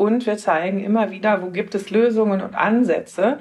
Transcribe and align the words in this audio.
und 0.00 0.24
wir 0.24 0.38
zeigen 0.38 0.82
immer 0.82 1.10
wieder, 1.10 1.42
wo 1.42 1.50
gibt 1.50 1.74
es 1.74 1.90
Lösungen 1.90 2.40
und 2.40 2.54
Ansätze, 2.54 3.38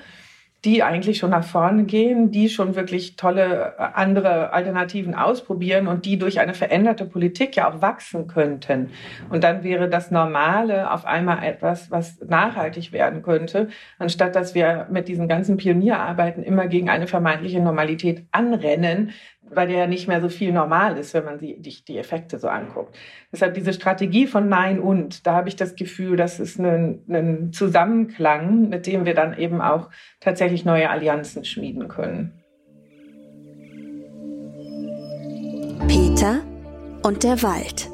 die 0.65 0.83
eigentlich 0.83 1.17
schon 1.17 1.29
nach 1.29 1.45
vorne 1.45 1.85
gehen, 1.85 2.31
die 2.31 2.49
schon 2.49 2.75
wirklich 2.75 3.15
tolle 3.15 3.75
äh, 3.77 3.81
andere 3.93 4.51
Alternativen 4.51 5.15
ausprobieren 5.15 5.87
und 5.87 6.03
die 6.03 6.19
durch 6.19 6.41
eine 6.41 6.53
veränderte 6.53 7.05
Politik 7.05 7.55
ja 7.55 7.71
auch 7.71 7.81
wachsen 7.81 8.27
könnten. 8.27 8.89
Und 9.29 9.45
dann 9.45 9.63
wäre 9.63 9.87
das 9.87 10.11
Normale 10.11 10.91
auf 10.91 11.05
einmal 11.05 11.45
etwas, 11.45 11.91
was 11.91 12.19
nachhaltig 12.27 12.91
werden 12.91 13.21
könnte, 13.21 13.69
anstatt 13.97 14.35
dass 14.35 14.53
wir 14.53 14.87
mit 14.91 15.07
diesen 15.07 15.29
ganzen 15.29 15.55
Pionierarbeiten 15.55 16.43
immer 16.43 16.67
gegen 16.67 16.89
eine 16.89 17.07
vermeintliche 17.07 17.61
Normalität 17.61 18.25
anrennen, 18.33 19.11
weil 19.51 19.71
ja 19.71 19.87
nicht 19.87 20.07
mehr 20.07 20.21
so 20.21 20.29
viel 20.29 20.51
normal 20.51 20.97
ist, 20.97 21.13
wenn 21.13 21.25
man 21.25 21.39
die, 21.39 21.59
die 21.59 21.97
Effekte 21.97 22.39
so 22.39 22.47
anguckt. 22.47 22.95
Deshalb 23.31 23.53
diese 23.53 23.73
Strategie 23.73 24.27
von 24.27 24.49
Nein 24.49 24.79
und, 24.79 25.25
da 25.25 25.33
habe 25.33 25.49
ich 25.49 25.55
das 25.55 25.75
Gefühl, 25.75 26.17
das 26.17 26.39
ist 26.39 26.59
ein, 26.59 27.03
ein 27.09 27.51
Zusammenklang, 27.53 28.69
mit 28.69 28.87
dem 28.87 29.05
wir 29.05 29.13
dann 29.13 29.37
eben 29.37 29.61
auch 29.61 29.89
tatsächlich 30.19 30.65
neue 30.65 30.89
Allianzen 30.89 31.45
schmieden 31.45 31.87
können. 31.87 32.33
Peter 35.87 36.41
und 37.03 37.23
der 37.23 37.41
Wald. 37.41 37.89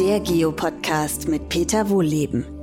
Der 0.00 0.20
Geopodcast 0.20 1.28
mit 1.28 1.48
Peter 1.48 1.90
Wohlleben. 1.90 2.57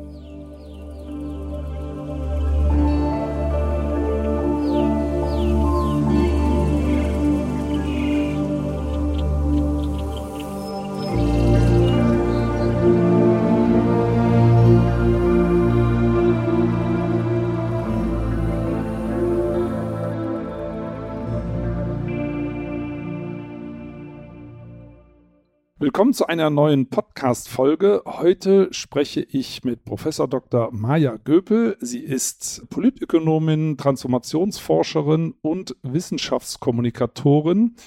Willkommen 25.96 26.14
zu 26.14 26.28
einer 26.28 26.50
neuen 26.50 26.90
Podcast-Folge. 26.90 28.04
Heute 28.06 28.68
spreche 28.74 29.22
ich 29.22 29.64
mit 29.64 29.86
Professor 29.86 30.28
Dr. 30.28 30.70
Maja 30.74 31.16
Göpel. 31.16 31.78
Sie 31.80 32.02
ist 32.02 32.70
Politökonomin, 32.70 33.78
Transformationsforscherin 33.78 35.36
und 35.42 35.78
Wissenschaftskommunikatorin. 35.84 37.78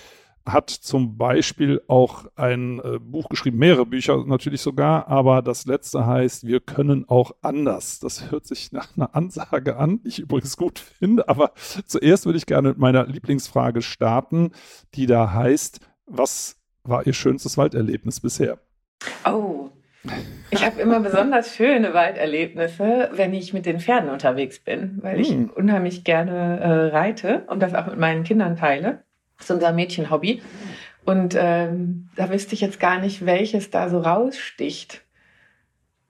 Hat 0.46 0.70
zum 0.70 1.18
Beispiel 1.18 1.82
auch 1.86 2.24
ein 2.34 2.78
äh, 2.78 2.98
Buch 2.98 3.28
geschrieben, 3.28 3.58
mehrere 3.58 3.84
Bücher 3.84 4.24
natürlich 4.24 4.62
sogar, 4.62 5.06
aber 5.08 5.42
das 5.42 5.66
letzte 5.66 6.06
heißt, 6.06 6.46
wir 6.46 6.60
können 6.60 7.06
auch 7.10 7.32
anders. 7.42 7.98
Das 7.98 8.30
hört 8.30 8.46
sich 8.46 8.72
nach 8.72 8.96
einer 8.96 9.14
Ansage 9.14 9.76
an, 9.76 10.00
die 10.00 10.08
ich 10.08 10.18
übrigens 10.20 10.56
gut 10.56 10.78
finde, 10.78 11.28
aber 11.28 11.52
zuerst 11.84 12.24
würde 12.24 12.38
ich 12.38 12.46
gerne 12.46 12.70
mit 12.70 12.78
meiner 12.78 13.06
Lieblingsfrage 13.06 13.82
starten, 13.82 14.52
die 14.94 15.04
da 15.04 15.30
heißt, 15.30 15.80
was 16.06 16.57
war 16.89 17.06
Ihr 17.06 17.12
schönstes 17.12 17.56
Walderlebnis 17.58 18.20
bisher? 18.20 18.58
Oh, 19.25 19.70
ich 20.50 20.64
habe 20.64 20.81
immer 20.81 21.00
besonders 21.00 21.55
schöne 21.55 21.92
Walderlebnisse, 21.92 23.11
wenn 23.12 23.34
ich 23.34 23.53
mit 23.53 23.67
den 23.67 23.81
Pferden 23.81 24.11
unterwegs 24.11 24.58
bin, 24.61 24.98
weil 25.03 25.20
ich 25.20 25.28
hm. 25.28 25.50
unheimlich 25.50 26.05
gerne 26.05 26.61
äh, 26.61 26.97
reite 26.97 27.42
und 27.48 27.61
das 27.61 27.75
auch 27.75 27.86
mit 27.86 27.98
meinen 27.98 28.25
Kindern 28.25 28.56
teile. 28.56 29.03
Das 29.36 29.47
ist 29.47 29.50
unser 29.50 29.72
Mädchenhobby. 29.72 30.42
Und 31.05 31.36
ähm, 31.39 32.09
da 32.16 32.31
wüsste 32.31 32.55
ich 32.55 32.61
jetzt 32.61 32.81
gar 32.81 33.00
nicht, 33.00 33.25
welches 33.25 33.70
da 33.70 33.89
so 33.89 33.98
raussticht. 33.98 35.03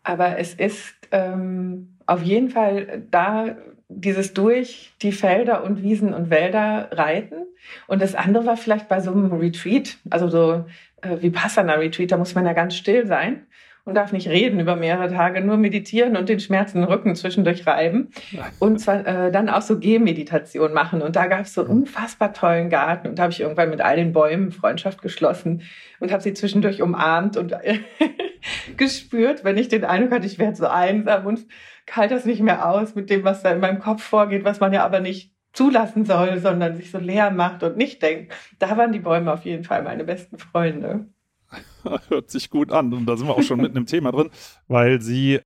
Aber 0.03 0.39
es 0.39 0.55
ist 0.55 0.95
ähm, 1.11 1.97
auf 2.06 2.23
jeden 2.23 2.51
Fall 2.51 3.03
da 3.11 3.56
dieses 3.89 4.34
durch 4.34 4.92
die 5.03 5.12
Felder 5.12 5.64
und 5.64 5.83
Wiesen 5.83 6.12
und 6.12 6.31
Wälder 6.31 6.91
reiten. 6.92 7.47
Und 7.86 8.03
das 8.03 8.14
andere 8.14 8.47
war 8.47 8.56
vielleicht 8.56 8.88
bei 8.88 9.00
so 9.00 9.10
einem 9.10 9.32
Retreat, 9.32 9.97
also 10.10 10.28
so 10.28 10.65
äh, 11.03 11.16
wie 11.21 11.31
Passana 11.31 11.75
Retreat, 11.75 12.12
da 12.12 12.16
muss 12.16 12.34
man 12.34 12.47
ja 12.47 12.53
ganz 12.53 12.76
still 12.76 13.06
sein 13.06 13.47
und 13.88 13.94
darf 13.94 14.12
nicht 14.12 14.28
reden 14.28 14.60
über 14.60 14.76
mehrere 14.76 15.10
Tage, 15.10 15.41
nur 15.41 15.56
meditieren 15.56 16.19
und 16.19 16.28
den 16.28 16.41
Schmerzen 16.41 16.84
Rücken 16.84 17.16
zwischendurch 17.16 17.66
reiben. 17.66 18.09
Und 18.59 18.78
zwar, 18.81 19.06
äh, 19.06 19.32
dann 19.32 19.49
auch 19.49 19.62
so 19.62 19.78
Gehmeditation 19.78 20.75
machen. 20.75 21.00
Und 21.00 21.16
da 21.16 21.26
gab 21.26 21.47
es 21.47 21.55
so 21.55 21.62
einen 21.62 21.70
unfassbar 21.70 22.34
tollen 22.34 22.69
Garten. 22.69 23.09
Und 23.09 23.19
da 23.19 23.22
habe 23.22 23.32
ich 23.32 23.41
irgendwann 23.41 23.70
mit 23.70 23.81
all 23.81 23.97
den 23.97 24.12
Bäumen 24.12 24.53
Freundschaft 24.53 25.00
geschlossen 25.00 25.62
und 26.00 26.12
habe 26.12 26.22
sie 26.22 26.34
zwischendurch 26.34 26.82
umarmt 26.82 27.38
und 27.38 27.56
gespürt, 28.76 29.43
wenn 29.44 29.56
ich 29.56 29.69
den 29.69 29.87
Eindruck 29.87 30.12
hatte, 30.12 30.26
ich 30.26 30.38
werde 30.38 30.56
so 30.56 30.66
einsam 30.66 31.25
und 31.25 31.47
halte 31.97 32.15
das 32.15 32.25
nicht 32.25 32.41
mehr 32.41 32.69
aus 32.69 32.94
mit 32.94 33.10
dem, 33.10 33.25
was 33.25 33.43
da 33.43 33.50
in 33.50 33.60
meinem 33.60 33.81
Kopf 33.81 34.03
vorgeht, 34.03 34.44
was 34.44 34.60
man 34.60 34.72
ja 34.72 34.84
aber 34.84 35.00
nicht 35.00 35.32
zulassen 35.53 36.04
soll, 36.04 36.38
sondern 36.38 36.76
sich 36.76 36.91
so 36.91 36.99
leer 36.99 37.31
macht 37.31 37.62
und 37.62 37.76
nicht 37.76 38.03
denkt. 38.03 38.34
Da 38.59 38.76
waren 38.76 38.93
die 38.93 39.00
Bäume 39.00 39.32
auf 39.32 39.44
jeden 39.44 39.65
Fall 39.65 39.82
meine 39.82 40.04
besten 40.04 40.38
Freunde. 40.38 41.06
Hört 42.09 42.31
sich 42.31 42.50
gut 42.50 42.72
an. 42.72 42.93
Und 42.93 43.06
da 43.06 43.16
sind 43.16 43.26
wir 43.26 43.34
auch 43.34 43.43
schon 43.43 43.60
mitten 43.60 43.76
im 43.76 43.87
Thema 43.87 44.12
drin, 44.12 44.31
weil 44.66 45.00
sie 45.00 45.41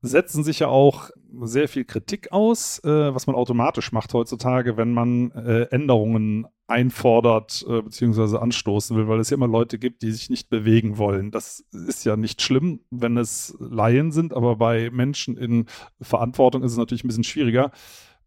setzen 0.00 0.44
sich 0.44 0.60
ja 0.60 0.68
auch 0.68 1.10
sehr 1.42 1.68
viel 1.68 1.84
Kritik 1.84 2.32
aus, 2.32 2.82
äh, 2.84 3.14
was 3.14 3.26
man 3.26 3.36
automatisch 3.36 3.92
macht 3.92 4.14
heutzutage, 4.14 4.76
wenn 4.76 4.92
man 4.92 5.30
äh, 5.32 5.62
Änderungen 5.70 6.46
einfordert 6.66 7.64
äh, 7.68 7.82
bzw. 7.82 8.38
anstoßen 8.38 8.96
will, 8.96 9.08
weil 9.08 9.20
es 9.20 9.30
ja 9.30 9.36
immer 9.36 9.48
Leute 9.48 9.78
gibt, 9.78 10.02
die 10.02 10.10
sich 10.10 10.30
nicht 10.30 10.50
bewegen 10.50 10.98
wollen. 10.98 11.30
Das 11.30 11.64
ist 11.72 12.04
ja 12.04 12.16
nicht 12.16 12.42
schlimm, 12.42 12.80
wenn 12.90 13.16
es 13.16 13.56
Laien 13.58 14.12
sind, 14.12 14.34
aber 14.34 14.56
bei 14.56 14.90
Menschen 14.90 15.36
in 15.36 15.66
Verantwortung 16.00 16.62
ist 16.62 16.72
es 16.72 16.78
natürlich 16.78 17.04
ein 17.04 17.08
bisschen 17.08 17.24
schwieriger. 17.24 17.72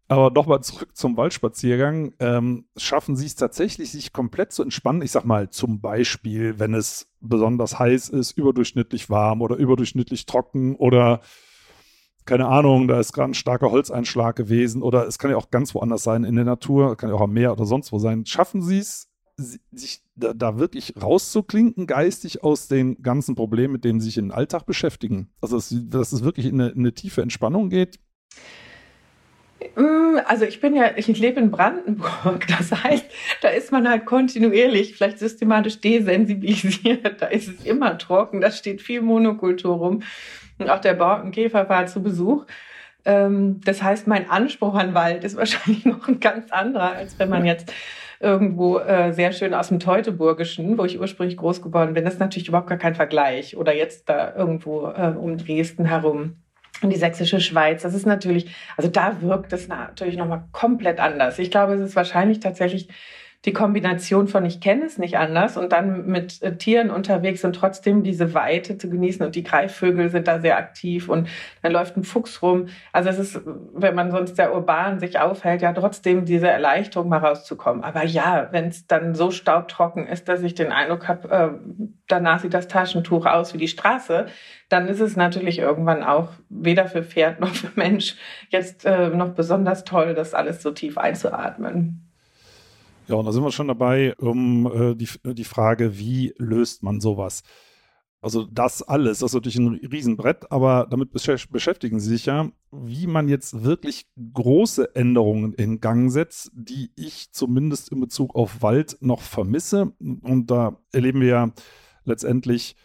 Aber 0.08 0.30
nochmal 0.30 0.62
zurück 0.62 0.94
zum 0.94 1.16
Waldspaziergang. 1.16 2.12
Ähm, 2.18 2.66
schaffen 2.76 3.16
Sie 3.16 3.24
es 3.24 3.34
tatsächlich, 3.34 3.92
sich 3.92 4.12
komplett 4.12 4.52
zu 4.52 4.62
entspannen? 4.62 5.00
Ich 5.00 5.12
sag 5.12 5.24
mal, 5.24 5.48
zum 5.48 5.80
Beispiel, 5.80 6.58
wenn 6.58 6.74
es 6.74 7.08
besonders 7.20 7.78
heiß 7.78 8.10
ist, 8.10 8.32
überdurchschnittlich 8.32 9.08
warm 9.08 9.40
oder 9.40 9.56
überdurchschnittlich 9.56 10.26
trocken 10.26 10.76
oder 10.76 11.22
keine 12.24 12.46
Ahnung, 12.46 12.88
da 12.88 13.00
ist 13.00 13.12
gerade 13.12 13.30
ein 13.30 13.34
starker 13.34 13.70
Holzeinschlag 13.70 14.36
gewesen 14.36 14.82
oder 14.82 15.06
es 15.06 15.18
kann 15.18 15.30
ja 15.30 15.36
auch 15.36 15.50
ganz 15.50 15.74
woanders 15.74 16.02
sein 16.02 16.24
in 16.24 16.36
der 16.36 16.44
Natur, 16.44 16.96
kann 16.96 17.08
ja 17.10 17.16
auch 17.16 17.22
am 17.22 17.32
Meer 17.32 17.52
oder 17.52 17.66
sonst 17.66 17.92
wo 17.92 17.98
sein. 17.98 18.26
Schaffen 18.26 18.62
Sie 18.62 18.78
es, 18.78 19.08
sich 19.36 20.02
da, 20.14 20.34
da, 20.34 20.58
wirklich 20.58 20.94
rauszuklinken, 21.00 21.86
geistig 21.86 22.42
aus 22.42 22.68
den 22.68 23.02
ganzen 23.02 23.34
Problemen, 23.34 23.72
mit 23.72 23.84
denen 23.84 24.00
Sie 24.00 24.06
sich 24.06 24.18
im 24.18 24.30
Alltag 24.30 24.66
beschäftigen? 24.66 25.30
Also, 25.40 25.56
dass, 25.56 25.74
dass 25.88 26.12
es 26.12 26.22
wirklich 26.22 26.46
in 26.46 26.60
eine, 26.60 26.70
in 26.70 26.80
eine 26.80 26.92
tiefe 26.92 27.22
Entspannung 27.22 27.70
geht? 27.70 27.98
Mm, 29.76 30.18
also 30.26 30.44
ich 30.44 30.60
bin 30.60 30.74
ja, 30.74 30.92
ich 30.96 31.06
lebe 31.06 31.40
in 31.40 31.50
Brandenburg. 31.50 32.46
Das 32.58 32.84
heißt, 32.84 33.04
da 33.40 33.48
ist 33.48 33.72
man 33.72 33.88
halt 33.88 34.06
kontinuierlich, 34.06 34.94
vielleicht 34.94 35.18
systematisch 35.18 35.80
desensibilisiert. 35.80 37.02
Da 37.20 37.26
ist 37.26 37.48
es 37.48 37.64
immer 37.64 37.98
trocken, 37.98 38.40
da 38.40 38.50
steht 38.50 38.82
viel 38.82 39.00
Monokultur 39.00 39.76
rum. 39.76 40.02
Auch 40.70 40.80
der 40.80 40.94
Borkenkäfer 40.94 41.68
war 41.68 41.86
zu 41.86 42.02
Besuch. 42.02 42.46
Ähm, 43.04 43.60
das 43.64 43.82
heißt, 43.82 44.06
mein 44.06 44.30
Anspruch 44.30 44.74
an 44.74 44.94
Wald 44.94 45.24
ist 45.24 45.36
wahrscheinlich 45.36 45.84
noch 45.84 46.08
ein 46.08 46.20
ganz 46.20 46.50
anderer, 46.50 46.92
als 46.92 47.18
wenn 47.18 47.28
man 47.28 47.44
jetzt 47.44 47.72
irgendwo 48.20 48.78
äh, 48.78 49.12
sehr 49.12 49.32
schön 49.32 49.52
aus 49.52 49.68
dem 49.68 49.80
Teutoburgischen, 49.80 50.78
wo 50.78 50.84
ich 50.84 51.00
ursprünglich 51.00 51.36
groß 51.36 51.60
geworden 51.60 51.94
bin. 51.94 52.04
Das 52.04 52.14
ist 52.14 52.20
natürlich 52.20 52.48
überhaupt 52.48 52.68
gar 52.68 52.78
kein 52.78 52.94
Vergleich. 52.94 53.56
Oder 53.56 53.74
jetzt 53.74 54.08
da 54.08 54.34
irgendwo 54.34 54.86
äh, 54.86 55.14
um 55.16 55.36
Dresden 55.38 55.84
herum. 55.84 56.36
Und 56.82 56.90
die 56.90 56.98
sächsische 56.98 57.40
Schweiz, 57.40 57.82
das 57.82 57.94
ist 57.94 58.06
natürlich, 58.06 58.54
also 58.76 58.88
da 58.88 59.20
wirkt 59.20 59.52
es 59.52 59.68
natürlich 59.68 60.16
nochmal 60.16 60.44
komplett 60.52 60.98
anders. 61.00 61.38
Ich 61.38 61.50
glaube, 61.50 61.74
es 61.74 61.80
ist 61.80 61.96
wahrscheinlich 61.96 62.40
tatsächlich 62.40 62.88
die 63.44 63.52
Kombination 63.52 64.28
von 64.28 64.44
ich 64.44 64.60
kenne 64.60 64.84
es 64.84 64.98
nicht 64.98 65.18
anders 65.18 65.56
und 65.56 65.72
dann 65.72 66.06
mit 66.06 66.40
äh, 66.42 66.56
Tieren 66.56 66.90
unterwegs 66.90 67.44
und 67.44 67.54
trotzdem 67.54 68.04
diese 68.04 68.34
Weite 68.34 68.78
zu 68.78 68.88
genießen 68.88 69.26
und 69.26 69.34
die 69.34 69.42
Greifvögel 69.42 70.10
sind 70.10 70.28
da 70.28 70.38
sehr 70.38 70.56
aktiv 70.56 71.08
und 71.08 71.28
dann 71.60 71.72
läuft 71.72 71.96
ein 71.96 72.04
Fuchs 72.04 72.40
rum. 72.40 72.66
Also 72.92 73.08
es 73.08 73.18
ist, 73.18 73.40
wenn 73.74 73.96
man 73.96 74.12
sonst 74.12 74.36
sehr 74.36 74.54
urban 74.54 75.00
sich 75.00 75.18
aufhält, 75.18 75.60
ja 75.62 75.72
trotzdem 75.72 76.24
diese 76.24 76.48
Erleichterung 76.48 77.08
mal 77.08 77.18
rauszukommen. 77.18 77.82
Aber 77.82 78.04
ja, 78.04 78.48
wenn 78.52 78.68
es 78.68 78.86
dann 78.86 79.16
so 79.16 79.32
staubtrocken 79.32 80.06
ist, 80.06 80.28
dass 80.28 80.42
ich 80.42 80.54
den 80.54 80.70
Eindruck 80.70 81.08
habe, 81.08 81.28
äh, 81.30 81.48
danach 82.06 82.40
sieht 82.40 82.54
das 82.54 82.68
Taschentuch 82.68 83.26
aus 83.26 83.54
wie 83.54 83.58
die 83.58 83.68
Straße, 83.68 84.26
dann 84.68 84.86
ist 84.86 85.00
es 85.00 85.16
natürlich 85.16 85.58
irgendwann 85.58 86.04
auch 86.04 86.28
weder 86.48 86.86
für 86.86 87.02
Pferd 87.02 87.40
noch 87.40 87.54
für 87.54 87.72
Mensch 87.74 88.16
jetzt 88.50 88.86
äh, 88.86 89.08
noch 89.08 89.30
besonders 89.30 89.82
toll, 89.82 90.14
das 90.14 90.32
alles 90.32 90.62
so 90.62 90.70
tief 90.70 90.96
einzuatmen. 90.96 92.11
Ja, 93.08 93.16
und 93.16 93.24
da 93.24 93.32
sind 93.32 93.42
wir 93.42 93.52
schon 93.52 93.68
dabei, 93.68 94.14
um 94.16 94.66
äh, 94.66 94.94
die, 94.94 95.08
die 95.24 95.44
Frage, 95.44 95.98
wie 95.98 96.34
löst 96.38 96.82
man 96.82 97.00
sowas? 97.00 97.42
Also 98.22 98.44
das 98.44 98.82
alles, 98.82 99.18
das 99.18 99.30
ist 99.30 99.34
natürlich 99.34 99.58
ein 99.58 99.74
Riesenbrett, 99.74 100.52
aber 100.52 100.86
damit 100.88 101.10
beschäftigen 101.10 101.98
Sie 101.98 102.10
sich 102.10 102.26
ja, 102.26 102.52
wie 102.70 103.08
man 103.08 103.28
jetzt 103.28 103.64
wirklich 103.64 104.06
große 104.32 104.94
Änderungen 104.94 105.54
in 105.54 105.80
Gang 105.80 106.08
setzt, 106.08 106.52
die 106.54 106.92
ich 106.94 107.32
zumindest 107.32 107.90
in 107.90 107.98
Bezug 107.98 108.36
auf 108.36 108.62
Wald 108.62 108.96
noch 109.00 109.22
vermisse. 109.22 109.92
Und 109.98 110.52
da 110.52 110.78
erleben 110.92 111.20
wir 111.20 111.28
ja 111.28 111.52
letztendlich 112.04 112.76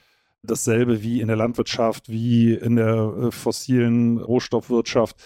dasselbe 0.41 1.03
wie 1.03 1.21
in 1.21 1.27
der 1.27 1.37
Landwirtschaft, 1.37 2.09
wie 2.09 2.53
in 2.55 2.75
der 2.75 2.95
äh, 2.95 3.31
fossilen 3.31 4.17
Rohstoffwirtschaft, 4.17 5.17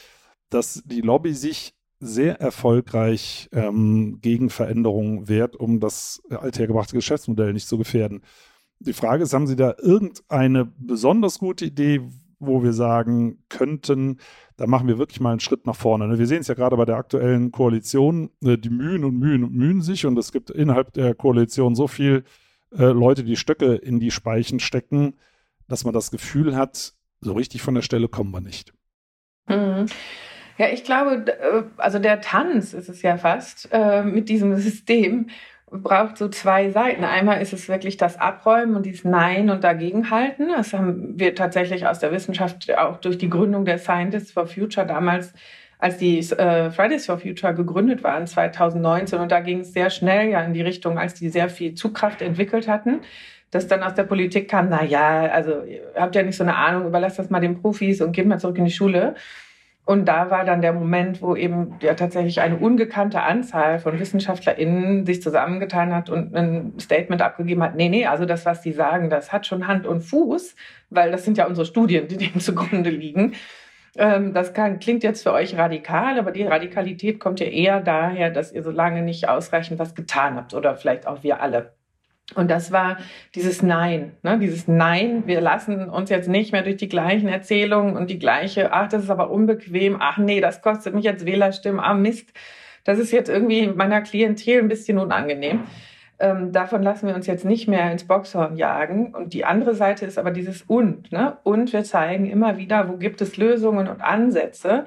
dass 0.49 0.83
die 0.85 1.01
Lobby 1.01 1.33
sich 1.33 1.73
sehr 2.01 2.41
erfolgreich 2.41 3.47
ähm, 3.53 4.19
gegen 4.21 4.49
Veränderungen 4.49 5.29
wehrt, 5.29 5.55
um 5.55 5.79
das 5.79 6.21
althergebrachte 6.29 6.95
Geschäftsmodell 6.95 7.53
nicht 7.53 7.67
zu 7.67 7.77
gefährden. 7.77 8.21
Die 8.79 8.93
Frage 8.93 9.23
ist, 9.23 9.33
haben 9.33 9.45
Sie 9.45 9.55
da 9.55 9.75
irgendeine 9.77 10.65
besonders 10.79 11.37
gute 11.37 11.65
Idee, 11.65 12.01
wo 12.39 12.63
wir 12.63 12.73
sagen 12.73 13.43
könnten, 13.49 14.17
da 14.57 14.65
machen 14.65 14.87
wir 14.87 14.97
wirklich 14.97 15.19
mal 15.19 15.29
einen 15.29 15.39
Schritt 15.39 15.67
nach 15.67 15.75
vorne. 15.75 16.07
Ne? 16.07 16.17
Wir 16.17 16.25
sehen 16.25 16.41
es 16.41 16.47
ja 16.47 16.55
gerade 16.55 16.75
bei 16.75 16.85
der 16.85 16.97
aktuellen 16.97 17.51
Koalition, 17.51 18.31
äh, 18.43 18.57
die 18.57 18.71
mühen 18.71 19.05
und 19.05 19.17
mühen 19.17 19.43
und 19.43 19.53
mühen 19.53 19.83
sich 19.83 20.07
und 20.07 20.17
es 20.17 20.31
gibt 20.31 20.49
innerhalb 20.49 20.93
der 20.93 21.13
Koalition 21.13 21.75
so 21.75 21.87
viel 21.87 22.23
äh, 22.71 22.85
Leute, 22.85 23.23
die 23.23 23.35
Stöcke 23.35 23.75
in 23.75 23.99
die 23.99 24.11
Speichen 24.11 24.59
stecken, 24.59 25.13
dass 25.67 25.83
man 25.83 25.93
das 25.93 26.09
Gefühl 26.09 26.55
hat, 26.55 26.95
so 27.21 27.33
richtig 27.33 27.61
von 27.61 27.75
der 27.75 27.83
Stelle 27.83 28.07
kommen 28.07 28.31
wir 28.31 28.41
nicht. 28.41 28.73
Mhm. 29.47 29.85
Ja, 30.61 30.67
ich 30.67 30.83
glaube, 30.83 31.25
äh, 31.25 31.63
also 31.77 31.97
der 31.97 32.21
Tanz 32.21 32.73
ist 32.73 32.87
es 32.87 33.01
ja 33.01 33.17
fast 33.17 33.67
äh, 33.71 34.03
mit 34.03 34.29
diesem 34.29 34.55
System 34.57 35.27
braucht 35.71 36.19
so 36.19 36.27
zwei 36.27 36.69
Seiten. 36.69 37.03
Einmal 37.03 37.41
ist 37.41 37.51
es 37.51 37.67
wirklich 37.67 37.97
das 37.97 38.19
Abräumen 38.19 38.75
und 38.75 38.85
dieses 38.85 39.03
Nein 39.03 39.49
und 39.49 39.63
Dagegenhalten. 39.63 40.49
Das 40.49 40.73
haben 40.73 41.17
wir 41.17 41.33
tatsächlich 41.33 41.87
aus 41.87 41.97
der 41.97 42.11
Wissenschaft 42.11 42.71
auch 42.77 42.97
durch 42.97 43.17
die 43.17 43.29
Gründung 43.29 43.65
der 43.65 43.79
Scientists 43.79 44.33
for 44.33 44.45
Future 44.45 44.85
damals, 44.85 45.33
als 45.79 45.97
die 45.97 46.19
äh, 46.19 46.69
Fridays 46.69 47.07
for 47.07 47.17
Future 47.17 47.55
gegründet 47.55 48.03
waren 48.03 48.27
2019. 48.27 49.17
Und 49.17 49.31
da 49.31 49.39
ging 49.39 49.61
es 49.61 49.73
sehr 49.73 49.89
schnell 49.89 50.29
ja 50.29 50.43
in 50.43 50.53
die 50.53 50.61
Richtung, 50.61 50.99
als 50.99 51.15
die 51.15 51.29
sehr 51.29 51.49
viel 51.49 51.73
Zugkraft 51.73 52.21
entwickelt 52.21 52.67
hatten 52.67 52.99
dass 53.53 53.67
dann 53.67 53.83
aus 53.83 53.95
der 53.95 54.03
Politik 54.03 54.49
kam, 54.49 54.69
na 54.69 54.81
ja, 54.81 55.23
also 55.23 55.63
ihr 55.63 55.81
habt 55.97 56.15
ja 56.15 56.23
nicht 56.23 56.37
so 56.37 56.43
eine 56.43 56.55
Ahnung, 56.55 56.87
überlasst 56.87 57.19
das 57.19 57.29
mal 57.29 57.41
den 57.41 57.61
Profis 57.61 57.99
und 57.99 58.13
geht 58.13 58.25
mal 58.25 58.39
zurück 58.39 58.57
in 58.57 58.63
die 58.63 58.71
Schule. 58.71 59.13
Und 59.83 60.05
da 60.05 60.29
war 60.29 60.45
dann 60.45 60.61
der 60.61 60.73
Moment, 60.73 61.21
wo 61.21 61.35
eben 61.35 61.75
ja 61.81 61.95
tatsächlich 61.95 62.39
eine 62.39 62.57
ungekannte 62.57 63.21
Anzahl 63.23 63.79
von 63.79 63.99
WissenschaftlerInnen 63.99 65.05
sich 65.05 65.21
zusammengetan 65.21 65.93
hat 65.93 66.09
und 66.09 66.35
ein 66.35 66.73
Statement 66.79 67.21
abgegeben 67.21 67.63
hat, 67.63 67.75
nee, 67.75 67.89
nee, 67.89 68.05
also 68.05 68.25
das, 68.25 68.45
was 68.45 68.61
die 68.61 68.73
sagen, 68.73 69.09
das 69.09 69.33
hat 69.33 69.47
schon 69.47 69.67
Hand 69.67 69.87
und 69.87 70.01
Fuß, 70.01 70.55
weil 70.91 71.11
das 71.11 71.25
sind 71.25 71.37
ja 71.37 71.47
unsere 71.47 71.65
Studien, 71.65 72.07
die 72.07 72.17
dem 72.31 72.39
zugrunde 72.39 72.91
liegen. 72.91 73.33
Ähm, 73.97 74.33
das 74.33 74.53
kann, 74.53 74.79
klingt 74.79 75.03
jetzt 75.03 75.23
für 75.23 75.33
euch 75.33 75.57
radikal, 75.57 76.19
aber 76.19 76.31
die 76.31 76.43
Radikalität 76.43 77.19
kommt 77.19 77.39
ja 77.39 77.47
eher 77.47 77.81
daher, 77.81 78.29
dass 78.29 78.51
ihr 78.51 78.63
so 78.63 78.71
lange 78.71 79.01
nicht 79.01 79.27
ausreichend 79.27 79.79
was 79.79 79.95
getan 79.95 80.35
habt 80.35 80.53
oder 80.53 80.75
vielleicht 80.75 81.07
auch 81.07 81.23
wir 81.23 81.41
alle. 81.41 81.73
Und 82.35 82.49
das 82.49 82.71
war 82.71 82.97
dieses 83.35 83.61
Nein, 83.61 84.13
ne? 84.23 84.39
dieses 84.39 84.67
Nein, 84.67 85.23
wir 85.25 85.41
lassen 85.41 85.89
uns 85.89 86.09
jetzt 86.09 86.29
nicht 86.29 86.51
mehr 86.51 86.63
durch 86.63 86.77
die 86.77 86.89
gleichen 86.89 87.27
Erzählungen 87.27 87.97
und 87.97 88.09
die 88.09 88.19
gleiche, 88.19 88.71
ach, 88.71 88.87
das 88.87 89.03
ist 89.03 89.09
aber 89.09 89.29
unbequem, 89.29 89.97
ach 89.99 90.17
nee, 90.17 90.39
das 90.39 90.61
kostet 90.61 90.95
mich 90.95 91.03
jetzt 91.03 91.25
Wählerstimmen, 91.25 91.79
ah 91.79 91.93
Mist, 91.93 92.31
das 92.83 92.99
ist 92.99 93.11
jetzt 93.11 93.29
irgendwie 93.29 93.67
meiner 93.67 94.01
Klientel 94.01 94.59
ein 94.59 94.67
bisschen 94.67 94.97
unangenehm. 94.97 95.65
Ähm, 96.19 96.51
davon 96.51 96.83
lassen 96.83 97.07
wir 97.07 97.15
uns 97.15 97.27
jetzt 97.27 97.45
nicht 97.45 97.67
mehr 97.67 97.91
ins 97.91 98.05
Boxhorn 98.05 98.55
jagen. 98.55 99.13
Und 99.13 99.33
die 99.33 99.43
andere 99.43 99.73
Seite 99.73 100.05
ist 100.05 100.17
aber 100.17 100.31
dieses 100.31 100.61
Und. 100.61 101.11
Ne? 101.11 101.37
Und 101.43 101.73
wir 101.73 101.83
zeigen 101.83 102.27
immer 102.27 102.57
wieder, 102.57 102.87
wo 102.89 102.97
gibt 102.97 103.21
es 103.21 103.37
Lösungen 103.37 103.87
und 103.87 104.01
Ansätze, 104.01 104.85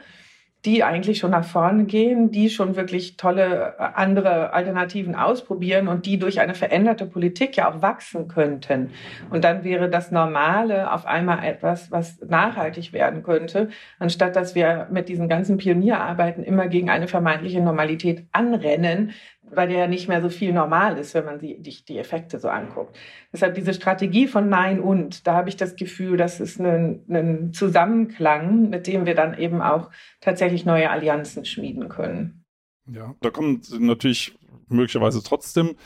die 0.64 0.82
eigentlich 0.82 1.18
schon 1.18 1.32
nach 1.32 1.44
vorne 1.44 1.84
gehen, 1.84 2.30
die 2.30 2.48
schon 2.48 2.76
wirklich 2.76 3.16
tolle 3.16 3.74
äh, 3.78 3.82
andere 3.94 4.52
Alternativen 4.52 5.14
ausprobieren 5.14 5.88
und 5.88 6.06
die 6.06 6.18
durch 6.18 6.40
eine 6.40 6.54
veränderte 6.54 7.06
Politik 7.06 7.56
ja 7.56 7.70
auch 7.70 7.82
wachsen 7.82 8.28
könnten. 8.28 8.90
Und 9.30 9.44
dann 9.44 9.64
wäre 9.64 9.90
das 9.90 10.10
Normale 10.10 10.90
auf 10.90 11.04
einmal 11.06 11.44
etwas, 11.44 11.90
was 11.90 12.20
nachhaltig 12.20 12.92
werden 12.92 13.22
könnte, 13.22 13.68
anstatt 13.98 14.36
dass 14.36 14.54
wir 14.54 14.88
mit 14.90 15.08
diesen 15.08 15.28
ganzen 15.28 15.58
Pionierarbeiten 15.58 16.42
immer 16.42 16.68
gegen 16.68 16.88
eine 16.88 17.08
vermeintliche 17.08 17.60
Normalität 17.60 18.26
anrennen, 18.32 19.12
weil 19.56 19.70
ja 19.70 19.86
nicht 19.86 20.08
mehr 20.08 20.22
so 20.22 20.28
viel 20.28 20.52
normal 20.52 20.98
ist, 20.98 21.14
wenn 21.14 21.24
man 21.24 21.38
die, 21.38 21.60
die, 21.60 21.84
die 21.84 21.98
Effekte 21.98 22.38
so 22.38 22.48
anguckt. 22.48 22.96
Deshalb 23.32 23.54
diese 23.54 23.74
Strategie 23.74 24.26
von 24.26 24.48
Nein 24.48 24.80
und, 24.80 25.26
da 25.26 25.34
habe 25.34 25.48
ich 25.48 25.56
das 25.56 25.76
Gefühl, 25.76 26.16
das 26.16 26.40
ist 26.40 26.60
ein, 26.60 27.04
ein 27.08 27.52
Zusammenklang, 27.52 28.70
mit 28.70 28.86
dem 28.86 29.06
wir 29.06 29.14
dann 29.14 29.38
eben 29.38 29.60
auch 29.62 29.90
tatsächlich 30.20 30.64
neue 30.64 30.90
Allianzen 30.90 31.44
schmieden 31.44 31.88
können. 31.88 32.44
Ja, 32.86 33.14
da 33.20 33.30
kommen 33.30 33.62
natürlich 33.78 34.36
möglicherweise 34.68 35.22
trotzdem 35.22 35.76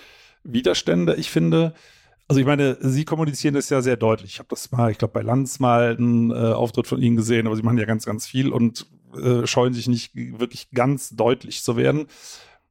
Widerstände. 0.43 1.15
Ich 1.15 1.31
finde, 1.31 1.75
also 2.27 2.41
ich 2.41 2.47
meine, 2.47 2.77
Sie 2.81 3.05
kommunizieren 3.05 3.55
das 3.55 3.71
ja 3.71 3.81
sehr 3.81 3.97
deutlich. 3.97 4.33
Ich 4.33 4.39
habe 4.39 4.49
das 4.51 4.71
mal, 4.73 4.91
ich 4.91 4.99
glaube, 4.99 5.15
bei 5.15 5.23
Lanz 5.23 5.61
mal 5.61 5.97
einen 5.97 6.31
äh, 6.31 6.35
Auftritt 6.35 6.87
von 6.87 7.01
Ihnen 7.01 7.17
gesehen, 7.17 7.47
aber 7.47 7.57
Sie 7.57 7.63
machen 7.63 7.79
ja 7.79 7.85
ganz, 7.85 8.05
ganz 8.05 8.27
viel 8.27 8.51
und 8.51 8.87
äh, 9.17 9.47
scheuen 9.47 9.73
sich 9.73 9.89
nicht 9.89 10.13
wirklich 10.15 10.71
ganz 10.71 11.11
deutlich 11.11 11.63
zu 11.63 11.77
werden 11.77 12.07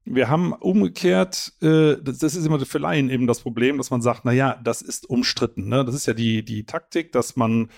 wir 0.10 0.30
haben 0.30 0.54
umgekehrt, 0.54 1.54
äh, 1.62 1.98
das, 2.02 2.20
das, 2.20 2.36
ist 2.36 2.46
immer 2.46 2.60
für 2.60 2.78
Laien 2.78 3.10
eben 3.10 3.28
das 3.28 3.42
Problem, 3.42 3.78
dass 3.78 3.92
man 3.92 4.02
sagt, 4.02 4.22
na 4.24 4.32
ja, 4.32 4.60
das 4.64 4.82
ist 4.82 5.10
umstritten. 5.10 5.68
Ne? 5.68 5.86
Das 5.86 5.96
ist 5.96 6.08
ja 6.08 6.14
die, 6.14 6.44
die 6.44 6.66
Taktik, 6.66 7.12
dass 7.12 7.36
man 7.36 7.70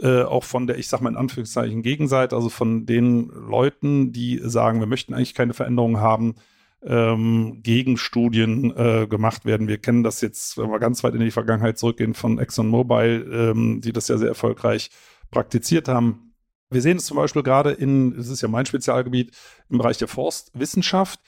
äh, 0.00 0.22
auch 0.22 0.44
von 0.44 0.66
der, 0.66 0.78
ich 0.78 0.88
sag 0.88 1.00
mal 1.00 1.10
in 1.10 1.16
Anführungszeichen, 1.16 1.82
Gegenseite, 1.82 2.36
also 2.36 2.48
von 2.48 2.86
den 2.86 3.28
Leuten, 3.28 4.12
die 4.12 4.40
sagen, 4.42 4.80
wir 4.80 4.86
möchten 4.86 5.14
eigentlich 5.14 5.34
keine 5.34 5.54
Veränderungen 5.54 6.00
haben, 6.00 6.34
ähm, 6.82 7.60
Gegenstudien 7.62 8.76
äh, 8.76 9.06
gemacht 9.06 9.44
werden. 9.44 9.68
Wir 9.68 9.78
kennen 9.78 10.02
das 10.02 10.20
jetzt, 10.20 10.58
wenn 10.58 10.70
wir 10.70 10.78
ganz 10.78 11.02
weit 11.02 11.14
in 11.14 11.20
die 11.20 11.30
Vergangenheit 11.30 11.78
zurückgehen, 11.78 12.14
von 12.14 12.38
ExxonMobil, 12.38 13.30
ähm, 13.32 13.80
die 13.80 13.92
das 13.92 14.08
ja 14.08 14.18
sehr 14.18 14.28
erfolgreich 14.28 14.90
praktiziert 15.30 15.88
haben. 15.88 16.34
Wir 16.70 16.82
sehen 16.82 16.98
es 16.98 17.06
zum 17.06 17.16
Beispiel 17.16 17.42
gerade 17.42 17.70
in, 17.70 18.16
das 18.16 18.28
ist 18.28 18.42
ja 18.42 18.48
mein 18.48 18.66
Spezialgebiet, 18.66 19.30
im 19.70 19.78
Bereich 19.78 19.96
der 19.98 20.08
Forstwissenschaft 20.08 21.20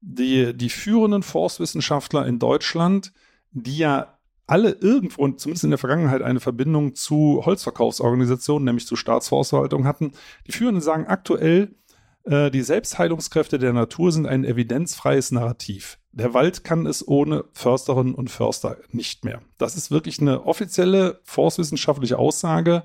die, 0.00 0.56
die 0.56 0.70
führenden 0.70 1.22
Forstwissenschaftler 1.22 2.26
in 2.26 2.38
Deutschland, 2.38 3.12
die 3.52 3.78
ja 3.78 4.18
alle 4.46 4.72
irgendwo, 4.72 5.28
zumindest 5.28 5.64
in 5.64 5.70
der 5.70 5.78
Vergangenheit, 5.78 6.22
eine 6.22 6.40
Verbindung 6.40 6.94
zu 6.94 7.42
Holzverkaufsorganisationen, 7.44 8.64
nämlich 8.64 8.86
zu 8.86 8.96
Staatsforstverwaltung 8.96 9.86
hatten, 9.86 10.12
die 10.46 10.52
Führenden 10.52 10.82
sagen 10.82 11.06
aktuell, 11.06 11.76
äh, 12.24 12.50
die 12.50 12.62
Selbstheilungskräfte 12.62 13.58
der 13.58 13.72
Natur 13.72 14.10
sind 14.10 14.26
ein 14.26 14.44
evidenzfreies 14.44 15.30
Narrativ. 15.30 15.98
Der 16.12 16.34
Wald 16.34 16.64
kann 16.64 16.86
es 16.86 17.06
ohne 17.06 17.44
Försterinnen 17.52 18.14
und 18.14 18.30
Förster 18.30 18.78
nicht 18.90 19.24
mehr. 19.24 19.40
Das 19.58 19.76
ist 19.76 19.92
wirklich 19.92 20.20
eine 20.20 20.44
offizielle 20.44 21.20
forstwissenschaftliche 21.22 22.18
Aussage 22.18 22.82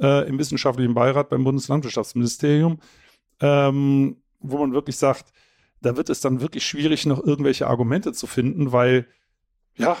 äh, 0.00 0.28
im 0.28 0.38
wissenschaftlichen 0.38 0.94
Beirat 0.94 1.28
beim 1.28 1.44
Bundeslandwirtschaftsministerium, 1.44 2.80
ähm, 3.40 4.16
wo 4.40 4.58
man 4.58 4.72
wirklich 4.72 4.96
sagt, 4.96 5.32
da 5.80 5.96
wird 5.96 6.10
es 6.10 6.20
dann 6.20 6.40
wirklich 6.40 6.66
schwierig, 6.66 7.06
noch 7.06 7.24
irgendwelche 7.24 7.66
Argumente 7.66 8.12
zu 8.12 8.26
finden, 8.26 8.72
weil, 8.72 9.06
ja, 9.76 9.96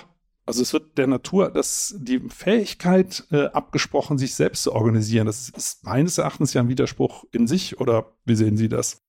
also 0.46 0.62
es 0.62 0.72
wird 0.72 0.96
der 0.96 1.06
Natur 1.06 1.50
das, 1.50 1.94
die 1.98 2.20
Fähigkeit 2.30 3.24
äh, 3.30 3.46
abgesprochen, 3.46 4.16
sich 4.16 4.34
selbst 4.34 4.62
zu 4.62 4.72
organisieren. 4.72 5.26
Das 5.26 5.50
ist 5.50 5.84
meines 5.84 6.16
Erachtens 6.16 6.54
ja 6.54 6.62
ein 6.62 6.68
Widerspruch 6.68 7.24
in 7.32 7.46
sich, 7.46 7.80
oder 7.80 8.12
wie 8.24 8.34
sehen 8.34 8.56
Sie 8.56 8.68
das? 8.68 9.02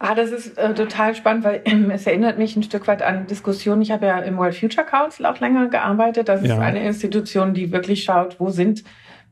Ah, 0.00 0.14
das 0.14 0.30
ist 0.30 0.56
äh, 0.56 0.74
total 0.74 1.14
spannend, 1.14 1.44
weil 1.44 1.62
äh, 1.64 1.92
es 1.92 2.06
erinnert 2.06 2.38
mich 2.38 2.56
ein 2.56 2.62
Stück 2.62 2.88
weit 2.88 3.02
an 3.02 3.26
Diskussionen. 3.26 3.82
Ich 3.82 3.90
habe 3.90 4.06
ja 4.06 4.18
im 4.18 4.38
World 4.38 4.56
Future 4.56 4.86
Council 4.86 5.26
auch 5.26 5.38
länger 5.40 5.68
gearbeitet. 5.68 6.28
Das 6.28 6.42
ja. 6.42 6.54
ist 6.54 6.60
eine 6.60 6.84
Institution, 6.84 7.52
die 7.52 7.70
wirklich 7.70 8.02
schaut, 8.02 8.40
wo 8.40 8.48
sind 8.48 8.82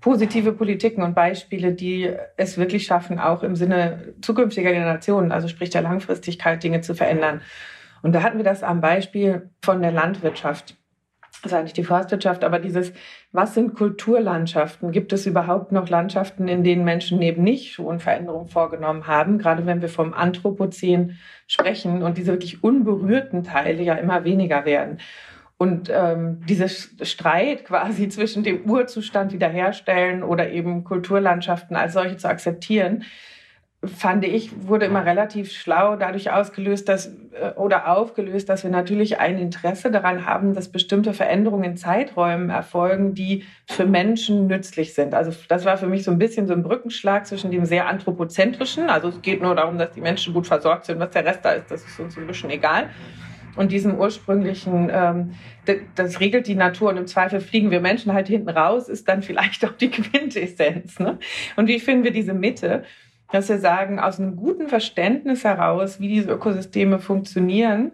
positive 0.01 0.53
Politiken 0.53 1.03
und 1.03 1.15
Beispiele, 1.15 1.73
die 1.73 2.13
es 2.37 2.59
wirklich 2.59 2.87
schaffen, 2.87 3.19
auch 3.19 3.43
im 3.43 3.57
Sinne 3.57 4.15
zukünftiger 4.21 4.73
Generationen, 4.73 5.33
also 5.33 5.49
sprich 5.49 5.71
der 5.71 5.83
Langfristigkeit, 5.83 6.63
Dinge 6.63 6.81
zu 6.81 6.95
verändern. 6.95 7.43
Und 8.03 8.15
da 8.15 8.23
hatten 8.23 8.39
wir 8.39 8.45
das 8.45 8.63
am 8.63 8.81
Beispiel 8.81 9.51
von 9.63 9.83
der 9.83 9.91
Landwirtschaft. 9.93 10.77
Das 11.43 11.53
ist 11.53 11.59
eigentlich 11.59 11.73
die 11.73 11.85
Forstwirtschaft, 11.85 12.43
aber 12.43 12.59
dieses, 12.59 12.93
was 13.31 13.55
sind 13.55 13.75
Kulturlandschaften? 13.77 14.91
Gibt 14.91 15.13
es 15.13 15.25
überhaupt 15.27 15.71
noch 15.71 15.89
Landschaften, 15.89 16.49
in 16.49 16.65
denen 16.65 16.85
Menschen 16.85 17.23
eben 17.23 17.45
nicht 17.45 17.75
schon 17.75 18.01
Veränderungen 18.01 18.49
vorgenommen 18.49 19.07
haben? 19.07 19.39
Gerade 19.39 19.65
wenn 19.65 19.81
wir 19.81 19.89
vom 19.89 20.15
Anthropozän 20.15 21.19
sprechen 21.47 22.03
und 22.03 22.19
diese 22.19 22.33
wirklich 22.33 22.65
unberührten 22.65 23.45
Teile 23.45 23.83
ja 23.83 23.95
immer 23.95 24.25
weniger 24.25 24.65
werden. 24.65 24.99
Und 25.59 25.91
ähm, 25.93 26.41
dieser 26.49 26.69
Streit 26.69 27.65
quasi 27.65 28.09
zwischen 28.09 28.45
dem 28.45 28.71
Urzustand 28.71 29.33
wiederherstellen 29.33 30.23
oder 30.23 30.51
eben 30.51 30.85
Kulturlandschaften 30.85 31.77
als 31.77 31.93
solche 31.93 32.17
zu 32.17 32.29
akzeptieren, 32.29 33.05
fand 33.85 34.25
ich, 34.25 34.67
wurde 34.67 34.87
immer 34.87 35.05
relativ 35.05 35.53
schlau 35.53 35.95
dadurch 35.95 36.33
ausgelöst, 36.33 36.89
dass 36.89 37.07
äh, 37.07 37.53
oder 37.55 37.89
aufgelöst, 37.89 38.49
dass 38.49 38.65
wir 38.65 38.71
natürlich 38.71 39.21
ein 39.21 39.39
Interesse 39.39 39.93
daran 39.93 40.27
haben, 40.27 40.55
dass 40.55 40.69
bestimmte 40.69 41.15
Veränderungen 41.15 41.65
in 41.65 41.77
Zeiträumen 41.77 42.51
erfolgen, 42.51 43.15
die 43.15 43.45
für 43.67 43.87
Menschen 43.87 44.49
nützlich 44.49 44.95
sind. 44.95 45.15
Also 45.15 45.33
das 45.47 45.65
war 45.65 45.77
für 45.77 45.87
mich 45.87 46.03
so 46.03 46.11
ein 46.11 46.19
bisschen 46.19 46.49
so 46.49 46.55
ein 46.55 46.65
Brückenschlag 46.65 47.27
zwischen 47.27 47.53
dem 47.53 47.67
sehr 47.67 47.87
anthropozentrischen, 47.87 48.91
also 48.91 49.09
es 49.09 49.23
geht 49.23 49.43
nur 49.43 49.55
darum, 49.55 49.79
dass 49.79 49.93
die 49.93 50.01
Menschen 50.01 50.35
gut 50.35 50.49
versorgt 50.49 50.87
sind, 50.87 50.99
was 50.99 51.11
der 51.11 51.25
Rest 51.25 51.45
da 51.45 51.53
ist, 51.53 51.71
das 51.71 51.85
ist 51.85 52.01
uns 52.01 52.17
ein 52.17 52.27
bisschen 52.27 52.51
egal 52.51 52.91
und 53.59 53.73
diesem 53.73 53.97
ursprünglichen, 53.99 54.89
ähm, 54.93 55.35
das, 55.97 56.21
regelt 56.21 56.47
die 56.47 56.55
Natur 56.55 56.91
und 56.91 56.97
im 56.97 57.09
Zweifel 57.09 57.41
fliegen 57.41 57.73
wir 57.73 57.81
Menschen 57.81 58.13
halt 58.13 58.29
hinten 58.29 58.49
raus, 58.49 58.89
ist 58.89 59.09
dann 59.09 59.21
vielleicht 59.23 59.65
auch 59.65 59.73
die 59.73 59.91
Quintessenz. 59.91 61.01
Ne? 61.01 61.19
Und 61.57 61.67
wie 61.67 61.81
finden 61.81 62.05
wir 62.05 62.13
diese 62.13 62.35
Mitte? 62.35 62.85
Dass 63.33 63.49
wir 63.49 63.59
sagen, 63.59 63.99
aus 63.99 64.21
einem 64.21 64.37
guten 64.37 64.69
Verständnis 64.69 65.43
heraus, 65.43 66.01
wie 66.01 66.09
diese 66.09 66.31
Ökosysteme 66.31 67.01
funktionieren, 67.01 67.93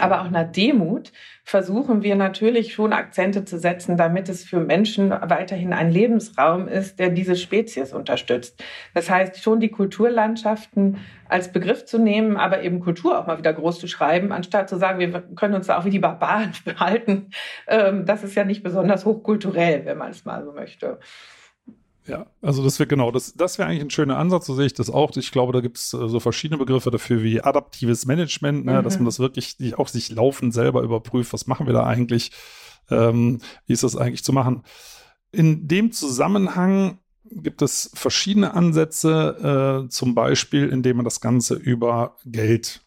aber 0.00 0.20
auch 0.20 0.26
einer 0.26 0.44
Demut 0.44 1.12
versuchen 1.44 2.02
wir 2.02 2.16
natürlich 2.16 2.74
schon 2.74 2.92
Akzente 2.92 3.44
zu 3.44 3.58
setzen, 3.58 3.96
damit 3.96 4.28
es 4.28 4.44
für 4.44 4.58
Menschen 4.58 5.10
weiterhin 5.10 5.72
ein 5.72 5.90
Lebensraum 5.90 6.66
ist, 6.66 6.98
der 6.98 7.10
diese 7.10 7.36
Spezies 7.36 7.92
unterstützt. 7.92 8.62
Das 8.94 9.08
heißt, 9.08 9.42
schon 9.42 9.60
die 9.60 9.70
Kulturlandschaften 9.70 10.98
als 11.28 11.52
Begriff 11.52 11.84
zu 11.84 11.98
nehmen, 11.98 12.36
aber 12.36 12.62
eben 12.62 12.80
Kultur 12.80 13.18
auch 13.18 13.26
mal 13.26 13.38
wieder 13.38 13.52
groß 13.52 13.78
zu 13.78 13.86
schreiben, 13.86 14.32
anstatt 14.32 14.68
zu 14.68 14.76
sagen, 14.76 14.98
wir 14.98 15.22
können 15.36 15.54
uns 15.54 15.68
da 15.68 15.78
auch 15.78 15.84
wie 15.84 15.90
die 15.90 15.98
Barbaren 15.98 16.52
behalten. 16.64 17.30
Ähm, 17.68 18.06
das 18.06 18.24
ist 18.24 18.34
ja 18.34 18.44
nicht 18.44 18.62
besonders 18.62 19.04
hochkulturell, 19.04 19.84
wenn 19.84 19.98
man 19.98 20.10
es 20.10 20.24
mal 20.24 20.44
so 20.44 20.52
möchte. 20.52 20.98
Ja, 22.06 22.26
also 22.40 22.62
das 22.62 22.78
wäre 22.78 22.86
genau, 22.86 23.10
das, 23.10 23.34
das 23.34 23.58
wäre 23.58 23.68
eigentlich 23.68 23.82
ein 23.82 23.90
schöner 23.90 24.16
Ansatz, 24.18 24.46
so 24.46 24.54
sehe 24.54 24.66
ich 24.66 24.74
das 24.74 24.90
auch. 24.90 25.16
Ich 25.16 25.32
glaube, 25.32 25.52
da 25.52 25.60
gibt 25.60 25.78
es 25.78 25.92
äh, 25.92 26.08
so 26.08 26.20
verschiedene 26.20 26.58
Begriffe 26.58 26.90
dafür 26.90 27.22
wie 27.22 27.40
adaptives 27.40 28.06
Management, 28.06 28.64
ne, 28.64 28.78
mhm. 28.78 28.84
dass 28.84 28.96
man 28.96 29.06
das 29.06 29.18
wirklich 29.18 29.56
auch 29.76 29.88
sich 29.88 30.10
laufend 30.10 30.54
selber 30.54 30.82
überprüft, 30.82 31.32
was 31.32 31.46
machen 31.46 31.66
wir 31.66 31.72
da 31.72 31.84
eigentlich, 31.84 32.30
ähm, 32.90 33.40
wie 33.66 33.72
ist 33.72 33.82
das 33.82 33.96
eigentlich 33.96 34.22
zu 34.22 34.32
machen. 34.32 34.62
In 35.32 35.66
dem 35.66 35.90
Zusammenhang 35.90 36.98
gibt 37.30 37.60
es 37.60 37.90
verschiedene 37.94 38.54
Ansätze, 38.54 39.84
äh, 39.84 39.88
zum 39.90 40.14
Beispiel, 40.14 40.68
indem 40.68 40.98
man 40.98 41.04
das 41.04 41.20
Ganze 41.20 41.54
über 41.54 42.16
Geld 42.24 42.85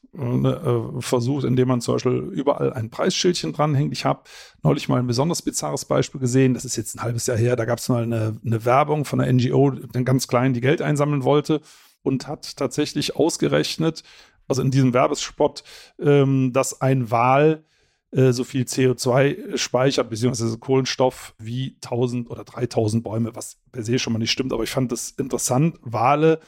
versucht, 1.00 1.44
indem 1.44 1.68
man 1.68 1.82
zum 1.82 1.96
Beispiel 1.96 2.14
überall 2.14 2.74
ein 2.74 2.90
Preisschildchen 2.90 3.54
dranhängt. 3.54 3.94
Ich 3.94 4.06
habe 4.06 4.24
neulich 4.64 4.90
mal 4.90 5.00
ein 5.00 5.08
besonders 5.08 5.42
bizarres 5.42 5.86
Beispiel 5.86 6.20
gesehen. 6.20 6.54
Das 6.54 6.66
ist 6.66 6.76
jetzt 6.76 6.96
ein 6.96 7.04
halbes 7.04 7.28
Jahr 7.28 7.38
her. 7.38 7.56
Da 7.56 7.66
gab 7.66 7.80
es 7.80 7.90
mal 7.90 8.04
eine, 8.04 8.38
eine 8.44 8.66
Werbung 8.66 9.06
von 9.06 9.22
einer 9.22 9.32
NGO, 9.32 9.74
ganz 10.04 10.28
kleinen, 10.28 10.54
die 10.54 10.62
Geld 10.62 10.82
einsammeln 10.82 11.24
wollte 11.24 11.62
und 12.02 12.28
hat 12.28 12.58
tatsächlich 12.58 13.16
ausgerechnet, 13.16 14.04
also 14.48 14.62
in 14.62 14.72
diesem 14.72 14.94
Werbespot, 14.94 15.64
ähm, 16.00 16.54
dass 16.54 16.82
ein 16.82 17.12
Wal 17.12 17.64
äh, 18.12 18.32
so 18.32 18.44
viel 18.44 18.64
CO2 18.64 19.58
speichert, 19.58 20.10
beziehungsweise 20.10 20.58
Kohlenstoff 20.58 21.36
wie 21.38 21.78
1000 21.84 22.32
oder 22.32 22.44
3000 22.44 23.04
Bäume, 23.04 23.36
was 23.36 23.58
per 23.72 23.84
se 23.84 24.00
schon 24.00 24.14
mal 24.14 24.20
nicht 24.20 24.32
stimmt. 24.32 24.54
Aber 24.54 24.64
ich 24.64 24.72
fand 24.72 24.92
das 24.92 25.12
interessant. 25.12 25.78
Wale 25.82 26.40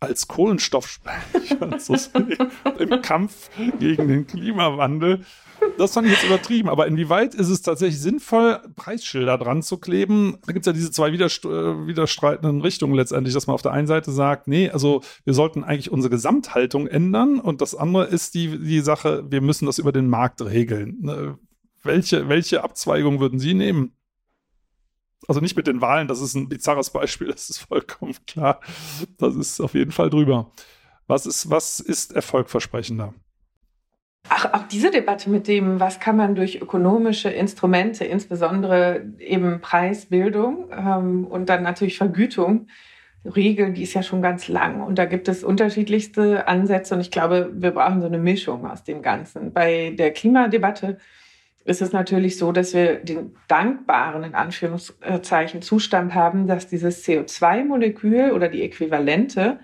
als 0.00 0.28
Kohlenstoffspeicher 0.28 1.78
zu 1.78 1.94
im 2.78 3.02
Kampf 3.02 3.50
gegen 3.78 4.08
den 4.08 4.26
Klimawandel. 4.26 5.24
Das 5.76 5.92
fand 5.92 6.06
ich 6.06 6.14
jetzt 6.14 6.24
übertrieben, 6.24 6.70
aber 6.70 6.86
inwieweit 6.86 7.34
ist 7.34 7.50
es 7.50 7.60
tatsächlich 7.60 8.00
sinnvoll, 8.00 8.60
Preisschilder 8.76 9.36
dran 9.36 9.62
zu 9.62 9.76
kleben? 9.76 10.38
Da 10.46 10.54
gibt 10.54 10.66
es 10.66 10.66
ja 10.66 10.72
diese 10.72 10.90
zwei 10.90 11.10
äh, 11.10 11.86
widerstreitenden 11.86 12.62
Richtungen 12.62 12.94
letztendlich, 12.94 13.34
dass 13.34 13.46
man 13.46 13.54
auf 13.54 13.62
der 13.62 13.72
einen 13.72 13.86
Seite 13.86 14.10
sagt, 14.10 14.48
nee, 14.48 14.70
also 14.70 15.02
wir 15.24 15.34
sollten 15.34 15.62
eigentlich 15.62 15.92
unsere 15.92 16.10
Gesamthaltung 16.10 16.86
ändern 16.86 17.38
und 17.38 17.60
das 17.60 17.74
andere 17.74 18.06
ist 18.06 18.34
die, 18.34 18.58
die 18.58 18.80
Sache, 18.80 19.24
wir 19.30 19.42
müssen 19.42 19.66
das 19.66 19.78
über 19.78 19.92
den 19.92 20.08
Markt 20.08 20.40
regeln. 20.40 20.96
Ne, 21.02 21.38
welche, 21.82 22.28
welche 22.28 22.64
Abzweigung 22.64 23.20
würden 23.20 23.38
Sie 23.38 23.54
nehmen? 23.54 23.92
Also 25.28 25.40
nicht 25.40 25.56
mit 25.56 25.66
den 25.66 25.80
Wahlen, 25.80 26.08
das 26.08 26.20
ist 26.20 26.34
ein 26.34 26.48
bizarres 26.48 26.90
Beispiel, 26.92 27.28
das 27.28 27.50
ist 27.50 27.58
vollkommen 27.58 28.14
klar. 28.26 28.60
Das 29.18 29.36
ist 29.36 29.60
auf 29.60 29.74
jeden 29.74 29.92
Fall 29.92 30.10
drüber. 30.10 30.50
Was 31.06 31.26
ist, 31.26 31.50
was 31.50 31.80
ist 31.80 32.12
erfolgversprechender? 32.12 33.14
Ach, 34.28 34.52
auch 34.52 34.68
diese 34.68 34.90
Debatte 34.90 35.30
mit 35.30 35.48
dem, 35.48 35.80
was 35.80 35.98
kann 35.98 36.16
man 36.16 36.34
durch 36.34 36.60
ökonomische 36.60 37.30
Instrumente, 37.30 38.04
insbesondere 38.04 39.04
eben 39.18 39.60
Preisbildung 39.60 40.70
ähm, 40.70 41.26
und 41.26 41.48
dann 41.48 41.62
natürlich 41.62 41.96
Vergütung, 41.98 42.68
regeln, 43.24 43.74
die 43.74 43.82
ist 43.82 43.94
ja 43.94 44.02
schon 44.02 44.22
ganz 44.22 44.48
lang. 44.48 44.82
Und 44.82 44.98
da 44.98 45.04
gibt 45.04 45.28
es 45.28 45.44
unterschiedlichste 45.44 46.48
Ansätze 46.48 46.94
und 46.94 47.00
ich 47.00 47.10
glaube, 47.10 47.50
wir 47.54 47.72
brauchen 47.72 48.00
so 48.00 48.06
eine 48.06 48.18
Mischung 48.18 48.66
aus 48.66 48.84
dem 48.84 49.02
Ganzen. 49.02 49.52
Bei 49.52 49.90
der 49.90 50.12
Klimadebatte 50.12 50.98
ist 51.70 51.80
es 51.80 51.92
natürlich 51.92 52.36
so, 52.36 52.50
dass 52.50 52.74
wir 52.74 52.96
den 52.96 53.36
dankbaren, 53.46 54.24
in 54.24 54.34
Anführungszeichen, 54.34 55.62
Zustand 55.62 56.14
haben, 56.14 56.48
dass 56.48 56.66
dieses 56.66 57.06
CO2-Molekül 57.06 58.32
oder 58.32 58.48
die 58.48 58.62
Äquivalente 58.62 59.60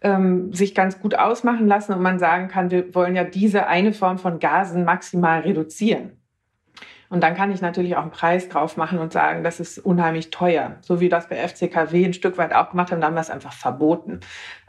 ähm, 0.00 0.52
sich 0.52 0.76
ganz 0.76 1.00
gut 1.00 1.16
ausmachen 1.16 1.66
lassen 1.66 1.92
und 1.92 2.02
man 2.02 2.20
sagen 2.20 2.46
kann, 2.46 2.70
wir 2.70 2.94
wollen 2.94 3.16
ja 3.16 3.24
diese 3.24 3.66
eine 3.66 3.92
Form 3.92 4.18
von 4.18 4.38
Gasen 4.38 4.84
maximal 4.84 5.40
reduzieren. 5.40 6.12
Und 7.08 7.20
dann 7.20 7.34
kann 7.34 7.50
ich 7.50 7.60
natürlich 7.60 7.96
auch 7.96 8.02
einen 8.02 8.10
Preis 8.12 8.48
drauf 8.48 8.76
machen 8.76 8.98
und 8.98 9.12
sagen, 9.12 9.42
das 9.42 9.58
ist 9.58 9.78
unheimlich 9.78 10.30
teuer. 10.30 10.76
So 10.82 11.00
wie 11.00 11.08
das 11.08 11.28
bei 11.28 11.36
FCKW 11.36 12.04
ein 12.04 12.12
Stück 12.12 12.38
weit 12.38 12.54
auch 12.54 12.70
gemacht 12.70 12.92
haben, 12.92 13.00
dann 13.00 13.08
haben 13.08 13.16
wir 13.16 13.20
es 13.20 13.30
einfach 13.30 13.52
verboten. 13.52 14.20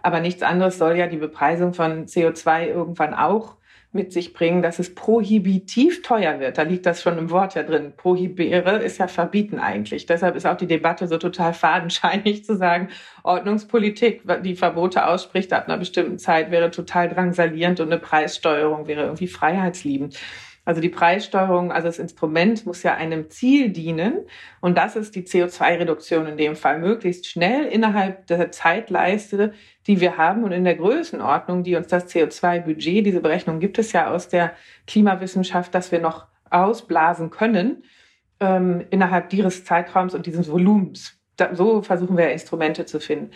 Aber 0.01 0.19
nichts 0.19 0.41
anderes 0.41 0.79
soll 0.79 0.98
ja 0.98 1.05
die 1.05 1.17
Bepreisung 1.17 1.75
von 1.75 2.07
CO2 2.07 2.67
irgendwann 2.67 3.13
auch 3.13 3.57
mit 3.96 4.14
sich 4.14 4.34
bringen, 4.34 4.62
dass 4.62 4.78
es 4.78 4.94
prohibitiv 4.94 6.02
teuer 6.02 6.40
wird. 6.40 6.58
Da 6.58 6.62
liegt 6.64 6.86
das 6.86 7.02
schon 7.02 7.18
im 7.18 7.32
Wort 7.32 7.56
ja 7.56 7.64
drin. 7.64 7.94
Prohibere 7.96 8.78
ist 8.78 9.00
ja 9.00 9.08
verbieten 9.08 9.58
eigentlich. 9.58 10.06
Deshalb 10.06 10.36
ist 10.36 10.46
auch 10.46 10.58
die 10.58 10.68
Debatte 10.68 11.08
so 11.08 11.18
total 11.18 11.54
fadenscheinig 11.54 12.46
zu 12.46 12.56
sagen, 12.56 12.90
Ordnungspolitik, 13.24 14.22
die 14.44 14.56
Verbote 14.56 15.08
ausspricht 15.08 15.52
ab 15.54 15.68
einer 15.68 15.78
bestimmten 15.78 16.20
Zeit, 16.20 16.52
wäre 16.52 16.70
total 16.70 17.10
drangsalierend 17.10 17.80
und 17.80 17.92
eine 17.92 18.00
Preissteuerung 18.00 18.88
wäre 18.88 19.04
irgendwie 19.04 19.28
freiheitsliebend. 19.28 20.20
Also 20.65 20.81
die 20.81 20.89
Preissteuerung, 20.89 21.72
also 21.72 21.88
das 21.88 22.00
Instrument 22.00 22.65
muss 22.65 22.81
ja 22.81 22.95
einem 22.95 23.29
Ziel 23.29 23.69
dienen. 23.69 24.25
Und 24.62 24.77
das 24.77 24.95
ist 24.95 25.15
die 25.15 25.22
CO2-Reduktion 25.22 26.25
in 26.25 26.38
dem 26.38 26.55
Fall. 26.55 26.79
Möglichst 26.79 27.27
schnell 27.27 27.65
innerhalb 27.67 28.25
der 28.25 28.51
Zeitleiste, 28.51 29.53
die 29.86 30.01
wir 30.01 30.17
haben 30.17 30.43
und 30.43 30.51
in 30.51 30.63
der 30.63 30.75
Größenordnung, 30.75 31.63
die 31.63 31.75
uns 31.75 31.88
das 31.88 32.07
CO2-Budget, 32.07 33.05
diese 33.05 33.22
Berechnung 33.22 33.60
gibt 33.60 33.77
es 33.77 33.91
ja 33.91 34.12
aus 34.12 34.27
der 34.27 34.53
Klimawissenschaft, 34.88 35.74
dass 35.75 35.91
wir 35.91 36.00
noch 36.00 36.25
ausblasen 36.50 37.29
können 37.29 37.84
ähm, 38.39 38.86
innerhalb 38.89 39.29
dieses 39.29 39.65
Zeitraums 39.65 40.15
und 40.15 40.25
dieses 40.25 40.50
Volumens. 40.50 41.19
Da, 41.38 41.53
so 41.53 41.84
versuchen 41.84 42.17
wir 42.17 42.31
Instrumente 42.31 42.88
zu 42.88 43.00
finden. 43.00 43.31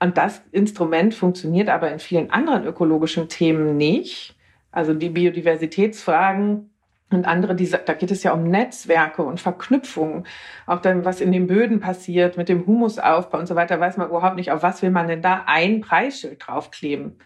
Und 0.00 0.18
das 0.18 0.42
Instrument 0.50 1.14
funktioniert 1.14 1.68
aber 1.68 1.92
in 1.92 2.00
vielen 2.00 2.30
anderen 2.30 2.66
ökologischen 2.66 3.28
Themen 3.28 3.76
nicht. 3.76 4.34
Also 4.72 4.94
die 4.94 5.10
Biodiversitätsfragen 5.10 6.71
und 7.12 7.26
andere, 7.26 7.54
die, 7.54 7.68
da 7.70 7.94
geht 7.94 8.10
es 8.10 8.22
ja 8.22 8.32
um 8.32 8.44
Netzwerke 8.44 9.22
und 9.22 9.40
Verknüpfungen. 9.40 10.26
Auch 10.66 10.80
dann, 10.80 11.04
was 11.04 11.20
in 11.20 11.32
den 11.32 11.46
Böden 11.46 11.80
passiert 11.80 12.36
mit 12.36 12.48
dem 12.48 12.66
Humusaufbau 12.66 13.38
und 13.38 13.46
so 13.46 13.54
weiter, 13.54 13.80
weiß 13.80 13.96
man 13.96 14.08
überhaupt 14.08 14.36
nicht, 14.36 14.50
auf 14.50 14.62
was 14.62 14.82
will 14.82 14.90
man 14.90 15.08
denn 15.08 15.22
da 15.22 15.44
ein 15.46 15.80
Preisschild 15.80 16.46
draufkleben. 16.46 17.18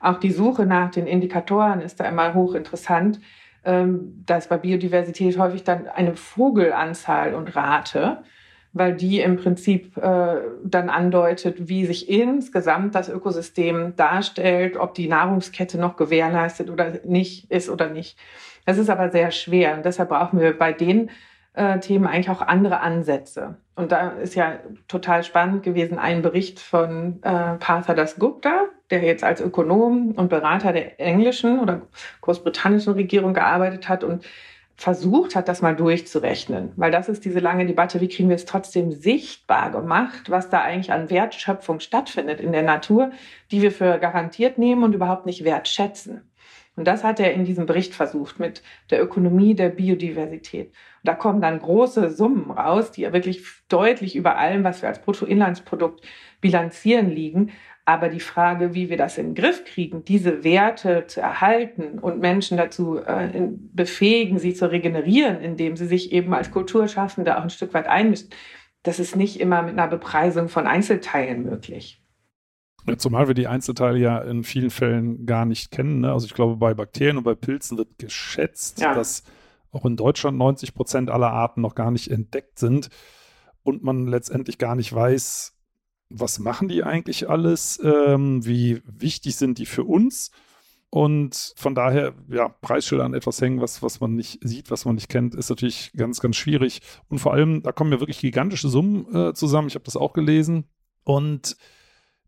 Auch 0.00 0.18
die 0.18 0.32
Suche 0.32 0.66
nach 0.66 0.90
den 0.90 1.06
Indikatoren 1.06 1.80
ist 1.80 2.00
da 2.00 2.04
immer 2.04 2.34
hochinteressant. 2.34 3.20
Ähm, 3.64 4.24
da 4.26 4.38
ist 4.38 4.48
bei 4.48 4.58
Biodiversität 4.58 5.38
häufig 5.38 5.62
dann 5.62 5.86
eine 5.86 6.16
Vogelanzahl 6.16 7.34
und 7.34 7.54
Rate, 7.54 8.24
weil 8.72 8.94
die 8.94 9.20
im 9.20 9.36
Prinzip 9.36 9.96
äh, 9.98 10.36
dann 10.64 10.88
andeutet, 10.88 11.68
wie 11.68 11.86
sich 11.86 12.08
insgesamt 12.08 12.94
das 12.94 13.08
Ökosystem 13.08 13.94
darstellt, 13.96 14.76
ob 14.76 14.94
die 14.94 15.08
Nahrungskette 15.08 15.78
noch 15.78 15.96
gewährleistet 15.96 16.70
oder 16.70 16.92
nicht 17.04 17.50
ist 17.50 17.68
oder 17.68 17.88
nicht. 17.88 18.18
Das 18.64 18.78
ist 18.78 18.90
aber 18.90 19.10
sehr 19.10 19.30
schwer 19.30 19.76
und 19.76 19.84
deshalb 19.84 20.10
brauchen 20.10 20.40
wir 20.40 20.56
bei 20.56 20.72
den 20.72 21.10
äh, 21.54 21.78
Themen 21.80 22.06
eigentlich 22.06 22.30
auch 22.30 22.42
andere 22.42 22.80
Ansätze. 22.80 23.56
Und 23.74 23.92
da 23.92 24.10
ist 24.10 24.34
ja 24.34 24.58
total 24.88 25.24
spannend 25.24 25.62
gewesen 25.62 25.98
ein 25.98 26.22
Bericht 26.22 26.60
von 26.60 27.22
äh, 27.22 27.54
Partha 27.54 27.94
Das 27.94 28.16
Gupta, 28.16 28.66
der 28.90 29.02
jetzt 29.02 29.24
als 29.24 29.40
Ökonom 29.40 30.12
und 30.12 30.28
Berater 30.28 30.72
der 30.72 31.00
englischen 31.00 31.58
oder 31.58 31.82
großbritannischen 32.20 32.92
Regierung 32.94 33.34
gearbeitet 33.34 33.88
hat 33.88 34.04
und 34.04 34.24
versucht 34.76 35.36
hat, 35.36 35.48
das 35.48 35.62
mal 35.62 35.76
durchzurechnen. 35.76 36.72
Weil 36.76 36.90
das 36.90 37.08
ist 37.08 37.24
diese 37.24 37.38
lange 37.38 37.66
Debatte, 37.66 38.00
wie 38.00 38.08
kriegen 38.08 38.28
wir 38.28 38.36
es 38.36 38.46
trotzdem 38.46 38.90
sichtbar 38.90 39.70
gemacht, 39.70 40.30
was 40.30 40.48
da 40.48 40.60
eigentlich 40.60 40.92
an 40.92 41.10
Wertschöpfung 41.10 41.80
stattfindet 41.80 42.40
in 42.40 42.52
der 42.52 42.62
Natur, 42.62 43.12
die 43.50 43.62
wir 43.62 43.70
für 43.70 43.98
garantiert 43.98 44.58
nehmen 44.58 44.82
und 44.82 44.94
überhaupt 44.94 45.26
nicht 45.26 45.44
wertschätzen. 45.44 46.22
Und 46.74 46.86
das 46.86 47.04
hat 47.04 47.20
er 47.20 47.34
in 47.34 47.44
diesem 47.44 47.66
Bericht 47.66 47.94
versucht 47.94 48.38
mit 48.38 48.62
der 48.90 49.02
Ökonomie 49.02 49.54
der 49.54 49.68
Biodiversität. 49.68 50.68
Und 50.68 50.74
da 51.04 51.14
kommen 51.14 51.42
dann 51.42 51.58
große 51.58 52.10
Summen 52.10 52.50
raus, 52.50 52.92
die 52.92 53.02
ja 53.02 53.12
wirklich 53.12 53.44
deutlich 53.68 54.16
über 54.16 54.38
allem, 54.38 54.64
was 54.64 54.80
wir 54.80 54.88
als 54.88 55.02
Bruttoinlandsprodukt 55.02 56.02
bilanzieren, 56.40 57.10
liegen. 57.10 57.50
Aber 57.84 58.08
die 58.08 58.20
Frage, 58.20 58.74
wie 58.74 58.88
wir 58.88 58.96
das 58.96 59.18
in 59.18 59.30
den 59.30 59.34
Griff 59.34 59.64
kriegen, 59.64 60.04
diese 60.04 60.44
Werte 60.44 61.06
zu 61.08 61.20
erhalten 61.20 61.98
und 61.98 62.20
Menschen 62.20 62.56
dazu 62.56 62.98
äh, 62.98 63.48
befähigen, 63.72 64.38
sie 64.38 64.54
zu 64.54 64.70
regenerieren, 64.70 65.40
indem 65.40 65.76
sie 65.76 65.86
sich 65.86 66.12
eben 66.12 66.32
als 66.32 66.52
Kulturschaffende 66.52 67.36
auch 67.36 67.42
ein 67.42 67.50
Stück 67.50 67.74
weit 67.74 67.88
einmischen, 67.88 68.30
das 68.82 68.98
ist 68.98 69.16
nicht 69.16 69.40
immer 69.40 69.62
mit 69.62 69.72
einer 69.72 69.88
Bepreisung 69.88 70.48
von 70.48 70.66
Einzelteilen 70.66 71.44
möglich. 71.44 72.01
Zumal 72.98 73.28
wir 73.28 73.34
die 73.34 73.46
Einzelteile 73.46 73.98
ja 73.98 74.18
in 74.18 74.42
vielen 74.42 74.70
Fällen 74.70 75.24
gar 75.24 75.44
nicht 75.44 75.70
kennen. 75.70 76.00
Ne? 76.00 76.12
Also 76.12 76.26
ich 76.26 76.34
glaube, 76.34 76.56
bei 76.56 76.74
Bakterien 76.74 77.16
und 77.16 77.24
bei 77.24 77.34
Pilzen 77.34 77.78
wird 77.78 77.98
geschätzt, 77.98 78.80
ja. 78.80 78.94
dass 78.94 79.22
auch 79.70 79.84
in 79.84 79.96
Deutschland 79.96 80.36
90 80.36 80.74
Prozent 80.74 81.10
aller 81.10 81.30
Arten 81.30 81.60
noch 81.60 81.74
gar 81.74 81.90
nicht 81.90 82.10
entdeckt 82.10 82.58
sind 82.58 82.88
und 83.62 83.82
man 83.82 84.06
letztendlich 84.06 84.58
gar 84.58 84.74
nicht 84.74 84.92
weiß, 84.92 85.54
was 86.10 86.38
machen 86.38 86.68
die 86.68 86.82
eigentlich 86.82 87.30
alles, 87.30 87.80
ähm, 87.82 88.44
wie 88.44 88.82
wichtig 88.84 89.36
sind 89.36 89.58
die 89.58 89.66
für 89.66 89.84
uns. 89.84 90.30
Und 90.90 91.54
von 91.56 91.74
daher, 91.74 92.12
ja, 92.28 92.50
Preisschilder 92.50 93.04
an 93.04 93.14
etwas 93.14 93.40
hängen, 93.40 93.62
was, 93.62 93.82
was 93.82 94.00
man 94.00 94.14
nicht 94.14 94.40
sieht, 94.42 94.70
was 94.70 94.84
man 94.84 94.96
nicht 94.96 95.08
kennt, 95.08 95.34
ist 95.34 95.48
natürlich 95.48 95.90
ganz, 95.96 96.20
ganz 96.20 96.36
schwierig. 96.36 96.82
Und 97.08 97.18
vor 97.18 97.32
allem, 97.32 97.62
da 97.62 97.72
kommen 97.72 97.92
ja 97.92 98.00
wirklich 98.00 98.18
gigantische 98.18 98.68
Summen 98.68 99.06
äh, 99.14 99.32
zusammen. 99.32 99.68
Ich 99.68 99.74
habe 99.74 99.86
das 99.86 99.96
auch 99.96 100.12
gelesen. 100.12 100.64
Und 101.04 101.56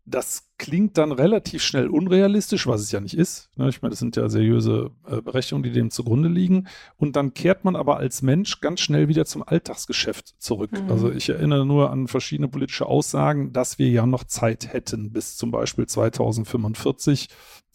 das 0.05 0.51
klingt 0.57 0.97
dann 0.99 1.11
relativ 1.11 1.63
schnell 1.63 1.87
unrealistisch, 1.87 2.67
was 2.67 2.81
es 2.81 2.91
ja 2.91 2.99
nicht 2.99 3.17
ist. 3.17 3.49
Ne? 3.55 3.69
Ich 3.69 3.81
meine, 3.81 3.89
das 3.89 3.99
sind 3.99 4.15
ja 4.15 4.29
seriöse 4.29 4.91
äh, 5.07 5.21
Berechnungen, 5.21 5.63
die 5.63 5.71
dem 5.71 5.89
zugrunde 5.89 6.29
liegen. 6.29 6.67
Und 6.95 7.15
dann 7.15 7.33
kehrt 7.33 7.65
man 7.65 7.75
aber 7.75 7.97
als 7.97 8.21
Mensch 8.21 8.61
ganz 8.61 8.81
schnell 8.81 9.07
wieder 9.07 9.25
zum 9.25 9.41
Alltagsgeschäft 9.43 10.35
zurück. 10.37 10.71
Mhm. 10.71 10.91
Also 10.91 11.11
ich 11.11 11.29
erinnere 11.29 11.65
nur 11.65 11.89
an 11.89 12.07
verschiedene 12.07 12.47
politische 12.47 12.85
Aussagen, 12.85 13.51
dass 13.51 13.79
wir 13.79 13.89
ja 13.89 14.05
noch 14.05 14.25
Zeit 14.25 14.71
hätten 14.71 15.11
bis 15.11 15.37
zum 15.37 15.49
Beispiel 15.49 15.87
2045 15.87 17.29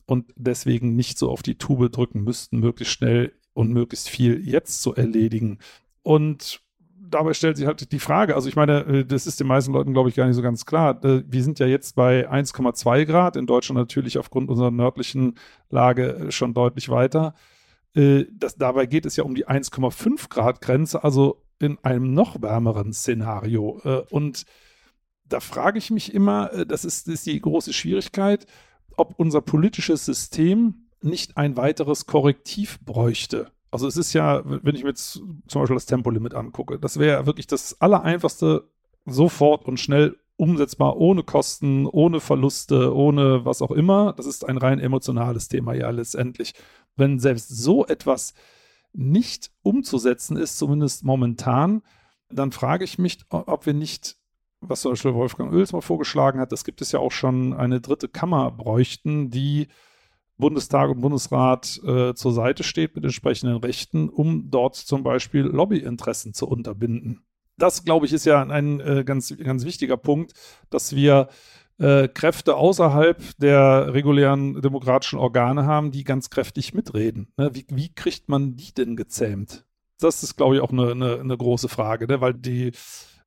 und 0.07 0.33
deswegen 0.37 0.95
nicht 0.95 1.19
so 1.19 1.31
auf 1.31 1.43
die 1.43 1.57
Tube 1.57 1.91
drücken 1.91 2.23
müssten, 2.23 2.61
möglichst 2.61 2.95
schnell 2.95 3.33
und 3.55 3.73
möglichst 3.73 4.09
viel 4.09 4.41
jetzt 4.47 4.83
zu 4.83 4.95
erledigen. 4.95 5.59
Und 6.03 6.63
dabei 7.11 7.35
stellt 7.35 7.57
sich 7.57 7.67
halt 7.67 7.93
die 7.93 7.99
Frage, 7.99 8.35
also 8.35 8.49
ich 8.49 8.57
meine, 8.57 8.85
äh, 8.87 9.05
das 9.05 9.27
ist 9.27 9.41
den 9.41 9.47
meisten 9.47 9.73
Leuten, 9.73 9.93
glaube 9.93 10.09
ich, 10.09 10.15
gar 10.15 10.27
nicht 10.27 10.37
so 10.37 10.43
ganz 10.43 10.65
klar. 10.65 11.03
Äh, 11.05 11.23
wir 11.27 11.43
sind 11.43 11.59
ja 11.59 11.67
jetzt 11.67 11.97
bei 11.97 12.31
1,2 12.31 13.05
Grad, 13.05 13.37
in 13.37 13.47
Deutschland 13.47 13.79
natürlich 13.79 14.19
aufgrund 14.19 14.49
unserer 14.49 14.71
nördlichen 14.71 15.35
Lage 15.69 16.15
äh, 16.15 16.31
schon 16.31 16.55
deutlich 16.55 16.89
weiter. 16.89 17.35
Das, 17.93 18.55
dabei 18.55 18.87
geht 18.87 19.05
es 19.05 19.17
ja 19.17 19.25
um 19.25 19.35
die 19.35 19.49
1,5 19.49 20.29
Grad 20.29 20.61
Grenze, 20.61 21.03
also 21.03 21.43
in 21.59 21.77
einem 21.83 22.15
noch 22.15 22.41
wärmeren 22.41 22.93
Szenario. 22.93 23.81
Und 24.11 24.45
da 25.25 25.41
frage 25.41 25.79
ich 25.79 25.91
mich 25.91 26.15
immer, 26.15 26.65
das 26.67 26.85
ist, 26.85 27.09
das 27.09 27.15
ist 27.15 27.27
die 27.27 27.41
große 27.41 27.73
Schwierigkeit, 27.73 28.47
ob 28.97 29.19
unser 29.19 29.41
politisches 29.41 30.05
System 30.05 30.87
nicht 31.03 31.37
ein 31.37 31.57
weiteres 31.57 32.07
Korrektiv 32.07 32.79
bräuchte. 32.85 33.51
Also 33.71 33.87
es 33.87 33.97
ist 33.97 34.13
ja, 34.13 34.43
wenn 34.45 34.75
ich 34.75 34.83
mir 34.83 34.91
jetzt 34.91 35.23
zum 35.47 35.63
Beispiel 35.63 35.77
das 35.77 35.87
Tempolimit 35.87 36.35
angucke, 36.35 36.79
das 36.79 36.99
wäre 36.99 37.27
wirklich 37.27 37.47
das 37.47 37.81
Allereinfachste, 37.81 38.69
sofort 39.07 39.67
und 39.67 39.81
schnell 39.81 40.17
umsetzbar, 40.37 40.97
ohne 40.97 41.23
Kosten, 41.23 41.87
ohne 41.87 42.21
Verluste, 42.21 42.95
ohne 42.95 43.45
was 43.45 43.63
auch 43.63 43.71
immer. 43.71 44.15
Das 44.15 44.27
ist 44.27 44.49
ein 44.49 44.57
rein 44.57 44.79
emotionales 44.79 45.49
Thema 45.49 45.75
ja 45.75 45.91
letztendlich. 45.91 46.55
Wenn 46.97 47.19
selbst 47.19 47.49
so 47.49 47.87
etwas 47.87 48.35
nicht 48.93 49.51
umzusetzen 49.63 50.37
ist, 50.37 50.59
zumindest 50.59 51.05
momentan, 51.05 51.83
dann 52.31 52.53
frage 52.53 52.85
ich 52.85 52.99
mich, 52.99 53.19
ob 53.29 53.67
wir 53.67 53.75
nicht, 53.75 54.17
was 54.61 54.81
zum 54.81 54.93
Beispiel 54.93 55.15
Wolfgang 55.15 55.53
Oels 55.53 55.73
mal 55.73 55.81
vorgeschlagen 55.81 56.41
hat, 56.41 56.53
das 56.53 56.65
gibt 56.65 56.81
es 56.81 56.93
ja 56.93 57.01
auch 57.01 57.13
schon, 57.13 57.53
eine 57.53 57.81
dritte 57.81 58.09
Kammer 58.09 58.51
bräuchten, 58.51 59.31
die 59.31 59.69
Bundestag 60.41 60.91
und 60.91 61.01
Bundesrat 61.01 61.81
äh, 61.85 62.15
zur 62.15 62.33
Seite 62.33 62.63
steht 62.63 62.95
mit 62.95 63.05
entsprechenden 63.05 63.57
Rechten, 63.59 64.09
um 64.09 64.51
dort 64.51 64.77
zum 64.77 65.03
Beispiel 65.03 65.43
Lobbyinteressen 65.43 66.35
zu 66.35 66.49
unterbinden. 66.49 67.23
Das, 67.57 67.85
glaube 67.85 68.07
ich, 68.07 68.13
ist 68.13 68.25
ja 68.25 68.43
ein 68.43 68.81
äh, 68.81 69.05
ganz, 69.05 69.37
ganz 69.37 69.65
wichtiger 69.65 69.99
Punkt, 69.99 70.33
dass 70.71 70.97
wir 70.97 71.29
äh, 71.79 72.09
Kräfte 72.09 72.57
außerhalb 72.57 73.23
der 73.39 73.93
regulären 73.93 74.61
demokratischen 74.61 75.19
Organe 75.19 75.67
haben, 75.67 75.91
die 75.91 76.05
ganz 76.05 76.31
kräftig 76.31 76.75
mitreden. 76.75 77.33
Ne? 77.37 77.51
Wie, 77.55 77.67
wie, 77.71 77.93
kriegt 77.93 78.29
man 78.29 78.57
die 78.57 78.73
denn 78.73 78.97
gezähmt? 78.97 79.65
Das 79.99 80.23
ist, 80.23 80.37
glaube 80.37 80.57
ich, 80.57 80.63
auch 80.63 80.73
eine, 80.73 80.91
eine, 80.91 81.21
eine 81.21 81.37
große 81.37 81.69
Frage, 81.69 82.07
ne? 82.07 82.21
weil 82.21 82.35
die 82.35 82.73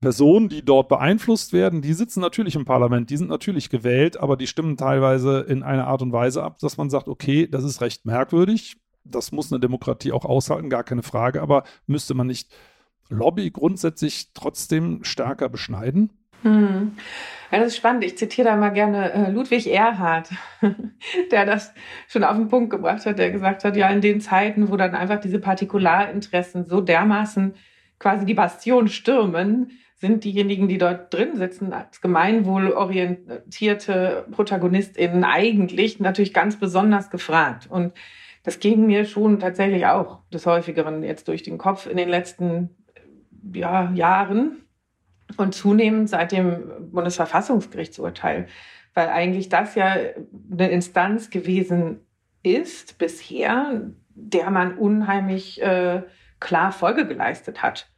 Personen, 0.03 0.50
die 0.50 0.65
dort 0.65 0.89
beeinflusst 0.89 1.53
werden, 1.53 1.81
die 1.81 1.93
sitzen 1.93 2.19
natürlich 2.19 2.55
im 2.55 2.65
Parlament, 2.65 3.10
die 3.10 3.15
sind 3.15 3.29
natürlich 3.29 3.69
gewählt, 3.69 4.19
aber 4.19 4.36
die 4.36 4.48
stimmen 4.48 4.75
teilweise 4.75 5.39
in 5.39 5.63
einer 5.63 5.88
Art 5.88 6.01
und 6.01 6.12
Weise 6.12 6.43
ab, 6.43 6.60
dass 6.60 6.75
man 6.75 6.89
sagt, 6.89 7.07
okay, 7.07 7.47
das 7.47 7.63
ist 7.63 7.80
recht 7.80 8.06
merkwürdig, 8.06 8.75
das 9.06 9.32
muss 9.32 9.49
eine 9.49 9.62
Demokratie 9.62 10.12
auch 10.12 10.25
aushalten, 10.25 10.69
gar 10.69 10.84
keine 10.84 11.04
Frage, 11.04 11.41
aber 11.41 11.63
müsste 11.88 12.15
man 12.15 12.27
nicht 12.27 12.54
Lobby 13.08 13.49
grundsätzlich 13.49 14.34
trotzdem 14.34 15.06
stärker 15.06 15.47
beschneiden? 15.47 16.10
Hm. 16.41 16.97
Ja, 17.49 17.60
das 17.60 17.67
ist 17.67 17.77
spannend. 17.77 18.04
Ich 18.04 18.17
zitiere 18.17 18.49
da 18.49 18.58
mal 18.58 18.71
gerne 18.71 19.13
äh, 19.13 19.32
Ludwig 19.32 19.71
Erhard, 19.71 20.32
der 21.32 21.45
das 21.45 21.73
schon 22.10 22.25
auf 22.25 22.36
den 22.36 22.49
Punkt 22.49 22.71
gebracht 22.71 23.06
hat, 23.06 23.19
der 23.19 23.32
gesagt 23.32 23.63
hat, 23.63 23.77
ja, 23.77 23.88
in 23.88 24.01
den 24.01 24.19
Zeiten, 24.19 24.69
wo 24.69 24.75
dann 24.75 24.95
einfach 24.95 25.21
diese 25.21 25.39
Partikularinteressen 25.39 26.65
so 26.67 26.82
dermaßen 26.82 27.54
quasi 27.99 28.25
die 28.25 28.34
Bastion 28.34 28.89
stürmen, 28.89 29.71
sind 30.03 30.23
diejenigen, 30.25 30.67
die 30.67 30.77
dort 30.77 31.13
drin 31.13 31.37
sitzen, 31.37 31.71
als 31.71 32.01
gemeinwohlorientierte 32.01 34.25
ProtagonistInnen 34.31 35.23
eigentlich 35.23 36.01
natürlich 36.01 36.33
ganz 36.33 36.59
besonders 36.59 37.09
gefragt. 37.09 37.67
Und 37.69 37.93
das 38.43 38.59
ging 38.59 38.85
mir 38.85 39.05
schon 39.05 39.39
tatsächlich 39.39 39.85
auch 39.85 40.19
des 40.33 40.45
Häufigeren 40.45 41.03
jetzt 41.03 41.29
durch 41.29 41.41
den 41.41 41.57
Kopf 41.57 41.87
in 41.87 41.95
den 41.95 42.09
letzten 42.09 42.71
ja, 43.53 43.93
Jahren 43.93 44.65
und 45.37 45.55
zunehmend 45.55 46.09
seit 46.09 46.33
dem 46.33 46.91
Bundesverfassungsgerichtsurteil, 46.91 48.47
weil 48.93 49.07
eigentlich 49.07 49.47
das 49.47 49.73
ja 49.75 49.95
eine 50.51 50.69
Instanz 50.69 51.29
gewesen 51.29 52.01
ist 52.43 52.97
bisher, 52.97 53.89
der 54.09 54.51
man 54.51 54.77
unheimlich 54.77 55.61
äh, 55.61 56.01
klar 56.41 56.73
Folge 56.73 57.07
geleistet 57.07 57.63
hat 57.63 57.92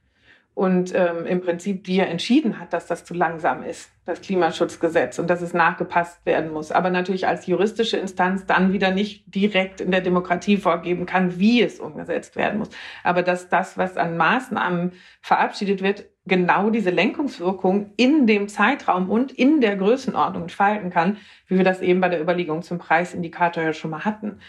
und 0.55 0.95
ähm, 0.95 1.25
im 1.25 1.41
Prinzip 1.41 1.83
die 1.83 1.97
ja 1.97 2.05
entschieden 2.05 2.59
hat, 2.59 2.71
dass 2.71 2.87
das 2.87 3.03
zu 3.03 3.13
langsam 3.13 3.61
ist, 3.61 3.91
das 4.05 4.21
Klimaschutzgesetz 4.21 5.19
und 5.19 5.29
dass 5.29 5.41
es 5.41 5.53
nachgepasst 5.53 6.25
werden 6.25 6.51
muss. 6.51 6.71
Aber 6.71 6.89
natürlich 6.89 7.27
als 7.27 7.45
juristische 7.45 7.97
Instanz 7.97 8.45
dann 8.45 8.71
wieder 8.71 8.91
nicht 8.91 9.25
direkt 9.35 9.81
in 9.81 9.91
der 9.91 9.99
Demokratie 9.99 10.55
vorgeben 10.55 11.05
kann, 11.05 11.37
wie 11.39 11.61
es 11.61 11.81
umgesetzt 11.81 12.37
werden 12.37 12.59
muss. 12.59 12.69
Aber 13.03 13.21
dass 13.21 13.49
das, 13.49 13.77
was 13.77 13.97
an 13.97 14.15
Maßnahmen 14.15 14.93
verabschiedet 15.21 15.83
wird, 15.83 16.05
genau 16.25 16.69
diese 16.69 16.89
Lenkungswirkung 16.89 17.91
in 17.97 18.25
dem 18.25 18.47
Zeitraum 18.47 19.09
und 19.09 19.33
in 19.33 19.59
der 19.59 19.75
Größenordnung 19.75 20.43
entfalten 20.43 20.89
kann, 20.89 21.17
wie 21.47 21.57
wir 21.57 21.65
das 21.65 21.81
eben 21.81 21.99
bei 21.99 22.07
der 22.07 22.21
Überlegung 22.21 22.61
zum 22.61 22.77
Preisindikator 22.77 23.61
ja 23.61 23.73
schon 23.73 23.91
mal 23.91 24.05
hatten. 24.05 24.39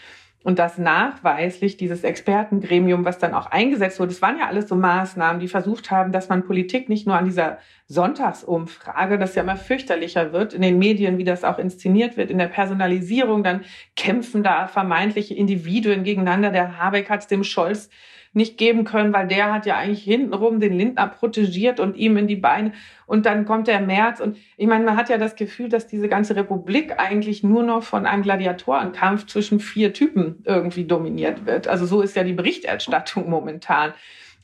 Und 0.47 0.59
dass 0.59 0.77
nachweislich 0.77 1.75
dieses 1.75 2.05
Expertengremium, 2.05 3.03
was 3.03 3.17
dann 3.17 3.33
auch 3.33 3.47
eingesetzt 3.47 3.99
wurde, 3.99 4.13
es 4.13 4.21
waren 4.21 4.39
ja 4.39 4.47
alles 4.47 4.69
so 4.69 4.75
Maßnahmen, 4.75 5.41
die 5.41 5.49
versucht 5.49 5.91
haben, 5.91 6.13
dass 6.13 6.29
man 6.29 6.45
Politik 6.45 6.87
nicht 6.87 7.05
nur 7.05 7.17
an 7.17 7.25
dieser 7.25 7.57
Sonntagsumfrage, 7.87 9.17
das 9.19 9.35
ja 9.35 9.43
immer 9.43 9.57
fürchterlicher 9.57 10.31
wird, 10.31 10.53
in 10.53 10.61
den 10.61 10.79
Medien, 10.79 11.17
wie 11.17 11.25
das 11.25 11.43
auch 11.43 11.59
inszeniert 11.59 12.15
wird, 12.15 12.31
in 12.31 12.37
der 12.37 12.47
Personalisierung, 12.47 13.43
dann 13.43 13.65
kämpfen 13.97 14.41
da 14.41 14.69
vermeintliche 14.69 15.33
Individuen 15.33 16.05
gegeneinander. 16.05 16.51
Der 16.51 16.77
Habeck 16.77 17.09
hat 17.09 17.29
dem 17.29 17.43
Scholz 17.43 17.89
nicht 18.33 18.57
geben 18.57 18.83
können, 18.83 19.13
weil 19.13 19.27
der 19.27 19.53
hat 19.53 19.65
ja 19.65 19.77
eigentlich 19.77 20.03
hintenrum 20.03 20.59
den 20.59 20.73
Lindner 20.77 21.07
protegiert 21.07 21.79
und 21.79 21.95
ihm 21.95 22.17
in 22.17 22.27
die 22.27 22.35
Beine. 22.35 22.73
Und 23.05 23.25
dann 23.25 23.45
kommt 23.45 23.67
der 23.67 23.81
März. 23.81 24.19
Und 24.19 24.37
ich 24.57 24.67
meine, 24.67 24.85
man 24.85 24.97
hat 24.97 25.09
ja 25.09 25.17
das 25.17 25.35
Gefühl, 25.35 25.69
dass 25.69 25.87
diese 25.87 26.07
ganze 26.07 26.35
Republik 26.35 26.99
eigentlich 26.99 27.43
nur 27.43 27.63
noch 27.63 27.83
von 27.83 28.05
einem 28.05 28.23
Gladiatorenkampf 28.23 29.25
zwischen 29.27 29.59
vier 29.59 29.93
Typen 29.93 30.43
irgendwie 30.45 30.85
dominiert 30.85 31.45
wird. 31.45 31.67
Also 31.67 31.85
so 31.85 32.01
ist 32.01 32.15
ja 32.15 32.23
die 32.23 32.33
Berichterstattung 32.33 33.29
momentan. 33.29 33.93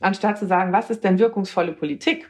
Anstatt 0.00 0.38
zu 0.38 0.46
sagen, 0.46 0.72
was 0.72 0.90
ist 0.90 1.04
denn 1.04 1.18
wirkungsvolle 1.18 1.72
Politik? 1.72 2.28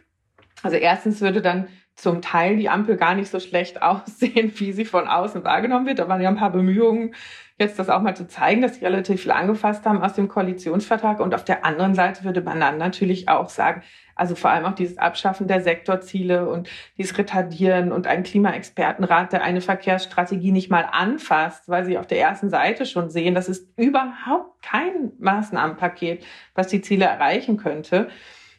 Also 0.63 0.77
erstens 0.77 1.21
würde 1.21 1.43
dann 1.43 1.69
zum 1.97 2.23
Teil 2.23 2.57
die 2.57 2.69
Ampel 2.69 2.97
gar 2.97 3.15
nicht 3.15 3.31
so 3.31 3.41
schlecht 3.41 3.83
aussehen, 3.83 4.53
wie 4.57 4.73
sie 4.73 4.85
von 4.85 5.09
außen 5.09 5.45
wahrgenommen 5.45 5.87
wird. 5.87 5.99
Da 5.99 6.09
waren 6.09 6.21
ja 6.21 6.29
ein 6.29 6.37
paar 6.37 6.53
Bemühungen, 6.53 7.15
jetzt 7.59 7.79
das 7.79 7.89
auch 7.89 8.03
mal 8.03 8.17
zu 8.17 8.27
zeigen, 8.27 8.63
dass 8.63 8.77
sie 8.77 8.85
relativ 8.85 9.23
viel 9.23 9.31
angefasst 9.31 9.87
haben 9.87 10.03
aus 10.03 10.15
dem 10.15 10.29
Koalitionsvertrag. 10.29 11.21
Und 11.21 11.35
auf 11.35 11.45
der 11.45 11.65
anderen 11.65 11.95
Seite 11.95 12.25
würde 12.25 12.43
man 12.43 12.59
dann 12.59 12.79
natürlich 12.79 13.29
auch 13.29 13.49
sagen, 13.49 13.83
also 14.17 14.35
vor 14.35 14.51
allem 14.51 14.65
auch 14.65 14.75
dieses 14.75 14.99
Abschaffen 14.99 15.47
der 15.47 15.61
Sektorziele 15.61 16.49
und 16.49 16.69
dieses 16.99 17.17
Retardieren 17.17 17.93
und 17.93 18.07
ein 18.07 18.25
Klimaexpertenrat, 18.25 19.33
der 19.33 19.43
eine 19.43 19.61
Verkehrsstrategie 19.61 20.53
nicht 20.53 20.71
mal 20.71 20.87
anfasst, 20.91 21.69
weil 21.69 21.85
sie 21.85 21.99
auf 21.99 22.07
der 22.07 22.21
ersten 22.21 22.51
Seite 22.51 22.87
schon 22.87 23.11
sehen, 23.11 23.35
das 23.35 23.49
ist 23.49 23.69
überhaupt 23.77 24.63
kein 24.63 25.13
Maßnahmenpaket, 25.19 26.25
was 26.55 26.69
die 26.69 26.81
Ziele 26.81 27.05
erreichen 27.05 27.57
könnte. 27.57 28.09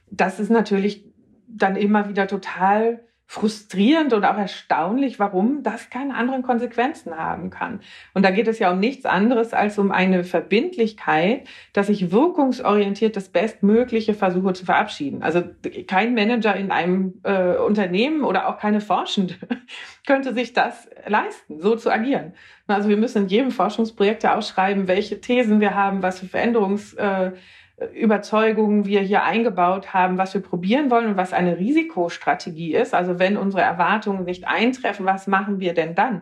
Das 0.10 0.40
ist 0.40 0.52
natürlich 0.52 1.06
dann 1.48 1.76
immer 1.76 2.10
wieder 2.10 2.28
total 2.28 3.02
frustrierend 3.28 4.14
und 4.14 4.24
auch 4.24 4.38
erstaunlich, 4.38 5.20
warum 5.20 5.64
das 5.64 5.90
keine 5.90 6.16
anderen 6.16 6.44
Konsequenzen 6.44 7.18
haben 7.18 7.50
kann. 7.50 7.82
Und 8.14 8.24
da 8.24 8.30
geht 8.32 8.48
es 8.48 8.60
ja 8.60 8.72
um 8.72 8.80
nichts 8.80 9.06
anderes 9.06 9.54
als 9.54 9.80
um 9.80 9.92
eine 9.92 10.24
Verbindlichkeit, 10.24 11.48
dass 11.74 11.90
ich 11.90 12.12
wirkungsorientiert 12.12 13.16
das 13.16 13.30
Bestmögliche 13.30 14.14
versuche 14.14 14.54
zu 14.54 14.66
verabschieden. 14.66 15.24
Also 15.24 15.44
kein 15.88 16.14
Manager 16.14 16.56
in 16.56 16.72
einem 16.72 17.16
äh, 17.24 17.56
Unternehmen 17.58 18.24
oder 18.24 18.48
auch 18.48 18.60
keine 18.60 18.80
Forschende 18.80 19.36
könnte 20.06 20.34
sich 20.34 20.54
das 20.54 20.88
leisten, 21.08 21.60
so 21.60 21.76
zu 21.76 21.92
agieren. 21.92 22.34
Also 22.68 22.90
wir 22.90 22.98
müssen 22.98 23.24
in 23.24 23.30
jedem 23.30 23.52
Forschungsprojekt 23.52 24.24
ja 24.24 24.36
ausschreiben, 24.36 24.88
welche 24.88 25.20
Thesen 25.20 25.60
wir 25.60 25.74
haben, 25.76 26.04
was 26.04 26.20
für 26.20 26.28
Veränderungs 26.28 26.94
äh, 26.94 27.32
Überzeugungen 27.94 28.86
wir 28.86 29.02
hier 29.02 29.24
eingebaut 29.24 29.94
haben, 29.94 30.18
was 30.18 30.34
wir 30.34 30.42
probieren 30.42 30.90
wollen 30.90 31.08
und 31.08 31.18
was 31.18 31.34
eine 31.34 31.58
Risikostrategie 31.58 32.74
ist. 32.74 32.94
Also 32.94 33.20
wenn 33.20 33.36
unsere 33.36 33.64
Erwartungen 33.64 34.24
nicht 34.24 34.48
eintreffen, 34.48 35.06
was 35.06 35.28
machen 35.28 35.60
wir 35.60 35.74
denn 35.74 35.94
dann? 35.94 36.22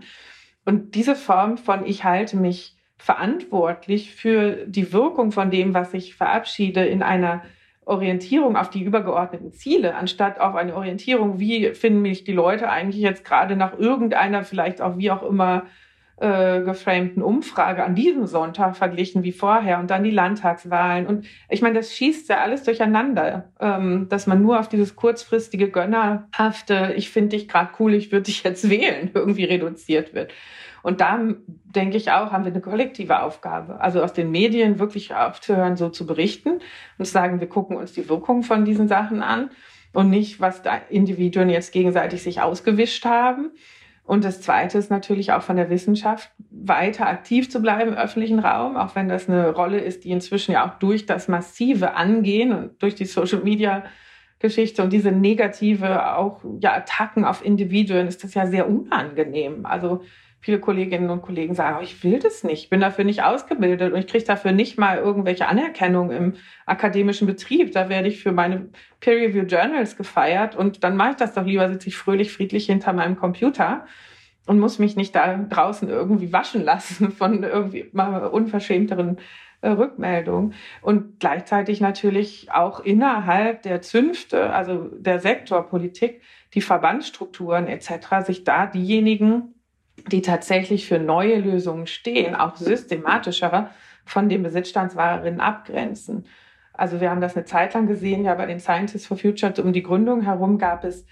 Und 0.65 0.95
diese 0.95 1.15
Form 1.15 1.57
von 1.57 1.85
ich 1.85 2.03
halte 2.03 2.37
mich 2.37 2.75
verantwortlich 2.97 4.15
für 4.15 4.65
die 4.65 4.93
Wirkung 4.93 5.31
von 5.31 5.51
dem, 5.51 5.73
was 5.73 5.93
ich 5.93 6.15
verabschiede 6.15 6.85
in 6.85 7.03
einer 7.03 7.43
Orientierung 7.85 8.55
auf 8.55 8.69
die 8.69 8.81
übergeordneten 8.81 9.51
Ziele, 9.51 9.95
anstatt 9.95 10.39
auf 10.39 10.55
eine 10.55 10.75
Orientierung, 10.75 11.39
wie 11.39 11.73
finden 11.73 12.01
mich 12.01 12.23
die 12.23 12.31
Leute 12.31 12.69
eigentlich 12.69 13.01
jetzt 13.01 13.25
gerade 13.25 13.55
nach 13.55 13.77
irgendeiner, 13.77 14.43
vielleicht 14.43 14.81
auch 14.81 14.97
wie 14.97 15.11
auch 15.11 15.21
immer 15.21 15.65
äh, 16.17 16.61
geframten 16.61 17.23
Umfrage 17.23 17.83
an 17.83 17.95
diesem 17.95 18.27
Sonntag 18.27 18.77
verglichen 18.77 19.23
wie 19.23 19.31
vorher 19.31 19.79
und 19.79 19.89
dann 19.89 20.03
die 20.03 20.11
Landtagswahlen. 20.11 21.07
Und 21.07 21.25
ich 21.49 21.61
meine, 21.61 21.75
das 21.75 21.93
schießt 21.93 22.29
ja 22.29 22.37
alles 22.37 22.63
durcheinander, 22.63 23.51
ähm, 23.59 24.07
dass 24.09 24.27
man 24.27 24.41
nur 24.41 24.59
auf 24.59 24.69
dieses 24.69 24.95
kurzfristige 24.95 25.69
Gönnerhafte, 25.69 26.93
ich 26.95 27.09
finde 27.09 27.29
dich 27.29 27.47
gerade 27.47 27.71
cool, 27.79 27.93
ich 27.93 28.11
würde 28.11 28.23
dich 28.23 28.43
jetzt 28.43 28.69
wählen, 28.69 29.09
irgendwie 29.15 29.45
reduziert 29.45 30.13
wird. 30.13 30.31
Und 30.83 30.99
da 31.01 31.17
denke 31.63 31.97
ich 31.97 32.11
auch, 32.11 32.31
haben 32.31 32.43
wir 32.43 32.51
eine 32.51 32.61
kollektive 32.61 33.21
Aufgabe. 33.21 33.79
Also 33.79 34.03
aus 34.03 34.13
den 34.13 34.31
Medien 34.31 34.79
wirklich 34.79 35.15
aufzuhören, 35.15 35.77
so 35.77 35.89
zu 35.89 36.05
berichten 36.05 36.59
und 36.97 37.05
zu 37.05 37.11
sagen, 37.11 37.39
wir 37.39 37.47
gucken 37.47 37.77
uns 37.77 37.93
die 37.93 38.07
Wirkung 38.09 38.43
von 38.43 38.65
diesen 38.65 38.87
Sachen 38.87 39.23
an 39.23 39.49
und 39.93 40.09
nicht, 40.09 40.41
was 40.41 40.61
da 40.61 40.75
Individuen 40.89 41.49
jetzt 41.49 41.71
gegenseitig 41.71 42.21
sich 42.21 42.41
ausgewischt 42.41 43.05
haben. 43.05 43.51
Und 44.03 44.25
das 44.25 44.41
Zweite 44.41 44.77
ist 44.77 44.91
natürlich 44.91 45.31
auch 45.31 45.41
von 45.43 45.55
der 45.55 45.69
Wissenschaft 45.69 46.31
weiter 46.49 47.07
aktiv 47.07 47.49
zu 47.49 47.61
bleiben 47.61 47.91
im 47.91 47.97
öffentlichen 47.97 48.39
Raum, 48.39 48.75
auch 48.75 48.95
wenn 48.95 49.07
das 49.07 49.29
eine 49.29 49.51
Rolle 49.51 49.79
ist, 49.79 50.03
die 50.03 50.11
inzwischen 50.11 50.51
ja 50.51 50.67
auch 50.67 50.77
durch 50.79 51.05
das 51.05 51.27
massive 51.27 51.95
Angehen 51.95 52.51
und 52.51 52.81
durch 52.81 52.95
die 52.95 53.05
Social 53.05 53.41
Media 53.43 53.83
Geschichte 54.39 54.83
und 54.83 54.91
diese 54.91 55.11
negative 55.11 56.17
auch 56.17 56.41
ja 56.59 56.73
Attacken 56.73 57.23
auf 57.23 57.45
Individuen 57.45 58.07
ist 58.07 58.25
das 58.25 58.33
ja 58.33 58.45
sehr 58.45 58.69
unangenehm. 58.69 59.65
Also 59.65 60.01
viele 60.43 60.59
Kolleginnen 60.59 61.09
und 61.09 61.21
Kollegen 61.21 61.55
sagen, 61.55 61.77
oh, 61.79 61.81
ich 61.81 62.03
will 62.03 62.19
das 62.19 62.43
nicht, 62.43 62.63
ich 62.63 62.69
bin 62.69 62.81
dafür 62.81 63.05
nicht 63.05 63.23
ausgebildet 63.23 63.93
und 63.93 63.99
ich 63.99 64.07
kriege 64.07 64.25
dafür 64.25 64.51
nicht 64.51 64.77
mal 64.77 64.97
irgendwelche 64.97 65.47
Anerkennung 65.47 66.11
im 66.11 66.33
akademischen 66.65 67.27
Betrieb. 67.27 67.71
Da 67.71 67.87
werde 67.87 68.09
ich 68.09 68.21
für 68.21 68.33
meine 68.33 68.67
Peer-Review 68.99 69.43
Journals 69.43 69.95
gefeiert 69.95 70.57
und 70.57 70.83
dann 70.83 70.97
mache 70.97 71.11
ich 71.11 71.15
das 71.15 71.33
doch 71.33 71.45
lieber, 71.45 71.69
sitze 71.69 71.87
ich 71.87 71.95
fröhlich, 71.95 72.33
friedlich 72.33 72.65
hinter 72.65 72.91
meinem 72.91 73.15
Computer 73.15 73.85
und 74.45 74.59
muss 74.59 74.79
mich 74.79 74.97
nicht 74.97 75.15
da 75.15 75.37
draußen 75.37 75.87
irgendwie 75.87 76.33
waschen 76.33 76.61
lassen 76.61 77.11
von 77.17 77.43
irgendwie 77.43 77.89
mal 77.93 78.25
unverschämteren 78.27 79.19
äh, 79.61 79.69
Rückmeldungen. 79.69 80.55
Und 80.81 81.21
gleichzeitig 81.21 81.79
natürlich 81.79 82.51
auch 82.51 82.81
innerhalb 82.81 83.61
der 83.61 83.81
Zünfte, 83.81 84.51
also 84.51 84.89
der 84.91 85.21
Sektorpolitik, 85.21 86.21
die 86.53 86.59
Verbandsstrukturen 86.59 87.67
etc., 87.67 88.25
sich 88.25 88.43
da 88.43 88.65
diejenigen 88.65 89.52
die 90.07 90.21
tatsächlich 90.21 90.87
für 90.87 90.99
neue 90.99 91.37
Lösungen 91.39 91.87
stehen, 91.87 92.35
auch 92.35 92.55
systematischer 92.55 93.71
von 94.05 94.29
den 94.29 94.43
Besitzstandswahrerinnen 94.43 95.39
abgrenzen. 95.39 96.25
Also 96.73 96.99
wir 96.99 97.11
haben 97.11 97.21
das 97.21 97.35
eine 97.35 97.45
Zeit 97.45 97.73
lang 97.73 97.87
gesehen, 97.87 98.25
ja 98.25 98.33
bei 98.33 98.47
den 98.47 98.59
Scientists 98.59 99.07
for 99.07 99.17
Future 99.17 99.53
um 99.61 99.73
die 99.73 99.83
Gründung 99.83 100.21
herum 100.21 100.57
gab 100.57 100.83
es 100.83 101.05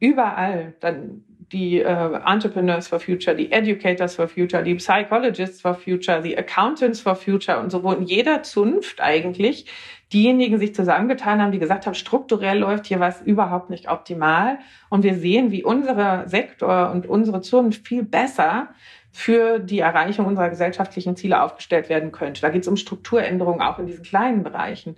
überall 0.00 0.74
dann 0.80 1.24
die 1.52 1.80
äh, 1.80 2.20
Entrepreneurs 2.24 2.88
for 2.88 2.98
Future, 2.98 3.36
die 3.36 3.52
Educators 3.52 4.16
for 4.16 4.28
Future, 4.28 4.62
die 4.62 4.74
Psychologists 4.74 5.60
for 5.60 5.74
Future, 5.74 6.20
die 6.20 6.36
Accountants 6.36 7.00
for 7.00 7.14
Future 7.14 7.60
und 7.60 7.70
so, 7.70 7.82
wo 7.82 7.92
in 7.92 8.04
jeder 8.04 8.42
Zunft 8.42 9.00
eigentlich 9.00 9.66
diejenigen 10.12 10.58
sich 10.58 10.74
zusammengetan 10.74 11.40
haben, 11.40 11.52
die 11.52 11.58
gesagt 11.58 11.86
haben, 11.86 11.94
strukturell 11.94 12.58
läuft 12.58 12.86
hier 12.86 13.00
was 13.00 13.22
überhaupt 13.22 13.70
nicht 13.70 13.90
optimal. 13.90 14.58
Und 14.88 15.02
wir 15.02 15.14
sehen, 15.14 15.50
wie 15.50 15.64
unser 15.64 16.28
Sektor 16.28 16.90
und 16.90 17.06
unsere 17.06 17.40
Zunft 17.40 17.86
viel 17.86 18.04
besser 18.04 18.68
für 19.10 19.58
die 19.58 19.78
Erreichung 19.78 20.26
unserer 20.26 20.50
gesellschaftlichen 20.50 21.16
Ziele 21.16 21.42
aufgestellt 21.42 21.88
werden 21.88 22.12
könnte. 22.12 22.42
Da 22.42 22.50
geht 22.50 22.62
es 22.62 22.68
um 22.68 22.76
Strukturänderungen 22.76 23.62
auch 23.62 23.78
in 23.78 23.86
diesen 23.86 24.04
kleinen 24.04 24.42
Bereichen. 24.42 24.96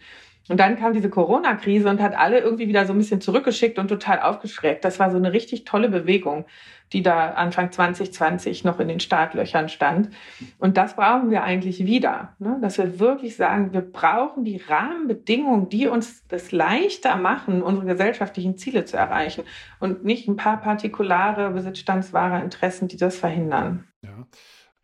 Und 0.49 0.59
dann 0.59 0.79
kam 0.79 0.95
diese 0.95 1.11
Corona-Krise 1.11 1.89
und 1.89 2.01
hat 2.01 2.17
alle 2.17 2.41
irgendwie 2.41 2.69
wieder 2.69 2.87
so 2.87 2.93
ein 2.93 2.99
bisschen 2.99 3.21
zurückgeschickt 3.21 3.79
und 3.79 3.89
total 3.89 4.21
aufgeschreckt. 4.21 4.85
Das 4.85 4.99
war 4.99 5.11
so 5.11 5.17
eine 5.17 5.33
richtig 5.33 5.65
tolle 5.65 5.89
Bewegung, 5.89 6.47
die 6.93 7.03
da 7.03 7.33
Anfang 7.33 7.71
2020 7.71 8.65
noch 8.65 8.81
in 8.81 8.89
den 8.89 9.01
Startlöchern 9.01 9.69
stand. 9.69 10.11
Und 10.59 10.77
das 10.77 10.97
brauchen 10.97 11.31
wir 11.31 11.43
eigentlich 11.43 11.85
wieder, 11.85 12.35
ne? 12.39 12.59
dass 12.63 12.79
wir 12.79 12.99
wirklich 12.99 13.37
sagen, 13.37 13.73
wir 13.73 13.83
brauchen 13.83 14.45
die 14.45 14.57
Rahmenbedingungen, 14.57 15.69
die 15.69 15.87
uns 15.87 16.27
das 16.29 16.51
leichter 16.51 17.17
machen, 17.17 17.63
unsere 17.63 17.87
gesellschaftlichen 17.87 18.57
Ziele 18.57 18.85
zu 18.87 18.97
erreichen 18.97 19.45
und 19.81 20.05
nicht 20.05 20.29
ein 20.29 20.37
paar 20.37 20.61
partikulare 20.61 21.51
besitzstandswahre 21.51 22.43
Interessen, 22.43 22.89
die 22.89 22.97
das 22.97 23.17
verhindern. 23.17 23.85
Ja. 24.03 24.27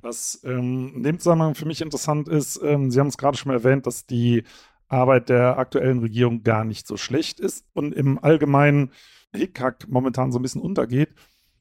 Was 0.05 0.43
ähm, 0.45 0.93
in 0.97 1.03
dem 1.03 1.19
Zusammenhang 1.19 1.55
für 1.55 1.65
mich 1.65 1.81
interessant 1.81 2.29
ist, 2.29 2.61
ähm, 2.63 2.91
Sie 2.91 3.01
haben 3.01 3.07
es 3.07 3.17
gerade 3.17 3.39
schon 3.39 3.51
erwähnt, 3.51 3.87
dass 3.87 4.05
die 4.05 4.45
Arbeit 4.95 5.29
der 5.29 5.59
aktuellen 5.59 5.99
Regierung 5.99 6.43
gar 6.43 6.65
nicht 6.65 6.87
so 6.87 6.97
schlecht 6.97 7.41
ist 7.41 7.67
und 7.73 7.95
im 7.95 8.19
allgemeinen 8.23 8.93
Hickhack 9.35 9.87
momentan 9.89 10.33
so 10.33 10.39
ein 10.39 10.43
bisschen 10.43 10.63
untergeht. 10.63 11.11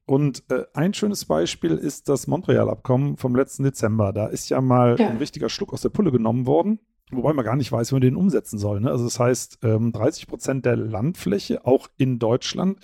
Und 0.05 0.43
äh, 0.49 0.65
ein 0.73 0.93
schönes 0.93 1.25
Beispiel 1.25 1.71
ist 1.71 2.09
das 2.09 2.27
Montreal-Abkommen 2.27 3.17
vom 3.17 3.35
letzten 3.35 3.63
Dezember. 3.63 4.11
Da 4.11 4.27
ist 4.27 4.49
ja 4.49 4.59
mal 4.59 4.97
ja. 4.99 5.09
ein 5.09 5.17
richtiger 5.17 5.49
Schluck 5.49 5.73
aus 5.73 5.81
der 5.81 5.89
Pulle 5.89 6.11
genommen 6.11 6.45
worden, 6.45 6.79
wobei 7.11 7.31
man 7.33 7.45
gar 7.45 7.55
nicht 7.55 7.71
weiß, 7.71 7.91
wie 7.91 7.95
man 7.95 8.01
den 8.01 8.15
umsetzen 8.15 8.59
soll. 8.59 8.81
Ne? 8.81 8.91
Also 8.91 9.05
das 9.05 9.19
heißt, 9.19 9.59
ähm, 9.63 9.93
30 9.93 10.27
Prozent 10.27 10.65
der 10.65 10.75
Landfläche, 10.75 11.65
auch 11.65 11.87
in 11.97 12.19
Deutschland, 12.19 12.79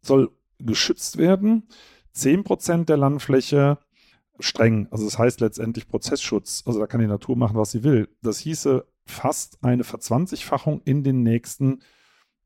soll 0.00 0.30
geschützt 0.58 1.18
werden. 1.18 1.68
10 2.12 2.44
Prozent 2.44 2.88
der 2.88 2.96
Landfläche 2.96 3.78
streng. 4.38 4.86
Also 4.90 5.04
das 5.04 5.18
heißt 5.18 5.40
letztendlich 5.40 5.88
Prozessschutz. 5.88 6.62
Also 6.64 6.78
da 6.78 6.86
kann 6.86 7.00
die 7.00 7.06
Natur 7.06 7.36
machen, 7.36 7.56
was 7.56 7.72
sie 7.72 7.82
will. 7.82 8.08
Das 8.22 8.38
hieße 8.38 8.86
fast 9.04 9.62
eine 9.64 9.84
Verzwanzigfachung 9.84 10.82
in 10.84 11.02
den 11.02 11.22
nächsten 11.22 11.80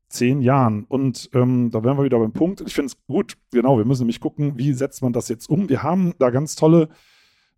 zehn 0.09 0.41
Jahren. 0.41 0.85
Und 0.85 1.29
ähm, 1.33 1.69
da 1.71 1.83
wären 1.83 1.97
wir 1.97 2.05
wieder 2.05 2.19
beim 2.19 2.33
Punkt. 2.33 2.61
Ich 2.61 2.73
finde 2.73 2.87
es 2.87 3.05
gut, 3.07 3.37
genau, 3.51 3.77
wir 3.77 3.85
müssen 3.85 4.03
nämlich 4.03 4.21
gucken, 4.21 4.57
wie 4.57 4.73
setzt 4.73 5.01
man 5.01 5.13
das 5.13 5.27
jetzt 5.27 5.49
um. 5.49 5.69
Wir 5.69 5.83
haben 5.83 6.13
da 6.19 6.29
ganz 6.29 6.55
tolle 6.55 6.89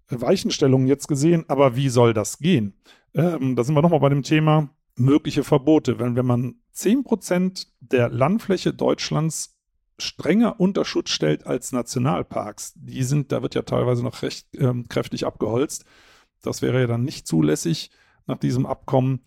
Weichenstellungen 0.10 0.88
jetzt 0.88 1.08
gesehen, 1.08 1.46
aber 1.48 1.76
wie 1.76 1.90
soll 1.90 2.14
das 2.14 2.40
gehen? 2.40 2.74
Ähm, 3.14 3.56
da 3.56 3.64
sind 3.64 3.76
wir 3.76 3.82
nochmal 3.82 4.00
bei 4.00 4.10
dem 4.10 4.24
Thema 4.24 4.70
mögliche 4.96 5.44
Verbote. 5.44 6.00
Wenn, 6.00 6.16
wenn 6.16 6.26
man 6.26 6.56
10% 6.76 7.68
der 7.80 8.10
Landfläche 8.10 8.74
Deutschlands 8.74 9.58
strenger 10.00 10.60
unter 10.60 10.86
Schutz 10.86 11.10
stellt 11.10 11.46
als 11.46 11.72
Nationalparks, 11.72 12.74
die 12.76 13.04
sind, 13.04 13.32
da 13.32 13.42
wird 13.42 13.56
ja 13.56 13.62
teilweise 13.64 14.04
noch 14.04 14.22
recht 14.22 14.48
ähm, 14.58 14.88
kräftig 14.88 15.26
abgeholzt. 15.26 15.86
Das 16.42 16.62
wäre 16.62 16.82
ja 16.82 16.88
dann 16.88 17.04
nicht 17.04 17.28
zulässig 17.28 17.92
nach 18.30 18.38
diesem 18.38 18.65
Abkommen. 18.65 19.22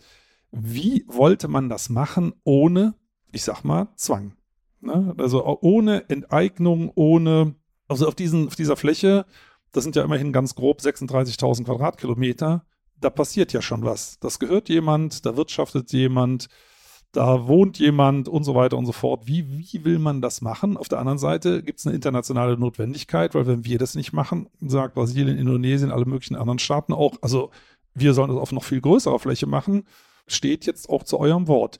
Wie 0.50 1.04
wollte 1.06 1.48
man 1.48 1.68
das 1.68 1.90
machen 1.90 2.32
ohne, 2.44 2.94
ich 3.32 3.44
sag 3.44 3.62
mal, 3.62 3.88
Zwang? 3.96 4.34
Ne? 4.80 5.14
Also 5.18 5.44
ohne 5.60 6.08
Enteignung, 6.08 6.90
ohne, 6.94 7.54
also 7.88 8.08
auf, 8.08 8.14
diesen, 8.14 8.48
auf 8.48 8.56
dieser 8.56 8.76
Fläche, 8.76 9.26
das 9.72 9.84
sind 9.84 9.96
ja 9.96 10.02
immerhin 10.02 10.32
ganz 10.32 10.54
grob 10.54 10.80
36.000 10.80 11.64
Quadratkilometer, 11.64 12.64
da 13.00 13.10
passiert 13.10 13.52
ja 13.52 13.62
schon 13.62 13.84
was. 13.84 14.18
Das 14.20 14.38
gehört 14.38 14.68
jemand, 14.68 15.26
da 15.26 15.36
wirtschaftet 15.36 15.92
jemand, 15.92 16.48
da 17.12 17.46
wohnt 17.46 17.78
jemand 17.78 18.28
und 18.28 18.44
so 18.44 18.54
weiter 18.54 18.78
und 18.78 18.86
so 18.86 18.92
fort. 18.92 19.26
Wie, 19.26 19.46
wie 19.58 19.84
will 19.84 19.98
man 19.98 20.22
das 20.22 20.40
machen? 20.40 20.76
Auf 20.76 20.88
der 20.88 20.98
anderen 20.98 21.18
Seite 21.18 21.62
gibt 21.62 21.78
es 21.78 21.86
eine 21.86 21.94
internationale 21.94 22.56
Notwendigkeit, 22.56 23.34
weil 23.34 23.46
wenn 23.46 23.64
wir 23.64 23.78
das 23.78 23.94
nicht 23.94 24.12
machen, 24.12 24.48
sagt 24.60 24.94
Brasilien, 24.94 25.36
Indonesien, 25.36 25.90
alle 25.90 26.06
möglichen 26.06 26.36
anderen 26.36 26.58
Staaten 26.58 26.92
auch, 26.92 27.16
also 27.20 27.50
wir 27.94 28.14
sollen 28.14 28.30
das 28.30 28.38
auf 28.38 28.52
noch 28.52 28.64
viel 28.64 28.80
größerer 28.80 29.18
Fläche 29.18 29.46
machen, 29.46 29.84
steht 30.26 30.66
jetzt 30.66 30.88
auch 30.88 31.02
zu 31.02 31.18
eurem 31.18 31.48
Wort. 31.48 31.78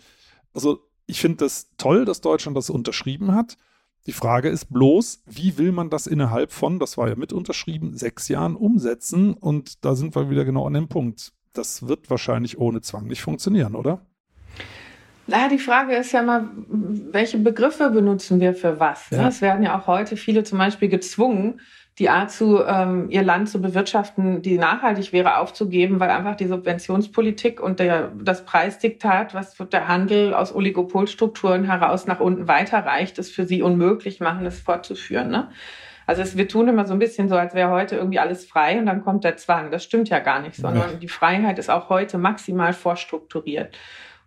Also 0.54 0.80
ich 1.06 1.20
finde 1.20 1.38
das 1.38 1.70
toll, 1.76 2.04
dass 2.04 2.20
Deutschland 2.20 2.56
das 2.56 2.70
unterschrieben 2.70 3.34
hat. 3.34 3.56
Die 4.06 4.12
Frage 4.12 4.48
ist 4.48 4.72
bloß, 4.72 5.22
wie 5.26 5.58
will 5.58 5.72
man 5.72 5.88
das 5.88 6.06
innerhalb 6.06 6.52
von, 6.52 6.78
das 6.78 6.98
war 6.98 7.08
ja 7.08 7.14
mit 7.14 7.32
unterschrieben, 7.32 7.96
sechs 7.96 8.28
Jahren 8.28 8.56
umsetzen? 8.56 9.34
Und 9.34 9.84
da 9.84 9.94
sind 9.94 10.16
wir 10.16 10.28
wieder 10.28 10.44
genau 10.44 10.66
an 10.66 10.74
dem 10.74 10.88
Punkt. 10.88 11.32
Das 11.52 11.86
wird 11.86 12.10
wahrscheinlich 12.10 12.58
ohne 12.58 12.80
Zwang 12.80 13.06
nicht 13.06 13.22
funktionieren, 13.22 13.76
oder? 13.76 14.04
Naja, 15.28 15.48
die 15.48 15.58
Frage 15.58 15.94
ist 15.94 16.12
ja 16.12 16.22
mal, 16.22 16.48
welche 16.66 17.38
Begriffe 17.38 17.90
benutzen 17.90 18.40
wir 18.40 18.54
für 18.54 18.80
was? 18.80 19.10
Ja. 19.10 19.28
Es 19.28 19.40
werden 19.40 19.62
ja 19.62 19.78
auch 19.78 19.86
heute 19.86 20.16
viele 20.16 20.42
zum 20.42 20.58
Beispiel 20.58 20.88
gezwungen, 20.88 21.60
die 21.98 22.08
Art 22.08 22.30
zu, 22.30 22.64
ähm, 22.64 23.10
ihr 23.10 23.22
Land 23.22 23.50
zu 23.50 23.60
bewirtschaften, 23.60 24.40
die 24.40 24.56
nachhaltig 24.56 25.12
wäre, 25.12 25.36
aufzugeben, 25.36 26.00
weil 26.00 26.10
einfach 26.10 26.36
die 26.36 26.46
Subventionspolitik 26.46 27.60
und 27.60 27.80
der, 27.80 28.12
das 28.20 28.46
Preisdiktat, 28.46 29.34
was 29.34 29.56
der 29.70 29.88
Handel 29.88 30.32
aus 30.32 30.54
Oligopolstrukturen 30.54 31.64
heraus 31.64 32.06
nach 32.06 32.20
unten 32.20 32.48
weiterreicht, 32.48 33.18
es 33.18 33.30
für 33.30 33.44
sie 33.44 33.62
unmöglich 33.62 34.20
machen, 34.20 34.46
es 34.46 34.60
fortzuführen. 34.60 35.28
Ne? 35.28 35.50
Also 36.06 36.22
es, 36.22 36.36
wir 36.36 36.48
tun 36.48 36.68
immer 36.68 36.86
so 36.86 36.94
ein 36.94 36.98
bisschen 36.98 37.28
so, 37.28 37.36
als 37.36 37.54
wäre 37.54 37.70
heute 37.70 37.96
irgendwie 37.96 38.18
alles 38.18 38.46
frei 38.46 38.78
und 38.78 38.86
dann 38.86 39.04
kommt 39.04 39.24
der 39.24 39.36
Zwang. 39.36 39.70
Das 39.70 39.84
stimmt 39.84 40.08
ja 40.08 40.18
gar 40.18 40.40
nicht, 40.40 40.56
sondern 40.56 40.92
ja. 40.92 40.96
die 40.96 41.08
Freiheit 41.08 41.58
ist 41.58 41.70
auch 41.70 41.90
heute 41.90 42.16
maximal 42.16 42.72
vorstrukturiert 42.72 43.76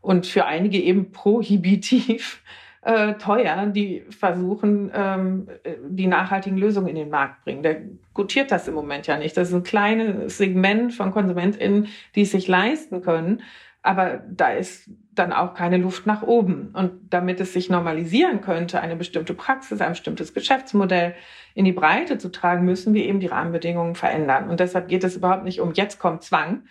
und 0.01 0.27
für 0.27 0.45
einige 0.45 0.77
eben 0.77 1.11
prohibitiv 1.11 2.43
äh, 2.85 3.15
teuer, 3.15 3.65
die 3.65 4.05
versuchen, 4.11 4.91
ähm, 4.93 5.47
die 5.87 6.05
nachhaltigen 6.05 6.57
Lösungen 6.57 6.87
in 6.87 6.95
den 6.95 7.09
Markt 7.09 7.43
bringen. 7.43 7.63
Der 7.63 7.81
gutiert 8.13 8.51
das 8.51 8.67
im 8.67 8.75
Moment 8.75 9.07
ja 9.07 9.17
nicht. 9.17 9.35
Das 9.35 9.49
ist 9.49 9.55
ein 9.55 9.63
kleines 9.63 10.37
Segment 10.37 10.93
von 10.93 11.11
KonsumentInnen, 11.11 11.87
die 12.13 12.21
es 12.21 12.31
sich 12.31 12.47
leisten 12.47 13.01
können. 13.01 13.41
Aber 13.81 14.21
da 14.29 14.49
ist 14.49 14.87
dann 15.13 15.33
auch 15.33 15.55
keine 15.55 15.77
Luft 15.77 16.05
nach 16.05 16.21
oben. 16.21 16.69
Und 16.73 16.91
damit 17.09 17.39
es 17.39 17.53
sich 17.53 17.71
normalisieren 17.71 18.41
könnte, 18.41 18.81
eine 18.81 18.95
bestimmte 18.95 19.33
Praxis, 19.33 19.81
ein 19.81 19.93
bestimmtes 19.93 20.35
Geschäftsmodell 20.35 21.15
in 21.55 21.65
die 21.65 21.71
Breite 21.71 22.19
zu 22.19 22.31
tragen, 22.31 22.65
müssen 22.65 22.93
wir 22.93 23.05
eben 23.05 23.19
die 23.19 23.27
Rahmenbedingungen 23.27 23.95
verändern. 23.95 24.47
Und 24.47 24.59
deshalb 24.59 24.89
geht 24.89 25.03
es 25.03 25.15
überhaupt 25.15 25.43
nicht 25.43 25.59
um 25.59 25.73
jetzt 25.73 25.97
kommt 25.97 26.21
Zwang, 26.21 26.63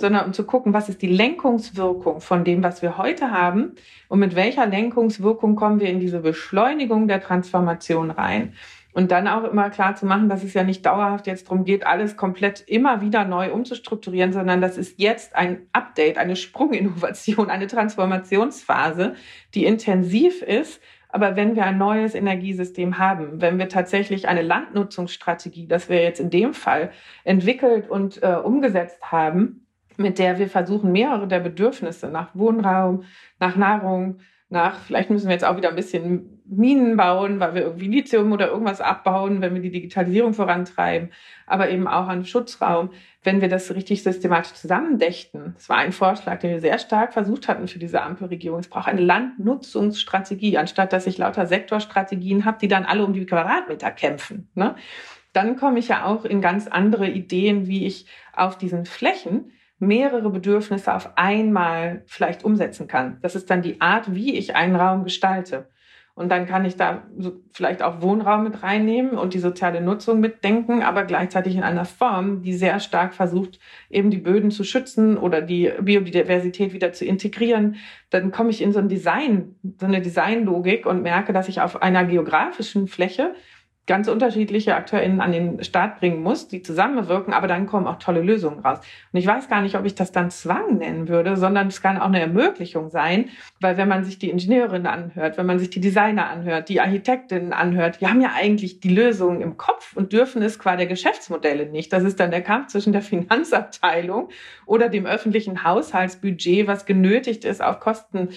sondern 0.00 0.26
um 0.26 0.32
zu 0.32 0.44
gucken, 0.44 0.72
was 0.72 0.88
ist 0.88 1.02
die 1.02 1.08
Lenkungswirkung 1.08 2.20
von 2.20 2.44
dem, 2.44 2.62
was 2.62 2.82
wir 2.82 2.98
heute 2.98 3.30
haben 3.30 3.74
und 4.08 4.18
mit 4.18 4.34
welcher 4.34 4.66
Lenkungswirkung 4.66 5.56
kommen 5.56 5.80
wir 5.80 5.88
in 5.88 6.00
diese 6.00 6.20
Beschleunigung 6.20 7.08
der 7.08 7.20
Transformation 7.20 8.10
rein. 8.10 8.54
Und 8.92 9.12
dann 9.12 9.28
auch 9.28 9.44
immer 9.44 9.70
klar 9.70 9.94
zu 9.94 10.04
machen, 10.04 10.28
dass 10.28 10.42
es 10.42 10.52
ja 10.52 10.64
nicht 10.64 10.84
dauerhaft 10.84 11.28
jetzt 11.28 11.46
darum 11.46 11.64
geht, 11.64 11.86
alles 11.86 12.16
komplett 12.16 12.64
immer 12.66 13.00
wieder 13.00 13.24
neu 13.24 13.52
umzustrukturieren, 13.52 14.32
sondern 14.32 14.60
das 14.60 14.76
ist 14.76 14.98
jetzt 14.98 15.36
ein 15.36 15.68
Update, 15.72 16.18
eine 16.18 16.34
Sprunginnovation, 16.34 17.50
eine 17.50 17.68
Transformationsphase, 17.68 19.14
die 19.54 19.64
intensiv 19.64 20.42
ist. 20.42 20.82
Aber 21.12 21.36
wenn 21.36 21.56
wir 21.56 21.64
ein 21.64 21.78
neues 21.78 22.14
Energiesystem 22.14 22.98
haben, 22.98 23.40
wenn 23.40 23.58
wir 23.58 23.68
tatsächlich 23.68 24.28
eine 24.28 24.42
Landnutzungsstrategie, 24.42 25.66
das 25.66 25.88
wir 25.88 26.02
jetzt 26.02 26.20
in 26.20 26.30
dem 26.30 26.54
Fall 26.54 26.90
entwickelt 27.24 27.88
und 27.88 28.22
äh, 28.22 28.34
umgesetzt 28.34 29.00
haben, 29.02 29.66
mit 30.00 30.18
der 30.18 30.38
wir 30.38 30.48
versuchen, 30.48 30.92
mehrere 30.92 31.28
der 31.28 31.40
Bedürfnisse 31.40 32.08
nach 32.08 32.34
Wohnraum, 32.34 33.04
nach 33.38 33.56
Nahrung, 33.56 34.20
nach, 34.48 34.80
vielleicht 34.80 35.10
müssen 35.10 35.28
wir 35.28 35.34
jetzt 35.34 35.44
auch 35.44 35.56
wieder 35.56 35.68
ein 35.68 35.76
bisschen 35.76 36.42
Minen 36.44 36.96
bauen, 36.96 37.38
weil 37.38 37.54
wir 37.54 37.62
irgendwie 37.62 37.86
Lithium 37.86 38.32
oder 38.32 38.48
irgendwas 38.48 38.80
abbauen, 38.80 39.40
wenn 39.40 39.54
wir 39.54 39.62
die 39.62 39.70
Digitalisierung 39.70 40.34
vorantreiben, 40.34 41.10
aber 41.46 41.70
eben 41.70 41.86
auch 41.86 42.08
an 42.08 42.24
Schutzraum, 42.24 42.90
wenn 43.22 43.40
wir 43.40 43.48
das 43.48 43.72
richtig 43.72 44.02
systematisch 44.02 44.54
zusammendächten. 44.54 45.52
Das 45.54 45.68
war 45.68 45.76
ein 45.76 45.92
Vorschlag, 45.92 46.40
den 46.40 46.50
wir 46.50 46.60
sehr 46.60 46.78
stark 46.78 47.12
versucht 47.12 47.46
hatten 47.46 47.68
für 47.68 47.78
diese 47.78 48.02
Ampelregierung. 48.02 48.58
Es 48.58 48.68
braucht 48.68 48.88
eine 48.88 49.02
Landnutzungsstrategie, 49.02 50.58
anstatt 50.58 50.92
dass 50.92 51.06
ich 51.06 51.18
lauter 51.18 51.46
Sektorstrategien 51.46 52.44
habe, 52.44 52.58
die 52.58 52.68
dann 52.68 52.84
alle 52.84 53.04
um 53.04 53.12
die 53.12 53.26
Quadratmeter 53.26 53.92
kämpfen. 53.92 54.48
Ne? 54.54 54.74
Dann 55.32 55.54
komme 55.54 55.78
ich 55.78 55.88
ja 55.88 56.06
auch 56.06 56.24
in 56.24 56.40
ganz 56.40 56.66
andere 56.66 57.08
Ideen, 57.08 57.68
wie 57.68 57.86
ich 57.86 58.06
auf 58.34 58.58
diesen 58.58 58.84
Flächen 58.84 59.52
mehrere 59.80 60.30
Bedürfnisse 60.30 60.94
auf 60.94 61.16
einmal 61.16 62.02
vielleicht 62.06 62.44
umsetzen 62.44 62.86
kann. 62.86 63.18
Das 63.22 63.34
ist 63.34 63.50
dann 63.50 63.62
die 63.62 63.80
Art, 63.80 64.14
wie 64.14 64.36
ich 64.36 64.54
einen 64.54 64.76
Raum 64.76 65.04
gestalte. 65.04 65.68
Und 66.14 66.28
dann 66.28 66.46
kann 66.46 66.66
ich 66.66 66.76
da 66.76 67.04
vielleicht 67.52 67.82
auch 67.82 68.02
Wohnraum 68.02 68.44
mit 68.44 68.62
reinnehmen 68.62 69.12
und 69.12 69.32
die 69.32 69.38
soziale 69.38 69.80
Nutzung 69.80 70.20
mitdenken, 70.20 70.82
aber 70.82 71.04
gleichzeitig 71.04 71.56
in 71.56 71.62
einer 71.62 71.86
Form, 71.86 72.42
die 72.42 72.52
sehr 72.52 72.78
stark 72.78 73.14
versucht, 73.14 73.58
eben 73.88 74.10
die 74.10 74.18
Böden 74.18 74.50
zu 74.50 74.62
schützen 74.62 75.16
oder 75.16 75.40
die 75.40 75.72
Biodiversität 75.80 76.74
wieder 76.74 76.92
zu 76.92 77.06
integrieren. 77.06 77.76
Dann 78.10 78.32
komme 78.32 78.50
ich 78.50 78.60
in 78.60 78.72
so 78.72 78.80
ein 78.80 78.88
Design, 78.88 79.54
so 79.80 79.86
eine 79.86 80.02
Designlogik 80.02 80.84
und 80.84 81.00
merke, 81.00 81.32
dass 81.32 81.48
ich 81.48 81.62
auf 81.62 81.80
einer 81.80 82.04
geografischen 82.04 82.86
Fläche 82.86 83.34
ganz 83.90 84.06
unterschiedliche 84.06 84.76
AkteurInnen 84.76 85.20
an 85.20 85.32
den 85.32 85.64
Start 85.64 85.98
bringen 85.98 86.22
muss, 86.22 86.46
die 86.46 86.62
zusammenwirken, 86.62 87.34
aber 87.34 87.48
dann 87.48 87.66
kommen 87.66 87.88
auch 87.88 87.98
tolle 87.98 88.22
Lösungen 88.22 88.60
raus. 88.60 88.78
Und 89.12 89.18
ich 89.18 89.26
weiß 89.26 89.48
gar 89.48 89.62
nicht, 89.62 89.76
ob 89.76 89.84
ich 89.84 89.96
das 89.96 90.12
dann 90.12 90.30
Zwang 90.30 90.78
nennen 90.78 91.08
würde, 91.08 91.36
sondern 91.36 91.66
es 91.66 91.82
kann 91.82 91.98
auch 91.98 92.06
eine 92.06 92.20
Ermöglichung 92.20 92.88
sein, 92.88 93.30
weil 93.60 93.76
wenn 93.78 93.88
man 93.88 94.04
sich 94.04 94.20
die 94.20 94.30
Ingenieurinnen 94.30 94.86
anhört, 94.86 95.38
wenn 95.38 95.46
man 95.46 95.58
sich 95.58 95.70
die 95.70 95.80
Designer 95.80 96.30
anhört, 96.30 96.68
die 96.68 96.80
Architektinnen 96.80 97.52
anhört, 97.52 98.00
wir 98.00 98.08
haben 98.08 98.20
ja 98.20 98.30
eigentlich 98.32 98.78
die 98.78 98.94
Lösungen 98.94 99.40
im 99.40 99.56
Kopf 99.56 99.96
und 99.96 100.12
dürfen 100.12 100.40
es 100.40 100.60
qua 100.60 100.76
der 100.76 100.86
Geschäftsmodelle 100.86 101.66
nicht. 101.66 101.92
Das 101.92 102.04
ist 102.04 102.20
dann 102.20 102.30
der 102.30 102.42
Kampf 102.42 102.68
zwischen 102.68 102.92
der 102.92 103.02
Finanzabteilung 103.02 104.28
oder 104.66 104.88
dem 104.88 105.04
öffentlichen 105.04 105.64
Haushaltsbudget, 105.64 106.68
was 106.68 106.86
genötigt 106.86 107.44
ist, 107.44 107.60
auf 107.60 107.80
Kosten 107.80 108.28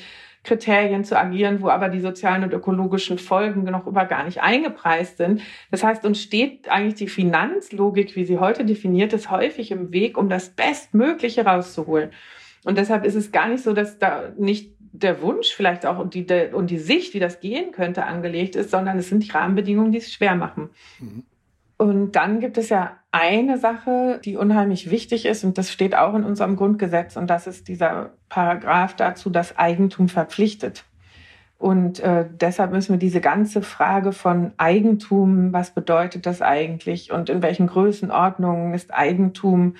Kriterien 0.43 1.06
zu 1.06 1.17
agieren, 1.17 1.62
wo 1.62 1.69
aber 1.69 1.89
die 1.89 2.01
sozialen 2.01 2.43
und 2.43 2.53
ökologischen 2.53 3.17
Folgen 3.17 3.63
noch 3.63 3.88
über 3.88 4.06
gar 4.06 4.25
nicht 4.25 4.41
eingepreist 4.41 5.17
sind. 5.17 5.41
Das 5.71 5.84
heißt, 5.84 6.06
uns 6.06 6.21
steht 6.21 6.69
eigentlich 6.69 6.95
die 6.95 7.08
Finanzlogik, 7.08 8.15
wie 8.15 8.25
sie 8.25 8.39
heute 8.39 8.65
definiert 8.65 9.13
ist, 9.13 9.32
häufig 9.32 9.71
im 9.71 9.93
Weg, 9.93 10.17
um 10.17 10.29
das 10.29 10.49
Bestmögliche 10.49 11.45
rauszuholen. 11.45 12.12
Und 12.65 12.77
deshalb 12.77 13.06
ist 13.06 13.15
es 13.15 13.32
gar 13.32 13.47
nicht 13.47 13.63
so, 13.63 13.73
dass 13.73 13.99
da 13.99 14.32
nicht 14.38 14.73
der 14.79 15.21
Wunsch 15.21 15.53
vielleicht 15.53 15.86
auch 15.86 15.97
und 15.97 16.13
die, 16.13 16.25
der, 16.25 16.56
und 16.56 16.69
die 16.69 16.77
Sicht, 16.77 17.13
wie 17.13 17.19
das 17.19 17.39
gehen 17.39 17.71
könnte, 17.71 18.06
angelegt 18.06 18.56
ist, 18.56 18.69
sondern 18.69 18.99
es 18.99 19.10
sind 19.10 19.23
die 19.23 19.32
Rahmenbedingungen, 19.32 19.91
die 19.91 19.97
es 19.97 20.12
schwer 20.12 20.36
machen. 20.36 20.69
Mhm. 20.99 21.23
Und 21.77 22.12
dann 22.13 22.39
gibt 22.39 22.58
es 22.58 22.69
ja 22.69 22.97
eine 23.13 23.60
Sache, 23.60 24.19
die 24.26 24.38
unheimlich 24.38 24.89
wichtig 24.89 25.26
ist, 25.26 25.43
und 25.43 25.58
das 25.58 25.71
steht 25.71 25.95
auch 25.95 26.15
in 26.15 26.23
unserem 26.23 26.56
Grundgesetz, 26.56 27.15
und 27.15 27.28
das 27.28 27.45
ist 27.45 27.67
dieser 27.67 28.10
Paragraph 28.28 28.95
dazu, 28.95 29.30
dass 29.30 29.58
Eigentum 29.58 30.10
verpflichtet. 30.10 30.84
Und 31.60 31.99
äh, 31.99 32.26
deshalb 32.30 32.71
müssen 32.71 32.93
wir 32.93 32.99
diese 32.99 33.21
ganze 33.21 33.62
Frage 33.62 34.12
von 34.12 34.52
Eigentum, 34.58 35.54
was 35.54 35.71
bedeutet 35.71 36.26
das 36.26 36.41
eigentlich 36.41 37.12
und 37.12 37.30
in 37.30 37.41
welchen 37.41 37.67
Größenordnungen 37.67 38.73
ist 38.73 38.93
Eigentum 38.93 39.76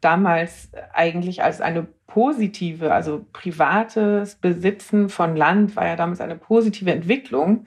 damals 0.00 0.70
eigentlich 0.92 1.42
als 1.42 1.62
eine 1.62 1.88
positive, 2.06 2.92
also 2.92 3.24
privates 3.32 4.34
Besitzen 4.36 5.08
von 5.08 5.34
Land 5.34 5.74
war 5.74 5.86
ja 5.86 5.96
damals 5.96 6.20
eine 6.20 6.36
positive 6.36 6.92
Entwicklung 6.92 7.64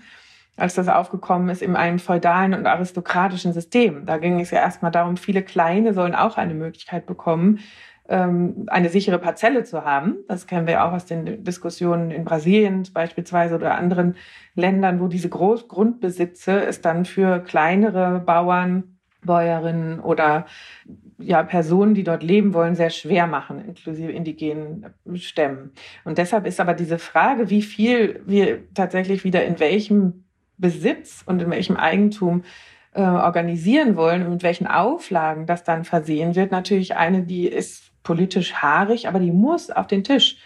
als 0.58 0.74
das 0.74 0.90
aufgekommen 0.90 1.50
ist 1.50 1.62
in 1.62 1.76
einem 1.76 2.00
feudalen 2.00 2.54
und 2.54 2.66
aristokratischen 2.66 3.54
System. 3.54 4.06
Da 4.06 4.18
ging 4.18 4.40
es 4.40 4.52
ja 4.52 4.60
erstmal 4.60 4.92
darum, 4.92 5.16
viele 5.16 5.44
Kleine 5.44 5.94
sollen 5.94 6.16
auch 6.16 6.38
eine 6.38 6.56
Möglichkeit 6.56 7.06
bekommen, 7.06 7.60
ähm, 8.10 8.66
eine 8.68 8.90
sichere 8.90 9.20
Parzelle 9.20 9.64
zu 9.64 9.86
haben. 9.86 10.18
Das 10.28 10.48
kennen 10.48 10.68
wir 10.68 10.84
auch 10.84 10.94
aus 10.94 11.06
den 11.06 11.44
Diskussionen 11.44 12.10
in 12.10 12.26
Brasilien 12.26 12.88
beispielsweise 12.92 13.56
oder 13.56 13.76
anderen 13.76 14.16
Ländern, 14.56 15.00
wo 15.00 15.08
diese 15.08 15.30
Großgrundbesitze 15.30 16.60
es 16.66 16.82
dann 16.82 17.06
für 17.06 17.40
kleinere 17.40 18.20
Bauern, 18.20 18.98
Bäuerinnen 19.24 20.00
oder 20.00 20.46
ja, 21.20 21.44
Personen, 21.44 21.94
die 21.94 22.04
dort 22.04 22.24
leben 22.24 22.54
wollen, 22.54 22.76
sehr 22.76 22.92
schwer 22.92 23.28
machen, 23.28 23.64
inklusive 23.64 24.12
indigenen 24.12 24.94
Stämmen. 25.16 25.72
Und 26.04 26.18
deshalb 26.18 26.46
ist 26.48 26.60
aber 26.60 26.74
diese 26.74 27.00
Frage, 27.00 27.50
wie 27.50 27.62
viel 27.62 28.22
wir 28.26 28.74
tatsächlich 28.74 29.24
wieder 29.24 29.44
in 29.44 29.60
welchem 29.60 30.24
Besitz 30.58 31.24
und 31.26 31.42
in 31.42 31.50
welchem 31.50 31.78
Eigentum 31.78 32.44
äh, 32.94 33.02
organisieren 33.02 33.96
wollen 33.96 34.24
und 34.24 34.32
mit 34.32 34.44
welchen 34.44 34.68
Auflagen 34.68 35.46
das 35.46 35.64
dann 35.64 35.84
versehen 35.84 36.36
wird, 36.36 36.52
natürlich 36.52 36.96
eine, 36.96 37.24
die 37.24 37.48
ist 37.48 37.92
politisch 38.04 38.56
haarig, 38.56 39.08
aber 39.08 39.20
die 39.20 39.32
muss 39.32 39.70
auf 39.70 39.88
den 39.88 40.04
Tisch. 40.04 40.38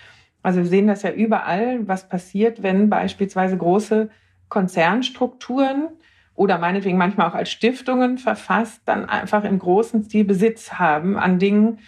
Also 0.44 0.60
wir 0.60 0.66
sehen 0.66 0.88
das 0.88 1.04
ja 1.04 1.12
überall, 1.12 1.88
was 1.88 2.10
passiert, 2.10 2.64
wenn 2.64 2.90
beispielsweise 2.90 3.58
große 3.58 4.10
Konzernstrukturen 4.50 5.90
oder 6.34 6.58
meinetwegen 6.58 6.98
manchmal 6.98 7.30
auch 7.30 7.36
als 7.36 7.52
Stiftungen 7.52 8.18
verfasst, 8.18 8.82
dann 8.86 9.06
einfach 9.06 9.44
im 9.44 9.60
großen 9.60 10.04
Stil 10.04 10.26
Besitz 10.26 10.74
haben 10.74 11.18
an 11.18 11.40
Dingen, 11.40 11.80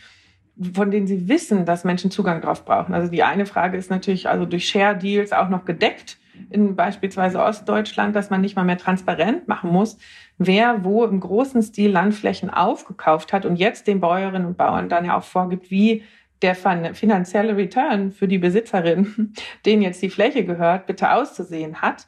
von 0.74 0.92
denen 0.92 1.08
sie 1.08 1.28
wissen, 1.28 1.66
dass 1.66 1.84
Menschen 1.84 2.12
Zugang 2.12 2.42
drauf 2.42 2.64
brauchen. 2.64 2.94
Also 2.94 3.10
die 3.10 3.24
eine 3.24 3.48
Frage 3.48 3.78
ist 3.78 3.90
natürlich 3.90 4.30
also 4.30 4.46
durch 4.46 4.70
Share 4.70 4.96
Deals 4.96 5.34
auch 5.34 5.50
noch 5.50 5.66
gedeckt 5.66 6.20
in 6.50 6.76
beispielsweise 6.76 7.40
Ostdeutschland, 7.42 8.16
dass 8.16 8.30
man 8.30 8.42
nicht 8.42 8.56
mal 8.56 8.64
mehr 8.64 8.78
transparent 8.78 9.48
machen 9.48 9.72
muss, 9.72 9.98
wer 10.38 10.84
wo 10.84 11.06
im 11.06 11.20
großen 11.20 11.62
Stil 11.62 11.92
Landflächen 11.92 12.50
aufgekauft 12.50 13.34
hat 13.34 13.46
und 13.46 13.58
jetzt 13.58 13.88
den 13.88 14.00
Bäuerinnen 14.00 14.48
und 14.48 14.58
Bauern 14.58 14.90
dann 14.90 15.06
ja 15.06 15.18
auch 15.18 15.24
vorgibt, 15.24 15.72
wie 15.72 16.04
der 16.42 16.56
finanzielle 16.56 17.56
Return 17.56 18.12
für 18.12 18.28
die 18.28 18.38
Besitzerin, 18.38 19.34
denen 19.66 19.82
jetzt 19.82 20.02
die 20.02 20.10
Fläche 20.10 20.44
gehört, 20.44 20.88
bitte 20.88 21.14
auszusehen 21.14 21.82
hat, 21.82 22.08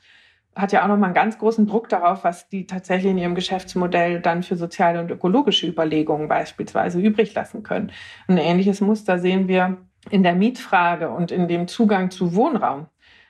hat 0.56 0.72
ja 0.72 0.84
auch 0.84 0.88
nochmal 0.88 1.08
einen 1.08 1.16
ganz 1.16 1.38
großen 1.38 1.68
Druck 1.68 1.90
darauf, 1.90 2.24
was 2.24 2.48
die 2.48 2.66
tatsächlich 2.66 3.12
in 3.12 3.18
ihrem 3.18 3.36
Geschäftsmodell 3.36 4.22
dann 4.22 4.42
für 4.44 4.56
soziale 4.56 5.02
und 5.02 5.12
ökologische 5.12 5.68
Überlegungen 5.68 6.28
beispielsweise 6.28 7.00
übrig 7.00 7.34
lassen 7.34 7.64
können. 7.64 7.92
ein 8.28 8.38
ähnliches 8.38 8.80
Muster 8.80 9.20
sehen 9.20 9.48
wir 9.48 9.78
in 10.10 10.24
der 10.24 10.36
Mietfrage 10.36 11.10
und 11.10 11.32
in 11.32 11.48
dem 11.48 11.68
Zugang 11.68 12.12
zu 12.12 12.36
Wohnraum. 12.36 12.88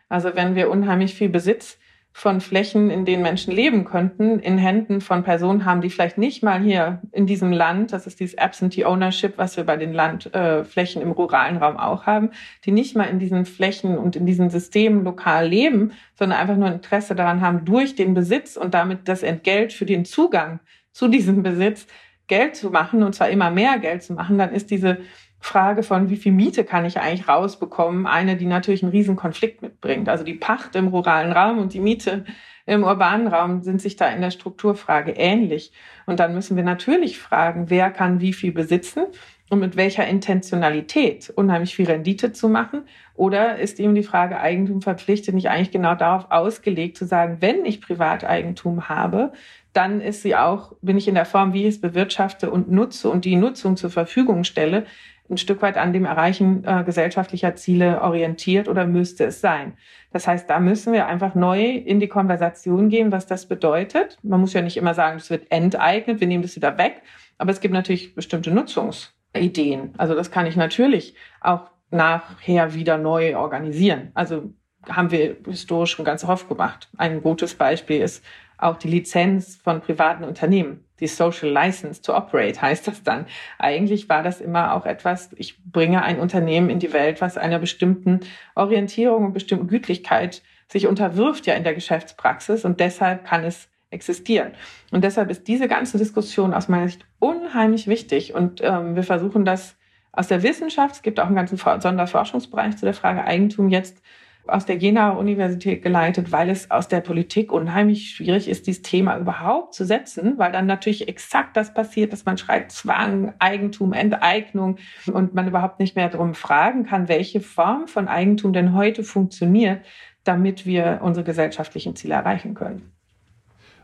Also 0.10 0.36
wenn 0.36 0.56
wir 0.56 0.70
unheimlich 0.70 1.16
viel 1.16 1.30
Besitz 1.30 1.78
von 2.18 2.40
Flächen, 2.40 2.90
in 2.90 3.04
denen 3.04 3.24
Menschen 3.24 3.54
leben 3.54 3.84
könnten, 3.84 4.40
in 4.40 4.58
Händen 4.58 5.02
von 5.02 5.26
Personen 5.26 5.66
haben, 5.66 5.82
die 5.82 5.90
vielleicht 5.90 6.18
nicht 6.18 6.44
mal 6.44 6.62
hier 6.62 7.02
in 7.12 7.28
diesem 7.28 7.52
Land, 7.52 7.92
das 7.92 8.08
ist 8.08 8.22
dieses 8.22 8.38
Absentee 8.38 8.86
Ownership, 8.86 9.34
was 9.38 9.58
wir 9.58 9.66
bei 9.66 9.76
den 9.76 9.92
Landflächen 9.92 11.02
im 11.02 11.12
ruralen 11.12 11.58
Raum 11.58 11.76
auch 11.76 12.06
haben, 12.06 12.30
die 12.64 12.72
nicht 12.72 12.96
mal 12.96 13.04
in 13.04 13.20
diesen 13.20 13.46
Flächen 13.46 13.98
und 13.98 14.16
in 14.16 14.26
diesen 14.26 14.50
Systemen 14.50 15.04
lokal 15.04 15.50
leben, 15.50 15.92
sondern 16.18 16.40
einfach 16.40 16.56
nur 16.56 16.72
Interesse 16.72 17.16
daran 17.16 17.42
haben, 17.42 17.66
durch 17.66 17.96
den 17.96 18.14
Besitz 18.14 18.56
und 18.56 18.74
damit 18.74 19.10
das 19.10 19.22
Entgelt 19.22 19.74
für 19.74 19.86
den 19.86 20.06
Zugang 20.06 20.62
zu 20.94 21.10
diesem 21.10 21.44
Besitz 21.44 21.86
Geld 22.28 22.56
zu 22.56 22.70
machen, 22.70 23.04
und 23.04 23.14
zwar 23.14 23.30
immer 23.30 23.52
mehr 23.52 23.78
Geld 23.78 24.04
zu 24.04 24.14
machen, 24.14 24.38
dann 24.38 24.54
ist 24.54 24.72
diese 24.72 25.00
Frage 25.40 25.84
von, 25.84 26.10
wie 26.10 26.18
viel 26.18 26.32
Miete 26.32 26.64
kann 26.64 26.86
ich 26.86 27.00
eigentlich 27.00 27.28
rausbekommen, 27.28 28.08
eine, 28.08 28.36
die 28.36 28.46
natürlich 28.46 28.84
einen 28.84 28.92
riesen 28.92 29.16
Konflikt 29.16 29.62
mitbringt. 29.62 30.10
Also 30.10 30.24
die 30.24 30.34
Pacht 30.34 30.76
im 30.76 30.88
ruralen 30.88 31.32
Raum 31.32 31.60
und 31.60 31.74
die 31.74 31.80
Miete 31.80 32.26
im 32.66 32.84
urbanen 32.84 33.28
Raum 33.28 33.62
sind 33.62 33.80
sich 33.80 33.96
da 33.96 34.10
in 34.10 34.22
der 34.22 34.32
Strukturfrage 34.32 35.12
ähnlich. 35.12 35.72
Und 36.08 36.20
dann 36.20 36.34
müssen 36.34 36.58
wir 36.58 36.64
natürlich 36.64 37.20
fragen, 37.20 37.70
wer 37.70 37.92
kann 37.92 38.22
wie 38.22 38.34
viel 38.34 38.52
besitzen 38.52 39.06
und 39.52 39.60
mit 39.60 39.76
welcher 39.76 40.08
Intentionalität 40.08 41.32
unheimlich 41.36 41.76
viel 41.76 41.86
Rendite 41.86 42.34
zu 42.34 42.50
machen? 42.50 42.82
Oder 43.14 43.60
ist 43.60 43.80
eben 43.80 43.94
die 43.94 44.04
Frage 44.04 44.40
Eigentum 44.40 44.82
verpflichtet 44.82 45.36
nicht 45.36 45.50
eigentlich 45.50 45.72
genau 45.72 45.94
darauf 45.94 46.32
ausgelegt 46.32 46.98
zu 46.98 47.06
sagen, 47.06 47.38
wenn 47.42 47.66
ich 47.66 47.82
Privateigentum 47.82 48.90
habe, 48.90 49.32
dann 49.74 50.02
ist 50.02 50.24
sie 50.24 50.36
auch, 50.36 50.74
bin 50.82 50.98
ich 50.98 51.08
in 51.08 51.16
der 51.16 51.26
Form, 51.26 51.54
wie 51.54 51.64
ich 51.64 51.76
es 51.76 51.82
bewirtschafte 51.82 52.50
und 52.50 52.72
nutze 52.72 53.10
und 53.10 53.26
die 53.26 53.36
Nutzung 53.36 53.78
zur 53.78 53.90
Verfügung 53.90 54.44
stelle, 54.44 54.86
ein 55.30 55.38
Stück 55.38 55.62
weit 55.62 55.78
an 55.78 55.94
dem 55.94 56.06
Erreichen 56.06 56.64
äh, 56.66 56.84
gesellschaftlicher 56.84 57.56
Ziele 57.56 58.02
orientiert 58.02 58.68
oder 58.68 58.86
müsste 58.86 59.26
es 59.26 59.42
sein. 59.42 59.74
Das 60.12 60.28
heißt, 60.28 60.50
da 60.50 60.60
müssen 60.60 60.94
wir 60.94 61.08
einfach 61.08 61.36
neu 61.36 61.64
in 61.64 62.00
die 62.00 62.08
Konversation 62.08 62.90
gehen, 62.90 63.12
was 63.12 63.26
das 63.26 63.48
bedeutet. 63.48 64.18
Man 64.22 64.40
muss 64.40 64.54
ja 64.54 64.62
nicht 64.62 64.78
immer 64.78 64.94
sagen, 64.94 65.18
es 65.18 65.30
wird 65.30 65.52
enteignet, 65.52 66.20
wir 66.20 66.28
nehmen 66.28 66.44
das 66.44 66.56
wieder 66.56 66.78
weg, 66.78 67.02
aber 67.38 67.52
es 67.52 67.60
gibt 67.60 67.74
natürlich 67.74 68.14
bestimmte 68.16 68.52
Nutzungsideen. 68.52 69.94
Also 69.98 70.14
das 70.14 70.32
kann 70.32 70.46
ich 70.46 70.56
natürlich 70.56 71.16
auch 71.42 71.72
nachher 71.90 72.74
wieder 72.74 72.98
neu 72.98 73.36
organisieren. 73.36 74.12
Also 74.14 74.54
haben 74.88 75.12
wir 75.12 75.38
historisch 75.48 75.92
schon 75.92 76.06
ganz 76.06 76.24
oft 76.24 76.48
gemacht. 76.48 76.90
Ein 76.98 77.22
gutes 77.22 77.56
Beispiel 77.56 78.02
ist 78.02 78.24
auch 78.58 78.78
die 78.78 78.88
Lizenz 78.88 79.56
von 79.56 79.82
privaten 79.82 80.24
Unternehmen. 80.24 80.85
Die 81.00 81.08
Social 81.08 81.50
License 81.50 82.02
to 82.02 82.16
Operate 82.16 82.62
heißt 82.62 82.88
das 82.88 83.04
dann. 83.04 83.26
Eigentlich 83.60 84.08
war 84.08 84.24
das 84.24 84.42
immer 84.42 84.74
auch 84.74 84.86
etwas, 84.86 85.30
ich 85.36 85.62
bringe 85.64 86.04
ein 86.04 86.20
Unternehmen 86.20 86.70
in 86.70 86.80
die 86.80 86.94
Welt, 86.94 87.22
was 87.22 87.38
einer 87.38 87.60
bestimmten 87.60 88.22
Orientierung 88.56 89.26
und 89.26 89.34
bestimmten 89.34 89.68
Gütlichkeit 89.68 90.42
sich 90.68 90.88
unterwirft 90.88 91.46
ja 91.46 91.54
in 91.54 91.64
der 91.64 91.76
Geschäftspraxis 91.76 92.66
und 92.66 92.80
deshalb 92.80 93.26
kann 93.26 93.44
es 93.44 93.70
existieren. 93.92 94.54
Und 94.92 95.04
deshalb 95.04 95.30
ist 95.30 95.48
diese 95.48 95.68
ganze 95.68 95.98
Diskussion 95.98 96.54
aus 96.54 96.68
meiner 96.68 96.88
Sicht 96.88 97.06
unheimlich 97.20 97.88
wichtig 97.88 98.34
und 98.34 98.62
ähm, 98.64 98.96
wir 98.96 99.04
versuchen 99.04 99.46
das 99.46 99.76
aus 100.12 100.28
der 100.28 100.44
Wissenschaft, 100.44 100.96
es 100.96 101.02
gibt 101.02 101.20
auch 101.20 101.26
einen 101.26 101.36
ganzen 101.36 101.58
Sonderforschungsbereich 101.58 102.78
zu 102.78 102.86
der 102.86 102.94
Frage 102.94 103.26
Eigentum 103.26 103.70
jetzt 103.70 104.02
aus 104.48 104.66
der 104.66 104.78
Jena 104.78 105.12
Universität 105.12 105.82
geleitet, 105.82 106.32
weil 106.32 106.50
es 106.50 106.70
aus 106.72 106.88
der 106.88 107.02
Politik 107.02 107.52
unheimlich 107.52 108.12
schwierig 108.12 108.48
ist, 108.48 108.68
dieses 108.68 108.82
Thema 108.82 109.18
überhaupt 109.18 109.74
zu 109.74 109.86
setzen, 109.86 110.38
weil 110.38 110.52
dann 110.52 110.66
natürlich 110.66 111.08
exakt 111.08 111.58
das 111.58 111.74
passiert, 111.74 112.14
dass 112.14 112.26
man 112.26 112.38
schreit 112.38 112.72
Zwang, 112.72 113.34
Eigentum, 113.40 113.94
Enteignung 113.94 114.78
und 115.12 115.34
man 115.34 115.48
überhaupt 115.48 115.80
nicht 115.80 115.96
mehr 115.96 116.10
darum 116.10 116.36
fragen 116.36 116.86
kann, 116.86 117.08
welche 117.08 117.42
Form 117.42 117.88
von 117.88 118.08
Eigentum 118.08 118.54
denn 118.54 118.74
heute 118.74 119.04
funktioniert, 119.04 119.82
damit 120.24 120.66
wir 120.66 121.00
unsere 121.02 121.24
gesellschaftlichen 121.24 121.96
Ziele 121.96 122.16
erreichen 122.16 122.54
können. 122.54 122.92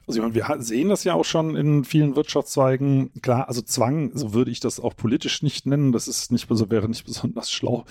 Also 0.08 0.34
wir 0.34 0.58
sehen 0.60 0.90
das 0.90 1.04
ja 1.04 1.14
auch 1.14 1.26
schon 1.26 1.56
in 1.56 1.86
vielen 1.86 2.16
Wirtschaftszweigen. 2.16 3.12
Klar, 3.22 3.48
also 3.48 3.62
Zwang, 3.62 4.12
so 4.14 4.34
würde 4.34 4.52
ich 4.52 4.60
das 4.60 4.80
auch 4.80 4.96
politisch 4.96 5.44
nicht 5.44 5.66
nennen. 5.66 5.92
Das 5.92 6.08
ist 6.08 6.32
nicht, 6.32 6.50
wäre 6.50 6.90
nicht 6.90 7.06
besonders 7.06 7.52
schlau. 7.52 7.86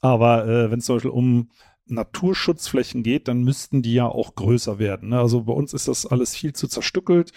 Aber 0.00 0.46
äh, 0.46 0.70
wenn 0.70 0.80
es 0.80 0.86
zum 0.86 0.96
Beispiel 0.96 1.10
um 1.10 1.50
Naturschutzflächen 1.86 3.02
geht, 3.02 3.28
dann 3.28 3.42
müssten 3.42 3.82
die 3.82 3.94
ja 3.94 4.06
auch 4.06 4.34
größer 4.34 4.78
werden. 4.78 5.10
Ne? 5.10 5.18
Also 5.18 5.44
bei 5.44 5.52
uns 5.52 5.74
ist 5.74 5.88
das 5.88 6.06
alles 6.06 6.34
viel 6.34 6.52
zu 6.52 6.68
zerstückelt. 6.68 7.32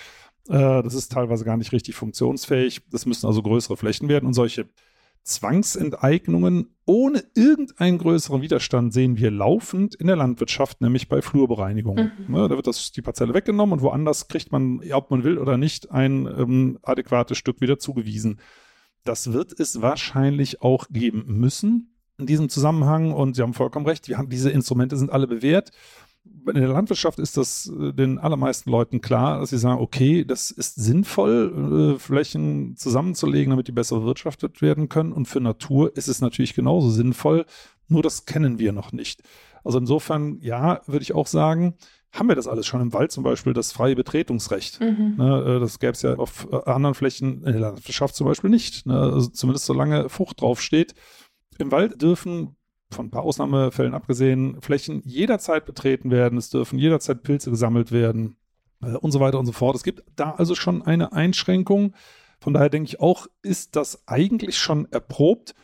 Äh, 0.48 0.84
das 0.84 0.94
ist 0.94 1.12
teilweise 1.12 1.46
gar 1.46 1.58
nicht 1.58 1.72
richtig 1.72 1.96
funktionsfähig. 1.96 2.82
Das 2.92 3.06
müssen 3.06 3.28
also 3.28 3.42
größere 3.42 3.78
Flächen 3.78 4.08
werden 4.08 4.28
und 4.28 4.34
solche 4.34 4.70
Zwangsenteignungen 5.24 6.76
ohne 6.86 7.24
irgendeinen 7.34 7.98
größeren 7.98 8.44
Widerstand 8.44 8.94
sehen 8.94 9.18
wir 9.18 9.32
laufend 9.32 9.96
in 9.96 10.06
der 10.06 10.16
Landwirtschaft, 10.16 10.82
nämlich 10.82 11.10
bei 11.10 11.24
Flurbereinigung. 11.24 11.96
Mhm. 11.96 12.36
Ne, 12.36 12.48
da 12.48 12.56
wird 12.56 12.68
das, 12.68 12.92
die 12.92 13.02
Parzelle 13.02 13.34
weggenommen 13.34 13.74
und 13.74 13.82
woanders 13.82 14.28
kriegt 14.28 14.52
man, 14.52 14.82
ob 14.94 15.10
man 15.10 15.24
will 15.24 15.40
oder 15.40 15.58
nicht, 15.58 15.90
ein 15.90 16.28
ähm, 16.28 16.78
adäquates 16.84 17.40
Stück 17.40 17.60
wieder 17.60 17.80
zugewiesen. 17.80 18.40
Das 19.04 19.34
wird 19.34 19.60
es 19.60 19.82
wahrscheinlich 19.82 20.62
auch 20.62 20.88
geben 20.90 21.26
müssen 21.28 21.95
in 22.18 22.26
diesem 22.26 22.50
Zusammenhang 22.50 23.12
und 23.12 23.36
Sie 23.36 23.42
haben 23.42 23.54
vollkommen 23.54 23.86
recht, 23.86 24.08
wir 24.08 24.18
haben, 24.18 24.30
diese 24.30 24.50
Instrumente 24.50 24.98
sind 24.98 25.12
alle 25.12 25.28
bewährt. 25.28 25.72
In 26.48 26.56
der 26.56 26.70
Landwirtschaft 26.70 27.20
ist 27.20 27.38
das 27.38 27.68
äh, 27.68 27.94
den 27.94 28.18
allermeisten 28.18 28.72
Leuten 28.72 29.02
klar, 29.02 29.40
dass 29.40 29.52
sie 29.52 29.60
sagen, 29.60 29.80
okay, 29.80 30.26
das 30.26 30.50
ist 30.50 30.76
sinnvoll, 30.76 31.96
äh, 31.96 32.00
Flächen 32.00 32.76
zusammenzulegen, 32.78 33.52
damit 33.52 33.68
die 33.68 33.72
besser 33.72 34.00
bewirtschaftet 34.00 34.62
werden 34.62 34.90
können. 34.90 35.12
Und 35.12 35.28
für 35.28 35.40
Natur 35.40 35.96
ist 35.96 36.08
es 36.08 36.22
natürlich 36.22 36.56
genauso 36.56 36.90
sinnvoll, 36.90 37.46
nur 37.88 38.02
das 38.02 38.26
kennen 38.26 38.58
wir 38.58 38.72
noch 38.72 38.92
nicht. 38.92 39.22
Also 39.64 39.78
insofern, 39.78 40.40
ja, 40.42 40.82
würde 40.88 41.04
ich 41.04 41.14
auch 41.14 41.28
sagen, 41.28 41.76
haben 42.12 42.30
wir 42.30 42.36
das 42.36 42.48
alles 42.48 42.66
schon 42.66 42.82
im 42.82 42.94
Wald, 42.94 43.12
zum 43.12 43.24
Beispiel 43.24 43.54
das 43.54 43.72
freie 43.72 43.96
Betretungsrecht. 43.96 44.80
Mhm. 44.80 45.16
Ne, 45.18 45.58
äh, 45.58 45.60
das 45.60 45.80
gäbe 45.80 45.92
es 45.92 46.02
ja 46.02 46.16
auf 46.16 46.52
anderen 46.68 46.96
Flächen 46.96 47.44
in 47.44 47.54
der 47.54 47.62
Landwirtschaft 47.62 48.16
zum 48.16 48.26
Beispiel 48.26 48.50
nicht. 48.50 48.86
Ne, 48.86 48.98
also 48.98 49.28
zumindest 49.28 49.66
solange 49.66 50.10
Frucht 50.10 50.42
draufsteht. 50.42 50.96
Im 51.58 51.72
Wald 51.72 52.02
dürfen, 52.02 52.56
von 52.92 53.08
ein 53.08 53.12
paar 53.12 53.24
Ausnahmefällen 53.24 53.94
abgesehen, 53.94 54.62
Flächen 54.62 55.02
jederzeit 55.06 55.66
betreten 55.66 56.12
werden. 56.12 56.38
Es 56.38 56.50
dürfen 56.50 56.80
jederzeit 56.80 57.24
Pilze 57.24 57.50
gesammelt 57.50 57.92
werden 57.92 58.38
äh, 58.82 58.94
und 58.94 59.12
so 59.12 59.20
weiter 59.20 59.40
und 59.40 59.46
so 59.46 59.52
fort. 59.52 59.76
Es 59.76 59.84
gibt 59.84 60.04
da 60.16 60.32
also 60.32 60.56
schon 60.56 60.82
eine 60.82 61.14
Einschränkung. 61.14 61.94
Von 62.40 62.54
daher 62.54 62.70
denke 62.70 62.90
ich 62.90 63.00
auch, 63.00 63.28
ist 63.42 63.76
das 63.76 64.08
eigentlich 64.08 64.58
schon 64.58 64.92
erprobt 64.92 65.56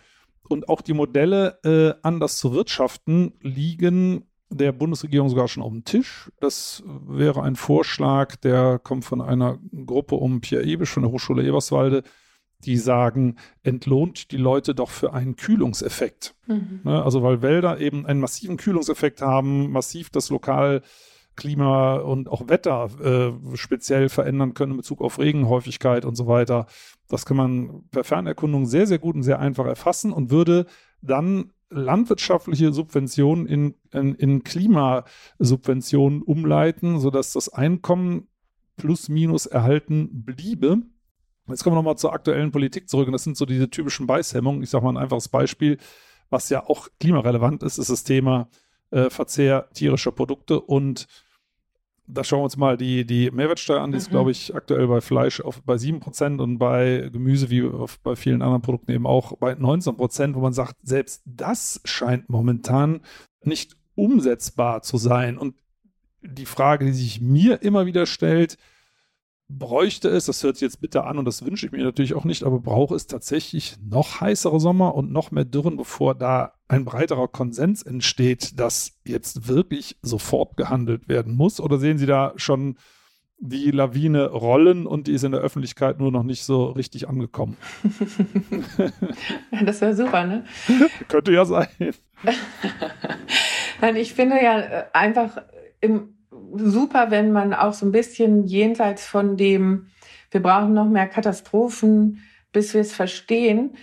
und 0.49 0.69
auch 0.69 0.82
die 0.82 0.93
Modelle, 0.93 1.60
äh, 1.63 1.93
anders 2.01 2.38
zu 2.38 2.54
wirtschaften, 2.54 3.34
liegen 3.41 4.25
der 4.49 4.73
Bundesregierung 4.73 5.30
sogar 5.30 5.47
schon 5.47 5.63
auf 5.63 5.71
dem 5.71 5.86
Tisch. 5.86 6.30
Das 6.39 6.84
wäre 7.08 7.41
ein 7.41 7.56
Vorschlag, 7.56 8.36
der 8.38 8.80
kommt 8.80 9.06
von 9.06 9.21
einer 9.21 9.60
Gruppe 9.86 10.15
um 10.15 10.41
Pierre 10.41 10.65
Ebisch 10.65 10.89
von 10.89 11.04
der 11.04 11.12
Hochschule 11.12 11.45
Eberswalde 11.45 12.04
die 12.65 12.78
sagen, 12.78 13.36
entlohnt 13.63 14.32
die 14.32 14.38
Leute 14.38 14.76
doch 14.76 14.89
für 14.89 15.13
einen 15.13 15.36
Kühlungseffekt. 15.36 16.36
Mhm. 16.47 16.82
Ne, 16.84 17.04
also 17.04 17.24
weil 17.24 17.41
Wälder 17.41 17.80
eben 17.80 18.06
einen 18.06 18.19
massiven 18.19 18.58
Kühlungseffekt 18.58 19.21
haben, 19.21 19.71
massiv 19.71 20.10
das 20.10 20.30
Lokalklima 20.30 21.95
und 21.95 22.30
auch 22.30 22.47
Wetter 22.47 22.89
äh, 23.02 23.58
speziell 23.58 24.10
verändern 24.10 24.54
können 24.54 24.74
in 24.74 24.78
Bezug 24.78 25.02
auf 25.02 25.19
Regenhäufigkeit 25.19 26.06
und 26.06 26.15
so 26.15 26.28
weiter. 26.28 26.67
Das 27.08 27.26
kann 27.26 27.38
man 27.38 27.84
per 27.91 28.04
Fernerkundung 28.04 28.65
sehr, 28.65 28.88
sehr 28.88 29.00
gut 29.00 29.15
und 29.15 29.24
sehr 29.24 29.39
einfach 29.39 29.65
erfassen 29.65 30.13
und 30.13 30.32
würde 30.32 30.65
dann 31.02 31.52
landwirtschaftliche 31.71 32.74
Subventionen 32.74 33.47
in, 33.47 33.76
in, 33.93 34.13
in 34.15 34.43
Klimasubventionen 34.43 36.21
umleiten, 36.21 37.00
sodass 37.00 37.34
das 37.34 37.50
Einkommen 37.50 38.28
plus 38.78 39.10
minus 39.10 39.45
erhalten 39.45 40.10
bliebe. 40.26 40.82
Jetzt 41.52 41.64
kommen 41.64 41.76
wir 41.76 41.80
nochmal 41.80 41.98
zur 41.98 42.14
aktuellen 42.14 42.52
Politik 42.52 42.90
zurück 42.90 43.08
und 43.08 43.14
das 43.14 43.24
sind 43.24 43.38
so 43.38 43.46
diese 43.46 43.70
typischen 43.70 44.08
Beißhemmungen. 44.08 44.64
Ich 44.64 44.70
sage 44.70 44.84
mal 44.84 44.92
ein 44.92 45.04
einfaches 45.04 45.30
Beispiel, 45.30 45.78
was 46.30 46.50
ja 46.50 46.66
auch 46.66 46.88
klimarelevant 47.00 47.64
ist, 47.64 47.78
ist 47.78 47.90
das 47.90 48.04
Thema 48.04 48.50
äh, 48.92 49.10
Verzehr 49.10 49.70
tierischer 49.74 50.12
Produkte 50.12 50.60
und 50.60 51.08
da 52.08 52.24
schauen 52.24 52.40
wir 52.40 52.46
uns 52.46 52.58
mal 52.58 52.78
die, 52.78 53.06
die 53.06 53.32
Mehrwertsteuer 53.32 53.82
an, 53.82 53.92
die 53.92 53.98
ist, 53.98 54.10
mhm. 54.10 54.12
glaube 54.12 54.32
ich, 54.32 54.54
aktuell 54.54 54.88
bei 54.88 55.02
Fleisch 55.02 55.40
auf, 55.40 55.62
bei 55.64 55.76
7% 55.76 56.42
und 56.42 56.58
bei 56.58 57.10
Gemüse 57.12 57.50
wie 57.50 57.64
auf, 57.64 58.00
bei 58.00 58.16
vielen 58.16 58.42
anderen 58.42 58.62
Produkten 58.62 58.92
eben 58.92 59.08
auch 59.08 59.38
bei 59.38 59.54
19%, 59.54 60.36
wo 60.36 60.40
man 60.40 60.54
sagt, 60.54 60.76
selbst 60.84 61.22
das 61.26 61.80
scheint 61.86 62.30
momentan 62.30 63.02
nicht 63.44 63.78
umsetzbar 63.96 64.82
zu 64.82 64.98
sein. 64.98 65.38
Und 65.38 65.56
die 66.22 66.46
Frage, 66.46 66.86
die 66.86 66.92
sich 66.92 67.22
mir 67.22 67.62
immer 67.62 67.86
wieder 67.86 68.06
stellt, 68.06 68.58
bräuchte 69.58 70.10
es, 70.10 70.26
das 70.26 70.44
hört 70.44 70.56
sich 70.56 70.62
jetzt 70.62 70.82
bitter 70.82 71.06
an 71.06 71.18
und 71.18 71.26
das 71.26 71.46
wünsche 71.46 71.66
ich 71.66 71.72
mir 71.72 71.84
natürlich 71.84 72.14
auch 72.14 72.26
nicht, 72.26 72.44
aber 72.44 72.60
braucht 72.60 72.96
es 72.96 73.08
tatsächlich 73.08 73.76
noch 73.88 74.22
heißere 74.22 74.60
Sommer 74.60 74.96
und 74.96 75.12
noch 75.12 75.32
mehr 75.32 75.46
Dürren, 75.46 75.78
bevor 75.78 76.16
da 76.16 76.54
ein 76.68 76.86
breiterer 76.86 77.28
Konsens 77.28 77.84
entsteht, 77.84 78.60
dass 78.60 79.00
jetzt 79.06 79.48
wirklich 79.48 79.98
sofort 80.02 80.58
gehandelt 80.58 81.10
werden 81.10 81.36
muss? 81.36 81.60
Oder 81.60 81.78
sehen 81.78 81.98
Sie 81.98 82.06
da 82.06 82.34
schon 82.36 82.78
die 83.44 83.71
Lawine 83.71 84.30
rollen 84.30 84.86
und 84.86 85.08
die 85.08 85.13
ist 85.13 85.23
in 85.23 85.32
der 85.32 85.42
Öffentlichkeit 85.42 86.00
nur 86.00 86.12
noch 86.12 86.23
nicht 86.23 86.44
so 86.44 86.65
richtig 86.65 87.10
angekommen? 87.10 87.58
das 89.65 89.82
wäre 89.82 89.96
super, 89.96 90.25
ne? 90.25 90.46
Könnte 91.08 91.32
ja 91.32 91.44
sein. 91.46 91.67
Nein, 93.82 93.96
ich 93.96 94.13
finde 94.13 94.36
ja 94.42 94.60
äh, 94.60 94.84
einfach 94.94 95.42
im, 95.82 96.21
super, 96.56 97.12
wenn 97.12 97.31
man 97.31 97.54
auch 97.54 97.73
so 97.73 97.85
ein 97.85 97.91
bisschen 97.91 98.45
jenseits 98.45 99.06
von 99.06 99.37
dem, 99.37 99.87
wir 100.31 100.41
brauchen 100.41 100.73
noch 100.73 100.87
mehr 100.87 101.08
Katastrophen, 101.08 102.23
bis 102.52 102.73
wir 102.73 102.81
es 102.81 102.93
verstehen, 102.93 103.75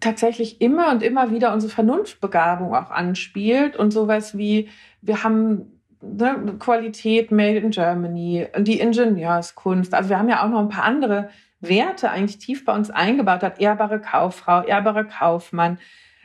tatsächlich 0.00 0.60
immer 0.60 0.90
und 0.90 1.02
immer 1.02 1.30
wieder 1.30 1.52
unsere 1.52 1.72
Vernunftbegabung 1.72 2.74
auch 2.74 2.90
anspielt 2.90 3.76
und 3.76 3.92
sowas 3.92 4.36
wie, 4.36 4.68
wir 5.02 5.22
haben 5.22 5.80
ne, 6.00 6.56
Qualität 6.58 7.30
made 7.30 7.58
in 7.58 7.70
Germany, 7.70 8.46
die 8.58 8.80
Ingenieurskunst. 8.80 9.94
Also 9.94 10.10
wir 10.10 10.18
haben 10.18 10.28
ja 10.28 10.44
auch 10.44 10.48
noch 10.48 10.60
ein 10.60 10.68
paar 10.68 10.84
andere 10.84 11.30
Werte 11.60 12.10
eigentlich 12.10 12.38
tief 12.38 12.64
bei 12.64 12.74
uns 12.74 12.90
eingebaut 12.90 13.42
hat. 13.42 13.60
Ehrbare 13.60 14.00
Kauffrau, 14.00 14.62
ehrbarer 14.62 15.04
Kaufmann. 15.04 15.78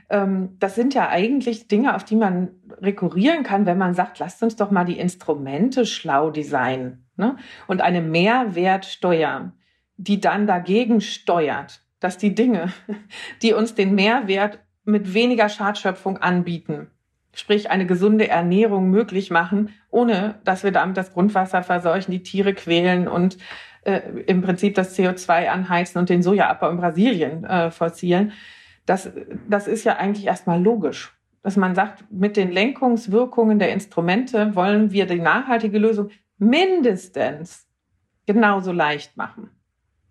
Ähm, 0.10 0.58
das 0.60 0.76
sind 0.76 0.94
ja 0.94 1.10
eigentlich 1.10 1.68
Dinge, 1.68 1.96
auf 1.96 2.04
die 2.04 2.16
man 2.16 2.50
rekurrieren 2.82 3.44
kann, 3.44 3.66
wenn 3.66 3.78
man 3.78 3.94
sagt, 3.94 4.20
lasst 4.20 4.44
uns 4.44 4.56
doch 4.56 4.72
mal 4.72 4.86
die 4.86 5.00
Instrumente 5.00 5.86
schlau 5.86 6.30
designen 6.30 7.06
ne? 7.18 7.38
und 7.68 7.82
eine 7.82 8.02
Mehrwertsteuer, 8.02 9.54
die 9.98 10.20
dann 10.20 10.48
dagegen 10.48 11.02
steuert, 11.02 11.82
dass 12.00 12.18
die 12.18 12.36
Dinge, 12.36 12.72
die 13.42 13.54
uns 13.54 13.76
den 13.76 13.96
Mehrwert 13.96 14.60
mit 14.84 15.14
weniger 15.14 15.50
Schadschöpfung 15.50 16.18
anbieten, 16.18 16.88
sprich 17.34 17.72
eine 17.72 17.86
gesunde 17.86 18.28
Ernährung 18.28 18.90
möglich 18.90 19.32
machen, 19.32 19.74
ohne 19.90 20.36
dass 20.44 20.64
wir 20.64 20.72
damit 20.72 20.98
das 20.98 21.14
Grundwasser 21.14 21.64
verseuchen, 21.64 22.12
die 22.12 22.24
Tiere 22.24 22.54
quälen 22.54 23.08
und 23.08 23.38
äh, 23.84 24.02
im 24.28 24.42
Prinzip 24.42 24.76
das 24.76 24.98
CO2 24.98 25.48
anheizen 25.48 25.98
und 26.00 26.10
den 26.10 26.22
Sojaabbau 26.22 26.70
in 26.70 26.78
Brasilien 26.78 27.44
äh, 27.44 27.72
forcieren. 27.72 28.34
Das, 28.86 29.10
das 29.50 29.68
ist 29.68 29.84
ja 29.84 29.98
eigentlich 29.98 30.26
erstmal 30.26 30.62
logisch. 30.62 31.18
Dass 31.42 31.58
man 31.58 31.76
sagt, 31.76 32.12
mit 32.12 32.38
den 32.38 32.52
Lenkungswirkungen 32.52 33.60
der 33.60 33.72
Instrumente 33.72 34.56
wollen 34.56 34.92
wir 34.92 35.06
die 35.06 35.20
nachhaltige 35.20 35.78
Lösung 35.78 36.10
mindestens 36.38 37.68
genauso 38.26 38.72
leicht 38.72 39.16
machen. 39.16 39.52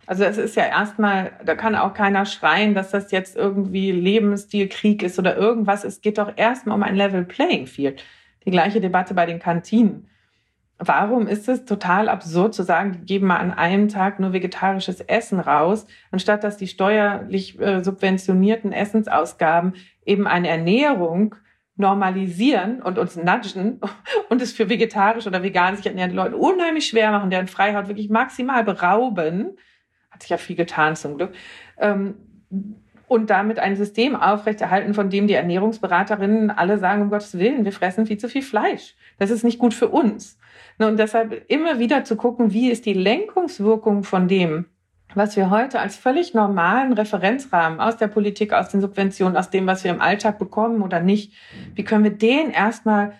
Also 0.06 0.24
es 0.24 0.36
ist 0.36 0.54
ja 0.54 0.66
erstmal, 0.66 1.32
da 1.44 1.54
kann 1.54 1.74
auch 1.74 1.94
keiner 1.94 2.26
schreien, 2.26 2.74
dass 2.74 2.90
das 2.90 3.10
jetzt 3.10 3.36
irgendwie 3.36 3.90
Lebensstilkrieg 3.90 5.02
ist 5.02 5.18
oder 5.18 5.36
irgendwas. 5.36 5.84
Es 5.84 6.00
geht 6.00 6.18
doch 6.18 6.32
erstmal 6.36 6.76
um 6.76 6.82
ein 6.82 6.96
Level 6.96 7.24
Playing 7.24 7.66
Field. 7.66 8.04
Die 8.44 8.50
gleiche 8.50 8.80
Debatte 8.80 9.14
bei 9.14 9.24
den 9.24 9.38
Kantinen. 9.38 10.08
Warum 10.78 11.28
ist 11.28 11.48
es 11.48 11.64
total 11.64 12.08
absurd 12.08 12.52
zu 12.52 12.64
sagen, 12.64 12.92
die 12.92 13.06
geben 13.06 13.28
mal 13.28 13.36
an 13.36 13.52
einem 13.52 13.88
Tag 13.88 14.18
nur 14.18 14.32
vegetarisches 14.32 15.00
Essen 15.00 15.38
raus, 15.38 15.86
anstatt 16.10 16.42
dass 16.42 16.56
die 16.56 16.66
steuerlich 16.66 17.60
äh, 17.60 17.82
subventionierten 17.82 18.72
Essensausgaben 18.72 19.74
eben 20.04 20.26
eine 20.26 20.48
Ernährung 20.48 21.36
normalisieren 21.76 22.82
und 22.82 22.98
uns 22.98 23.16
nudgen 23.16 23.80
und 24.28 24.42
es 24.42 24.52
für 24.52 24.68
vegetarisch 24.68 25.26
oder 25.26 25.42
vegan 25.44 25.76
sich 25.76 25.86
ernährende 25.86 26.16
Leute 26.16 26.36
unheimlich 26.36 26.86
schwer 26.86 27.12
machen, 27.12 27.30
deren 27.30 27.48
Freiheit 27.48 27.86
wirklich 27.86 28.10
maximal 28.10 28.64
berauben, 28.64 29.56
hat 30.10 30.22
sich 30.22 30.30
ja 30.30 30.38
viel 30.38 30.56
getan 30.56 30.96
zum 30.96 31.16
Glück, 31.16 31.32
ähm, 31.78 32.14
und 33.06 33.30
damit 33.30 33.58
ein 33.58 33.76
System 33.76 34.16
aufrechterhalten, 34.16 34.94
von 34.94 35.10
dem 35.10 35.26
die 35.26 35.34
Ernährungsberaterinnen 35.34 36.50
alle 36.50 36.78
sagen, 36.78 37.02
um 37.02 37.10
Gottes 37.10 37.38
Willen, 37.38 37.64
wir 37.64 37.72
fressen 37.72 38.06
viel 38.06 38.18
zu 38.18 38.28
viel 38.28 38.42
Fleisch. 38.42 38.96
Das 39.18 39.30
ist 39.30 39.44
nicht 39.44 39.58
gut 39.58 39.74
für 39.74 39.88
uns. 39.88 40.38
Und 40.78 40.98
deshalb 40.98 41.44
immer 41.48 41.78
wieder 41.78 42.04
zu 42.04 42.16
gucken, 42.16 42.52
wie 42.52 42.70
ist 42.70 42.86
die 42.86 42.94
Lenkungswirkung 42.94 44.04
von 44.04 44.28
dem, 44.28 44.66
was 45.14 45.36
wir 45.36 45.50
heute 45.50 45.80
als 45.80 45.96
völlig 45.96 46.34
normalen 46.34 46.92
Referenzrahmen 46.92 47.80
aus 47.80 47.96
der 47.96 48.08
Politik, 48.08 48.52
aus 48.52 48.68
den 48.70 48.80
Subventionen, 48.80 49.36
aus 49.36 49.50
dem, 49.50 49.66
was 49.66 49.84
wir 49.84 49.92
im 49.92 50.00
Alltag 50.00 50.38
bekommen 50.38 50.82
oder 50.82 51.00
nicht, 51.00 51.32
wie 51.74 51.84
können 51.84 52.04
wir 52.04 52.10
den 52.10 52.50
erstmal 52.50 53.12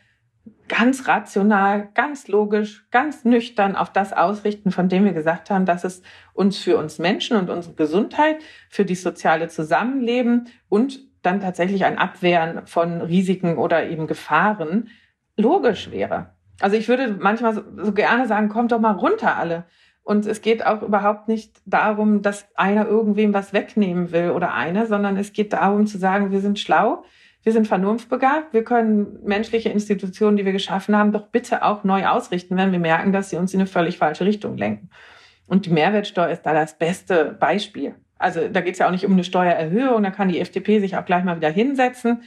ganz 0.68 1.06
rational, 1.06 1.90
ganz 1.94 2.26
logisch, 2.26 2.86
ganz 2.90 3.24
nüchtern 3.24 3.76
auf 3.76 3.92
das 3.92 4.12
ausrichten, 4.12 4.70
von 4.70 4.88
dem 4.88 5.04
wir 5.04 5.12
gesagt 5.12 5.50
haben, 5.50 5.66
dass 5.66 5.84
es 5.84 6.02
uns 6.32 6.58
für 6.58 6.78
uns 6.78 6.98
Menschen 6.98 7.36
und 7.36 7.50
unsere 7.50 7.74
Gesundheit, 7.74 8.38
für 8.70 8.84
die 8.84 8.94
soziale 8.94 9.48
Zusammenleben 9.48 10.48
und 10.68 11.00
dann 11.22 11.40
tatsächlich 11.40 11.84
ein 11.84 11.98
Abwehren 11.98 12.66
von 12.66 13.02
Risiken 13.02 13.56
oder 13.56 13.88
eben 13.88 14.06
Gefahren 14.06 14.88
logisch 15.36 15.90
wäre. 15.90 16.33
Also 16.60 16.76
ich 16.76 16.88
würde 16.88 17.16
manchmal 17.18 17.54
so, 17.54 17.92
gerne 17.92 18.26
sagen, 18.26 18.48
kommt 18.48 18.72
doch 18.72 18.80
mal 18.80 18.92
runter 18.92 19.36
alle. 19.36 19.64
Und 20.02 20.26
es 20.26 20.42
geht 20.42 20.66
auch 20.66 20.82
überhaupt 20.82 21.28
nicht 21.28 21.62
darum, 21.64 22.20
dass 22.20 22.46
einer 22.54 22.86
irgendwem 22.86 23.32
was 23.32 23.52
wegnehmen 23.52 24.12
will 24.12 24.30
oder 24.30 24.52
eine, 24.52 24.86
sondern 24.86 25.16
es 25.16 25.32
geht 25.32 25.54
darum 25.54 25.86
zu 25.86 25.96
sagen, 25.96 26.30
wir 26.30 26.40
sind 26.40 26.58
schlau, 26.58 27.04
wir 27.42 27.52
sind 27.52 27.66
vernunftbegabt, 27.66 28.52
wir 28.52 28.64
können 28.64 29.18
menschliche 29.24 29.70
Institutionen, 29.70 30.36
die 30.36 30.44
wir 30.44 30.52
geschaffen 30.52 30.94
haben, 30.96 31.12
doch 31.12 31.28
bitte 31.28 31.62
auch 31.62 31.84
neu 31.84 32.06
ausrichten, 32.06 32.56
wenn 32.56 32.72
wir 32.72 32.78
merken, 32.78 33.12
dass 33.12 33.30
sie 33.30 33.36
uns 33.36 33.54
in 33.54 33.60
eine 33.60 33.66
völlig 33.66 33.96
falsche 33.96 34.26
Richtung 34.26 34.58
lenken. 34.58 34.90
Und 35.46 35.66
die 35.66 35.70
Mehrwertsteuer 35.70 36.28
ist 36.28 36.42
da 36.42 36.52
das 36.52 36.76
beste 36.76 37.36
Beispiel. 37.38 37.94
Also 38.18 38.48
da 38.48 38.60
geht 38.60 38.74
es 38.74 38.78
ja 38.78 38.86
auch 38.86 38.92
nicht 38.92 39.06
um 39.06 39.12
eine 39.12 39.24
Steuererhöhung, 39.24 40.02
da 40.02 40.10
kann 40.10 40.28
die 40.28 40.40
FDP 40.40 40.80
sich 40.80 40.96
auch 40.96 41.04
gleich 41.04 41.24
mal 41.24 41.36
wieder 41.36 41.50
hinsetzen 41.50 42.22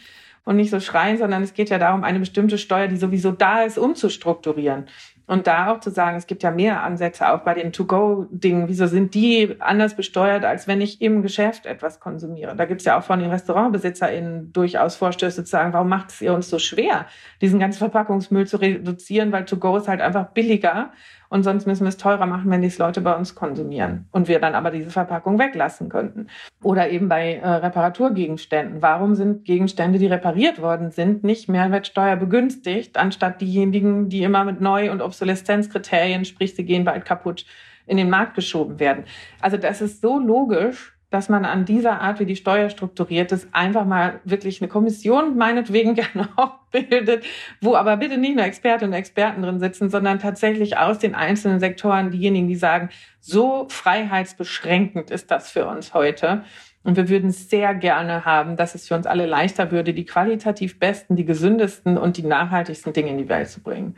und 0.47 0.55
nicht 0.55 0.69
so 0.69 0.79
schreien, 0.79 1.17
sondern 1.17 1.43
es 1.43 1.53
geht 1.53 1.69
ja 1.69 1.77
darum, 1.77 2.05
eine 2.05 2.19
bestimmte 2.19 2.57
Steuer, 2.57 2.87
die 2.87 2.95
sowieso 2.95 3.31
da 3.31 3.63
ist, 3.63 3.77
umzustrukturieren. 3.77 4.85
Und 5.25 5.45
da 5.45 5.73
auch 5.73 5.81
zu 5.81 5.89
sagen, 5.89 6.15
es 6.15 6.25
gibt 6.25 6.41
ja 6.41 6.51
mehr 6.51 6.83
Ansätze 6.83 7.29
auch 7.29 7.39
bei 7.39 7.53
den 7.53 7.73
To-Go-Dingen. 7.73 8.69
Wieso 8.69 8.87
sind 8.87 9.13
die 9.13 9.57
anders 9.59 9.97
besteuert, 9.97 10.45
als 10.45 10.65
wenn 10.65 10.79
ich 10.79 11.01
im 11.01 11.21
Geschäft 11.21 11.65
etwas 11.65 11.99
konsumiere? 11.99 12.55
Da 12.55 12.63
gibt 12.63 12.79
es 12.79 12.85
ja 12.85 12.97
auch 12.97 13.03
von 13.03 13.19
den 13.19 13.29
RestaurantbesitzerInnen 13.29 14.53
durchaus 14.53 14.95
Vorstöße 14.95 15.43
zu 15.43 15.51
sagen, 15.51 15.73
warum 15.73 15.89
macht 15.89 16.11
es 16.11 16.21
ihr 16.21 16.33
uns 16.33 16.49
so 16.49 16.59
schwer, 16.59 17.07
diesen 17.41 17.59
ganzen 17.59 17.79
Verpackungsmüll 17.79 18.47
zu 18.47 18.55
reduzieren, 18.55 19.33
weil 19.33 19.43
To-Go 19.43 19.75
ist 19.75 19.89
halt 19.89 19.99
einfach 19.99 20.27
billiger 20.27 20.93
und 21.29 21.43
sonst 21.43 21.65
müssen 21.65 21.83
wir 21.83 21.89
es 21.89 21.97
teurer 21.97 22.25
machen, 22.25 22.49
wenn 22.51 22.61
die 22.61 22.71
Leute 22.77 23.01
bei 23.01 23.15
uns 23.15 23.35
konsumieren 23.35 24.07
und 24.11 24.27
wir 24.27 24.39
dann 24.39 24.55
aber 24.55 24.71
diese 24.71 24.89
Verpackung 24.89 25.39
weglassen 25.39 25.89
könnten. 25.89 26.27
Oder 26.63 26.89
eben 26.89 27.09
bei 27.09 27.35
äh, 27.35 27.47
Reparaturgegenständen. 27.47 28.81
Warum 28.81 29.15
sind 29.15 29.45
Gegenstände, 29.45 29.99
die 29.99 30.07
repariert 30.07 30.61
worden 30.61 30.91
sind, 30.91 31.23
nicht 31.23 31.49
Mehrwertsteuer 31.49 32.15
begünstigt, 32.15 32.97
anstatt 32.97 33.41
diejenigen, 33.41 34.09
die 34.09 34.23
immer 34.23 34.43
mit 34.43 34.61
Neu- 34.61 34.91
und 34.91 35.01
Obsoleszenzkriterien, 35.01 36.25
sprich, 36.25 36.55
sie 36.55 36.65
gehen 36.65 36.85
bald 36.85 37.05
kaputt, 37.05 37.45
in 37.85 37.97
den 37.97 38.09
Markt 38.09 38.35
geschoben 38.35 38.79
werden? 38.79 39.05
Also 39.41 39.57
das 39.57 39.81
ist 39.81 40.01
so 40.01 40.19
logisch, 40.19 40.96
dass 41.09 41.29
man 41.29 41.45
an 41.45 41.63
dieser 41.63 42.01
Art, 42.01 42.19
wie 42.19 42.25
die 42.25 42.35
Steuer 42.35 42.69
strukturiert 42.69 43.31
ist, 43.31 43.47
einfach 43.53 43.85
mal 43.85 44.19
wirklich 44.25 44.61
eine 44.61 44.67
Kommission 44.67 45.37
meinetwegen 45.37 45.95
gerne 45.95 46.29
auch 46.35 46.59
bildet, 46.71 47.23
wo 47.61 47.75
aber 47.75 47.97
bitte 47.97 48.17
nicht 48.17 48.35
nur 48.35 48.45
Expertinnen 48.45 48.93
und 48.93 48.99
Experten 48.99 49.41
drin 49.41 49.59
sitzen, 49.59 49.89
sondern 49.89 50.19
tatsächlich 50.19 50.77
aus 50.77 50.99
den 50.99 51.15
einzelnen 51.15 51.59
Sektoren 51.59 52.11
diejenigen, 52.11 52.47
die 52.47 52.55
sagen, 52.55 52.89
so 53.21 53.67
freiheitsbeschränkend 53.69 55.09
ist 55.09 55.31
das 55.31 55.49
für 55.49 55.65
uns 55.67 55.93
heute. 55.93 56.43
Und 56.83 56.95
wir 56.95 57.09
würden 57.09 57.31
sehr 57.31 57.73
gerne 57.75 58.23
haben, 58.25 58.55
dass 58.55 58.75
es 58.75 58.87
für 58.87 58.95
uns 58.95 59.05
alle 59.05 59.25
leichter 59.25 59.71
würde, 59.71 59.93
die 59.93 60.05
qualitativ 60.05 60.79
besten, 60.79 61.15
die 61.15 61.25
gesündesten 61.25 61.97
und 61.97 62.17
die 62.17 62.23
nachhaltigsten 62.23 62.93
Dinge 62.93 63.11
in 63.11 63.17
die 63.17 63.29
Welt 63.29 63.49
zu 63.49 63.61
bringen. 63.61 63.97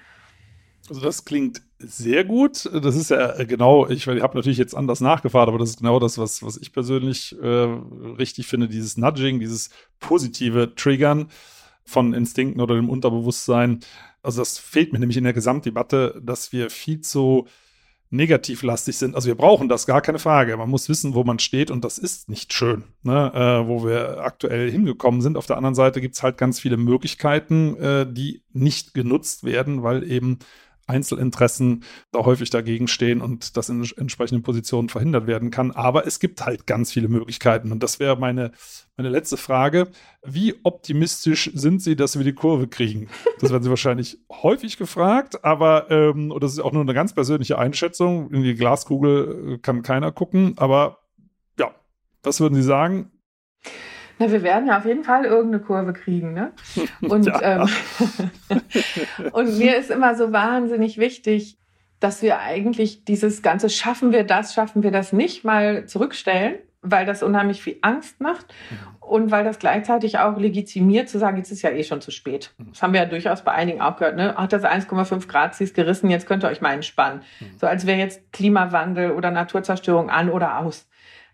Also 0.88 1.01
das 1.01 1.24
klingt 1.24 1.62
sehr 1.80 2.25
gut. 2.25 2.69
Das 2.84 2.95
ist 2.95 3.09
ja 3.09 3.38
äh, 3.38 3.45
genau, 3.45 3.88
ich, 3.88 4.07
ich 4.07 4.21
habe 4.21 4.36
natürlich 4.38 4.57
jetzt 4.57 4.75
anders 4.75 5.01
nachgefragt, 5.01 5.47
aber 5.47 5.57
das 5.57 5.71
ist 5.71 5.80
genau 5.80 5.99
das, 5.99 6.17
was, 6.17 6.43
was 6.43 6.57
ich 6.57 6.73
persönlich 6.73 7.36
äh, 7.41 7.45
richtig 8.17 8.47
finde, 8.47 8.67
dieses 8.67 8.97
Nudging, 8.97 9.39
dieses 9.39 9.69
positive 9.99 10.75
Triggern 10.75 11.30
von 11.86 12.13
Instinkten 12.13 12.61
oder 12.61 12.75
dem 12.75 12.89
Unterbewusstsein. 12.89 13.80
Also 14.21 14.41
das 14.41 14.57
fehlt 14.57 14.93
mir 14.93 14.99
nämlich 14.99 15.17
in 15.17 15.23
der 15.23 15.34
Gesamtdebatte, 15.34 16.21
dass 16.23 16.51
wir 16.51 16.69
viel 16.69 17.01
zu 17.01 17.47
negativlastig 18.11 18.97
sind. 18.97 19.15
Also 19.15 19.27
wir 19.27 19.36
brauchen 19.36 19.69
das, 19.69 19.86
gar 19.86 20.01
keine 20.01 20.19
Frage. 20.19 20.57
Man 20.57 20.69
muss 20.69 20.89
wissen, 20.89 21.13
wo 21.13 21.23
man 21.23 21.39
steht 21.39 21.69
und 21.69 21.86
das 21.86 21.97
ist 21.97 22.27
nicht 22.27 22.53
schön, 22.53 22.84
ne? 23.03 23.32
äh, 23.34 23.67
wo 23.67 23.86
wir 23.86 24.19
aktuell 24.21 24.69
hingekommen 24.69 25.21
sind. 25.21 25.38
Auf 25.38 25.45
der 25.45 25.57
anderen 25.57 25.75
Seite 25.75 26.01
gibt 26.01 26.15
es 26.15 26.23
halt 26.23 26.38
ganz 26.38 26.59
viele 26.59 26.77
Möglichkeiten, 26.77 27.75
äh, 27.77 28.11
die 28.11 28.43
nicht 28.51 28.93
genutzt 28.93 29.43
werden, 29.43 29.84
weil 29.84 30.09
eben 30.09 30.39
Einzelinteressen 30.89 31.83
da 32.11 32.25
häufig 32.25 32.49
dagegen 32.49 32.87
stehen 32.87 33.21
und 33.21 33.55
das 33.57 33.69
in 33.69 33.83
entsprechenden 33.97 34.43
Positionen 34.43 34.89
verhindert 34.89 35.27
werden 35.27 35.51
kann. 35.51 35.71
Aber 35.71 36.05
es 36.07 36.19
gibt 36.19 36.45
halt 36.45 36.67
ganz 36.67 36.91
viele 36.91 37.07
Möglichkeiten. 37.07 37.71
Und 37.71 37.83
das 37.83 37.99
wäre 37.99 38.17
meine, 38.17 38.51
meine 38.97 39.09
letzte 39.09 39.37
Frage. 39.37 39.89
Wie 40.25 40.55
optimistisch 40.63 41.51
sind 41.53 41.81
Sie, 41.81 41.95
dass 41.95 42.17
wir 42.17 42.25
die 42.25 42.33
Kurve 42.33 42.67
kriegen? 42.67 43.07
Das 43.39 43.51
werden 43.51 43.63
Sie 43.63 43.69
wahrscheinlich 43.69 44.19
häufig 44.31 44.77
gefragt, 44.77 45.43
aber 45.45 45.89
ähm, 45.91 46.31
und 46.31 46.43
das 46.43 46.53
ist 46.53 46.59
auch 46.59 46.73
nur 46.73 46.81
eine 46.81 46.93
ganz 46.93 47.13
persönliche 47.13 47.57
Einschätzung. 47.57 48.31
In 48.31 48.43
die 48.43 48.55
Glaskugel 48.55 49.53
äh, 49.53 49.57
kann 49.59 49.83
keiner 49.83 50.11
gucken. 50.11 50.53
Aber 50.57 50.99
ja, 51.57 51.73
was 52.23 52.39
würden 52.39 52.55
Sie 52.55 52.63
sagen? 52.63 53.11
Na, 54.20 54.32
wir 54.32 54.43
werden 54.43 54.67
ja 54.67 54.78
auf 54.78 54.86
jeden 54.86 55.03
Fall 55.03 55.26
irgendeine 55.26 55.63
Kurve 55.63 55.93
kriegen, 55.93 56.34
ne? 56.34 56.51
Und, 57.01 57.26
ja. 57.26 57.63
ähm, 57.63 57.70
und 59.32 59.57
mir 59.57 59.78
ist 59.78 59.89
immer 59.89 60.15
so 60.15 60.32
wahnsinnig 60.32 60.97
wichtig, 60.97 61.57
dass 61.99 62.22
wir 62.22 62.39
eigentlich 62.39 63.05
dieses 63.05 63.41
ganze 63.41 63.70
schaffen 63.70 64.11
wir 64.11 64.24
das, 64.24 64.53
schaffen 64.53 64.84
wir 64.84 64.91
das 64.91 65.13
nicht 65.13 65.43
mal 65.43 65.86
zurückstellen 65.86 66.55
weil 66.82 67.05
das 67.05 67.24
unheimlich 67.24 67.61
viel 67.61 67.78
Angst 67.82 68.22
macht 68.22 68.53
und 69.01 69.32
weil 69.32 69.43
das 69.43 69.59
gleichzeitig 69.59 70.20
auch 70.20 70.38
legitimiert 70.38 71.09
zu 71.09 71.20
sagen, 71.20 71.38
jetzt 71.38 71.51
ist 71.51 71.61
ja 71.61 71.72
eh 71.72 71.84
schon 71.84 71.99
zu 71.99 72.11
spät. 72.11 72.53
Das 72.57 72.82
haben 72.82 72.93
wir 72.93 73.01
ja 73.01 73.05
durchaus 73.05 73.43
bei 73.43 73.51
einigen 73.51 73.82
auch 73.82 73.97
gehört. 73.97 74.15
Ne? 74.15 74.36
Hat 74.36 74.53
das 74.53 74.63
1,5 74.63 75.28
Grad 75.28 75.55
sie 75.55 75.65
ist 75.65 75.76
gerissen, 75.76 76.09
jetzt 76.09 76.28
könnt 76.28 76.43
ihr 76.43 76.47
euch 76.47 76.61
mal 76.61 76.74
entspannen. 76.74 77.22
So 77.59 77.67
als 77.67 77.86
wäre 77.86 77.99
jetzt 77.99 78.32
Klimawandel 78.32 79.11
oder 79.11 79.32
Naturzerstörung 79.32 80.09
an 80.09 80.30
oder 80.30 80.59
aus. 80.59 80.88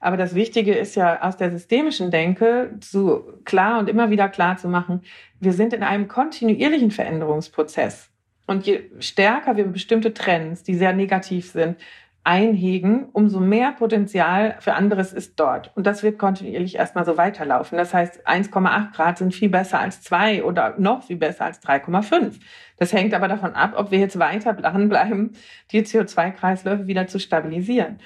Aber 0.06 0.18
das 0.18 0.36
Wichtige 0.36 0.76
ist 0.76 0.94
ja 0.96 1.24
aus 1.24 1.36
der 1.36 1.50
systemischen 1.50 2.12
Denke 2.12 2.76
zu 2.80 3.24
klar 3.44 3.80
und 3.80 3.90
immer 3.90 4.12
wieder 4.12 4.30
klar 4.30 4.56
zu 4.56 4.68
machen, 4.68 5.02
wir 5.40 5.52
sind 5.52 5.74
in 5.74 5.82
einem 5.82 6.08
kontinuierlichen 6.08 6.92
Veränderungsprozess. 6.92 8.12
Und 8.46 8.68
je 8.68 8.84
stärker 9.00 9.58
wir 9.58 9.66
bestimmte 9.66 10.14
Trends, 10.14 10.62
die 10.62 10.76
sehr 10.76 10.94
negativ 10.94 11.50
sind, 11.50 11.78
einhegen, 12.24 13.06
umso 13.14 13.40
mehr 13.40 13.72
Potenzial 13.72 14.58
für 14.60 14.76
anderes 14.76 15.12
ist 15.12 15.40
dort. 15.40 15.72
Und 15.76 15.88
das 15.88 16.04
wird 16.04 16.20
kontinuierlich 16.20 16.76
erstmal 16.76 17.06
so 17.06 17.18
weiterlaufen. 17.18 17.76
Das 17.80 17.92
heißt, 17.92 18.28
1,8 18.28 18.94
Grad 18.94 19.18
sind 19.18 19.34
viel 19.34 19.50
besser 19.50 19.80
als 19.80 20.04
2 20.04 20.44
oder 20.44 20.76
noch 20.78 21.02
viel 21.02 21.18
besser 21.18 21.46
als 21.46 21.64
3,5. 21.64 22.34
Das 22.78 22.94
hängt 22.94 23.16
aber 23.16 23.28
davon 23.28 23.56
ab, 23.56 23.74
ob 23.76 23.90
wir 23.90 23.98
jetzt 23.98 24.20
weiter 24.20 24.54
dranbleiben, 24.54 25.36
die 25.72 25.82
CO2-Kreisläufe 25.82 26.86
wieder 26.86 27.08
zu 27.08 27.18
stabilisieren. 27.18 27.98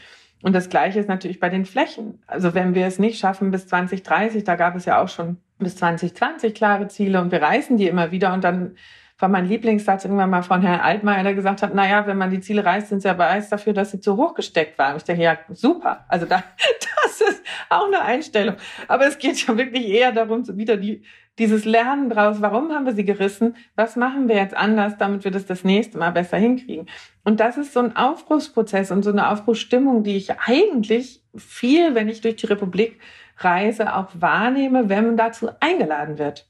Und 0.42 0.54
das 0.54 0.70
Gleiche 0.70 1.00
ist 1.00 1.10
natürlich 1.10 1.40
bei 1.40 1.50
den 1.50 1.66
Flächen. 1.66 2.22
Also 2.28 2.54
wenn 2.54 2.74
wir 2.74 2.86
es 2.86 2.98
nicht 2.98 3.20
schaffen 3.20 3.52
bis 3.52 3.68
2030, 3.68 4.44
da 4.44 4.56
gab 4.56 4.76
es 4.76 4.86
ja 4.86 5.02
auch 5.02 5.10
schon 5.10 5.38
bis 5.58 5.76
2020 5.76 6.54
klare 6.54 6.88
Ziele 6.88 7.22
und 7.22 7.32
wir 7.32 7.42
reißen 7.42 7.78
die 7.78 7.88
immer 7.88 8.12
wieder 8.12 8.34
und 8.34 8.44
dann 8.44 8.76
war 9.20 9.28
mein 9.28 9.46
Lieblingssatz 9.46 10.06
irgendwann 10.06 10.30
mal 10.30 10.44
von 10.44 10.62
Herrn 10.62 10.80
Altmaier, 10.80 11.24
der 11.24 11.34
gesagt 11.34 11.62
hat, 11.62 11.76
naja, 11.76 12.08
wenn 12.08 12.18
man 12.18 12.30
die 12.30 12.40
Ziele 12.40 12.64
reißt, 12.64 12.88
sind 12.88 13.02
sie 13.02 13.10
ja 13.10 13.14
beweis 13.14 13.50
dafür, 13.50 13.74
dass 13.74 13.92
sie 13.92 14.00
zu 14.00 14.16
hoch 14.16 14.34
gesteckt 14.34 14.80
waren. 14.80 14.96
Ich 14.96 15.04
denke, 15.04 15.24
ja, 15.24 15.38
super. 15.50 16.06
Also 16.08 16.26
da, 16.26 16.42
das 17.04 17.20
ist 17.20 17.44
auch 17.70 17.88
eine 17.88 18.02
Einstellung. 18.02 18.56
Aber 18.88 19.08
es 19.08 19.18
geht 19.18 19.46
ja 19.46 19.58
wirklich 19.58 19.90
eher 19.90 20.14
darum, 20.14 20.48
wieder 20.58 20.78
die, 20.78 21.04
dieses 21.40 21.66
Lernen 21.66 22.10
draus. 22.10 22.42
Warum 22.42 22.72
haben 22.72 22.86
wir 22.86 22.94
sie 22.94 23.06
gerissen? 23.06 23.56
Was 23.76 23.96
machen 23.96 24.28
wir 24.28 24.36
jetzt 24.36 24.56
anders, 24.56 24.98
damit 24.98 25.24
wir 25.24 25.32
das 25.32 25.46
das 25.46 25.64
nächste 25.64 25.98
Mal 25.98 26.12
besser 26.12 26.38
hinkriegen? 26.38 26.88
Und 27.24 27.40
das 27.40 27.58
ist 27.58 27.74
so 27.74 27.80
ein 27.80 27.96
Aufbruchsprozess 27.96 28.92
und 28.92 29.04
so 29.04 29.12
eine 29.12 29.30
Aufbruchsstimmung, 29.30 30.04
die 30.04 30.18
ich 30.18 30.40
eigentlich 30.40 31.24
viel, 31.36 31.96
wenn 31.96 32.10
ich 32.10 32.22
durch 32.22 32.36
die 32.36 32.48
Republik 32.48 33.00
reise, 33.38 33.96
auch 33.96 34.10
wahrnehme, 34.14 34.90
wenn 34.90 35.06
man 35.06 35.18
dazu 35.18 35.50
eingeladen 35.60 36.18
wird. 36.18 36.50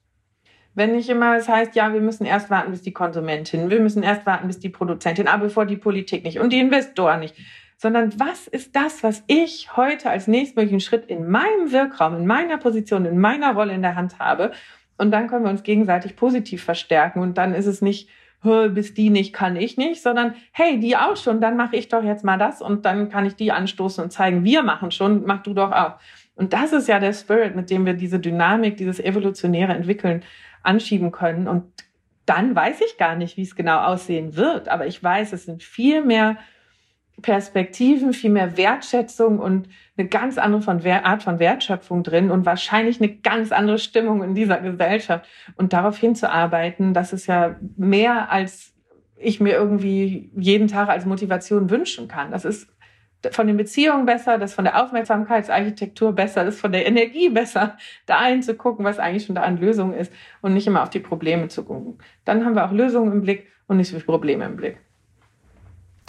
Wenn 0.75 0.95
nicht 0.95 1.09
immer 1.09 1.35
es 1.35 1.49
heißt, 1.49 1.75
ja, 1.75 1.93
wir 1.93 2.01
müssen 2.01 2.25
erst 2.25 2.49
warten, 2.49 2.71
bis 2.71 2.81
die 2.81 2.93
Konsumentin, 2.93 3.69
wir 3.69 3.79
müssen 3.79 4.03
erst 4.03 4.25
warten, 4.25 4.47
bis 4.47 4.59
die 4.59 4.69
Produzentin, 4.69 5.27
aber 5.27 5.45
bevor 5.45 5.65
die 5.65 5.77
Politik 5.77 6.23
nicht 6.23 6.39
und 6.39 6.53
die 6.53 6.59
Investoren 6.59 7.19
nicht. 7.19 7.35
Sondern 7.77 8.17
was 8.19 8.47
ist 8.47 8.75
das, 8.75 9.03
was 9.03 9.23
ich 9.27 9.75
heute 9.77 10.09
als 10.09 10.27
nächstmöglichen 10.27 10.81
Schritt 10.81 11.05
in 11.05 11.29
meinem 11.29 11.71
Wirkraum, 11.71 12.15
in 12.15 12.25
meiner 12.25 12.57
Position, 12.57 13.05
in 13.05 13.19
meiner 13.19 13.53
Rolle 13.53 13.73
in 13.73 13.81
der 13.81 13.95
Hand 13.95 14.19
habe? 14.19 14.51
Und 14.99 15.11
dann 15.11 15.27
können 15.27 15.45
wir 15.45 15.51
uns 15.51 15.63
gegenseitig 15.63 16.15
positiv 16.15 16.63
verstärken. 16.63 17.21
Und 17.21 17.37
dann 17.37 17.53
ist 17.53 17.65
es 17.65 17.81
nicht, 17.81 18.09
bis 18.41 18.93
die 18.93 19.09
nicht, 19.09 19.33
kann 19.33 19.55
ich 19.55 19.77
nicht, 19.77 20.01
sondern 20.01 20.33
hey, 20.51 20.79
die 20.79 20.95
auch 20.95 21.17
schon, 21.17 21.41
dann 21.41 21.57
mache 21.57 21.75
ich 21.75 21.89
doch 21.89 22.03
jetzt 22.03 22.23
mal 22.23 22.37
das 22.37 22.61
und 22.61 22.85
dann 22.85 23.09
kann 23.09 23.25
ich 23.25 23.35
die 23.35 23.51
anstoßen 23.51 24.01
und 24.03 24.11
zeigen, 24.11 24.45
wir 24.45 24.63
machen 24.63 24.91
schon, 24.91 25.25
mach 25.25 25.43
du 25.43 25.53
doch 25.53 25.73
auch. 25.73 25.95
Und 26.35 26.53
das 26.53 26.71
ist 26.71 26.87
ja 26.87 26.99
der 26.99 27.11
Spirit, 27.11 27.57
mit 27.57 27.69
dem 27.69 27.85
wir 27.85 27.95
diese 27.95 28.17
Dynamik, 28.17 28.77
dieses 28.77 29.01
Evolutionäre 29.01 29.73
entwickeln 29.73 30.23
anschieben 30.63 31.11
können. 31.11 31.49
Und 31.49 31.65
dann 32.25 32.55
weiß 32.55 32.79
ich 32.79 32.97
gar 32.97 33.15
nicht, 33.15 33.35
wie 33.35 33.41
es 33.41 33.57
genau 33.57 33.79
aussehen 33.79 34.37
wird. 34.37 34.69
Aber 34.69 34.87
ich 34.87 35.03
weiß, 35.03 35.33
es 35.33 35.43
sind 35.43 35.61
viel 35.61 36.01
mehr 36.05 36.37
Perspektiven, 37.21 38.13
viel 38.13 38.29
mehr 38.29 38.57
Wertschätzung 38.57 39.39
und 39.39 39.67
eine 39.97 40.07
ganz 40.07 40.37
andere 40.37 40.61
von 40.61 40.85
Art 40.85 41.23
von 41.23 41.39
Wertschöpfung 41.39 42.03
drin 42.03 42.31
und 42.31 42.45
wahrscheinlich 42.45 43.01
eine 43.01 43.13
ganz 43.15 43.51
andere 43.51 43.79
Stimmung 43.79 44.23
in 44.23 44.35
dieser 44.35 44.59
Gesellschaft. 44.59 45.27
Und 45.55 45.73
darauf 45.73 45.97
hinzuarbeiten, 45.97 46.93
das 46.93 47.13
ist 47.13 47.27
ja 47.27 47.55
mehr 47.77 48.31
als 48.31 48.73
ich 49.15 49.39
mir 49.39 49.53
irgendwie 49.53 50.31
jeden 50.35 50.67
Tag 50.67 50.89
als 50.89 51.05
Motivation 51.05 51.69
wünschen 51.69 52.07
kann. 52.07 52.31
Das 52.31 52.45
ist 52.45 52.69
von 53.31 53.47
den 53.47 53.57
Beziehungen 53.57 54.05
besser, 54.05 54.37
das 54.37 54.53
von 54.53 54.63
der 54.63 54.81
Aufmerksamkeitsarchitektur 54.81 56.13
besser, 56.13 56.45
das 56.45 56.59
von 56.59 56.71
der 56.71 56.87
Energie 56.87 57.29
besser, 57.29 57.77
da 58.05 58.25
hinzugucken, 58.25 58.85
was 58.85 58.97
eigentlich 58.97 59.25
schon 59.25 59.35
da 59.35 59.41
an 59.41 59.57
Lösungen 59.57 59.93
ist 59.93 60.13
und 60.41 60.53
nicht 60.53 60.67
immer 60.67 60.83
auf 60.83 60.89
die 60.89 61.01
Probleme 61.01 61.49
zu 61.49 61.65
gucken. 61.65 61.97
Dann 62.23 62.45
haben 62.45 62.55
wir 62.55 62.65
auch 62.65 62.71
Lösungen 62.71 63.11
im 63.11 63.21
Blick 63.21 63.47
und 63.67 63.77
nicht 63.77 63.89
so 63.89 63.95
viele 63.95 64.05
Probleme 64.05 64.45
im 64.45 64.55
Blick. 64.55 64.77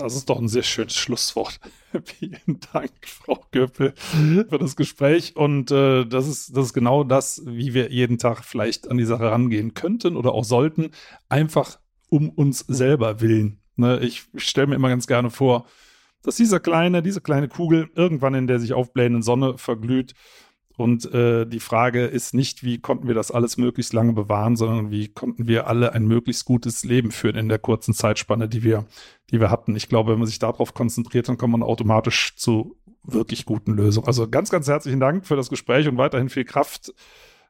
Das 0.01 0.17
ist 0.17 0.31
doch 0.31 0.39
ein 0.39 0.49
sehr 0.49 0.63
schönes 0.63 0.97
Schlusswort. 0.97 1.61
Vielen 2.05 2.59
Dank, 2.73 2.91
Frau 3.03 3.45
Göppel, 3.51 3.93
für 3.97 4.59
das 4.59 4.75
Gespräch. 4.75 5.37
Und 5.37 5.71
äh, 5.71 6.07
das, 6.07 6.27
ist, 6.27 6.57
das 6.57 6.67
ist 6.67 6.73
genau 6.73 7.05
das, 7.05 7.43
wie 7.45 7.75
wir 7.75 7.91
jeden 7.91 8.17
Tag 8.17 8.45
vielleicht 8.45 8.91
an 8.91 8.97
die 8.97 9.05
Sache 9.05 9.31
rangehen 9.31 9.75
könnten 9.75 10.17
oder 10.17 10.33
auch 10.33 10.45
sollten. 10.45 10.91
Einfach 11.29 11.79
um 12.09 12.31
uns 12.31 12.61
selber 12.61 13.21
willen. 13.21 13.61
Ne? 13.77 14.01
Ich 14.01 14.25
stelle 14.37 14.69
mir 14.69 14.75
immer 14.75 14.89
ganz 14.89 15.07
gerne 15.07 15.31
vor, 15.31 15.67
dass 16.23 16.37
dieser 16.37 16.61
kleine, 16.61 17.03
diese 17.03 17.21
kleine 17.21 17.49
Kugel 17.49 17.91
irgendwann 17.95 18.35
in 18.35 18.47
der 18.47 18.59
sich 18.59 18.73
aufblähenden 18.73 19.23
Sonne 19.23 19.59
verglüht. 19.59 20.15
Und 20.81 21.12
äh, 21.12 21.45
die 21.45 21.61
Frage 21.61 22.07
ist 22.07 22.33
nicht, 22.33 22.64
wie 22.64 22.78
konnten 22.78 23.07
wir 23.07 23.14
das 23.14 23.31
alles 23.31 23.59
möglichst 23.59 23.93
lange 23.93 24.14
bewahren, 24.14 24.57
sondern 24.57 24.91
wie 24.91 25.09
konnten 25.09 25.47
wir 25.47 25.66
alle 25.66 25.93
ein 25.93 26.07
möglichst 26.07 26.47
gutes 26.47 26.85
Leben 26.85 27.11
führen 27.11 27.37
in 27.37 27.51
der 27.51 27.59
kurzen 27.59 27.93
Zeitspanne, 27.93 28.49
die 28.49 28.62
wir, 28.62 28.87
die 29.31 29.41
wir 29.41 29.51
hatten. 29.51 29.76
Ich 29.76 29.91
glaube, 29.91 30.12
wenn 30.12 30.18
man 30.18 30.26
sich 30.26 30.39
darauf 30.39 30.72
konzentriert, 30.72 31.28
dann 31.28 31.37
kommt 31.37 31.53
man 31.53 31.62
automatisch 31.62 32.35
zu 32.37 32.78
wirklich 33.03 33.45
guten 33.45 33.74
Lösungen. 33.74 34.07
Also 34.07 34.26
ganz, 34.26 34.49
ganz 34.49 34.68
herzlichen 34.68 35.01
Dank 35.01 35.26
für 35.26 35.37
das 35.37 35.51
Gespräch 35.51 35.87
und 35.87 35.99
weiterhin 35.99 36.31
viel 36.31 36.47
Kraft, 36.47 36.95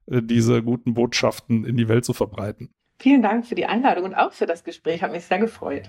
äh, 0.07 0.21
diese 0.21 0.65
guten 0.65 0.95
Botschaften 0.95 1.65
in 1.65 1.77
die 1.77 1.87
Welt 1.87 2.05
zu 2.05 2.15
verbreiten. 2.15 2.75
Vielen 2.99 3.23
Dank 3.23 3.47
für 3.47 3.55
die 3.55 3.67
Einladung 3.67 4.07
und 4.07 4.15
auch 4.17 4.33
für 4.33 4.47
das 4.47 4.65
Gespräch. 4.65 5.05
Hat 5.05 5.13
mich 5.13 5.25
sehr 5.25 5.39
gefreut. 5.39 5.89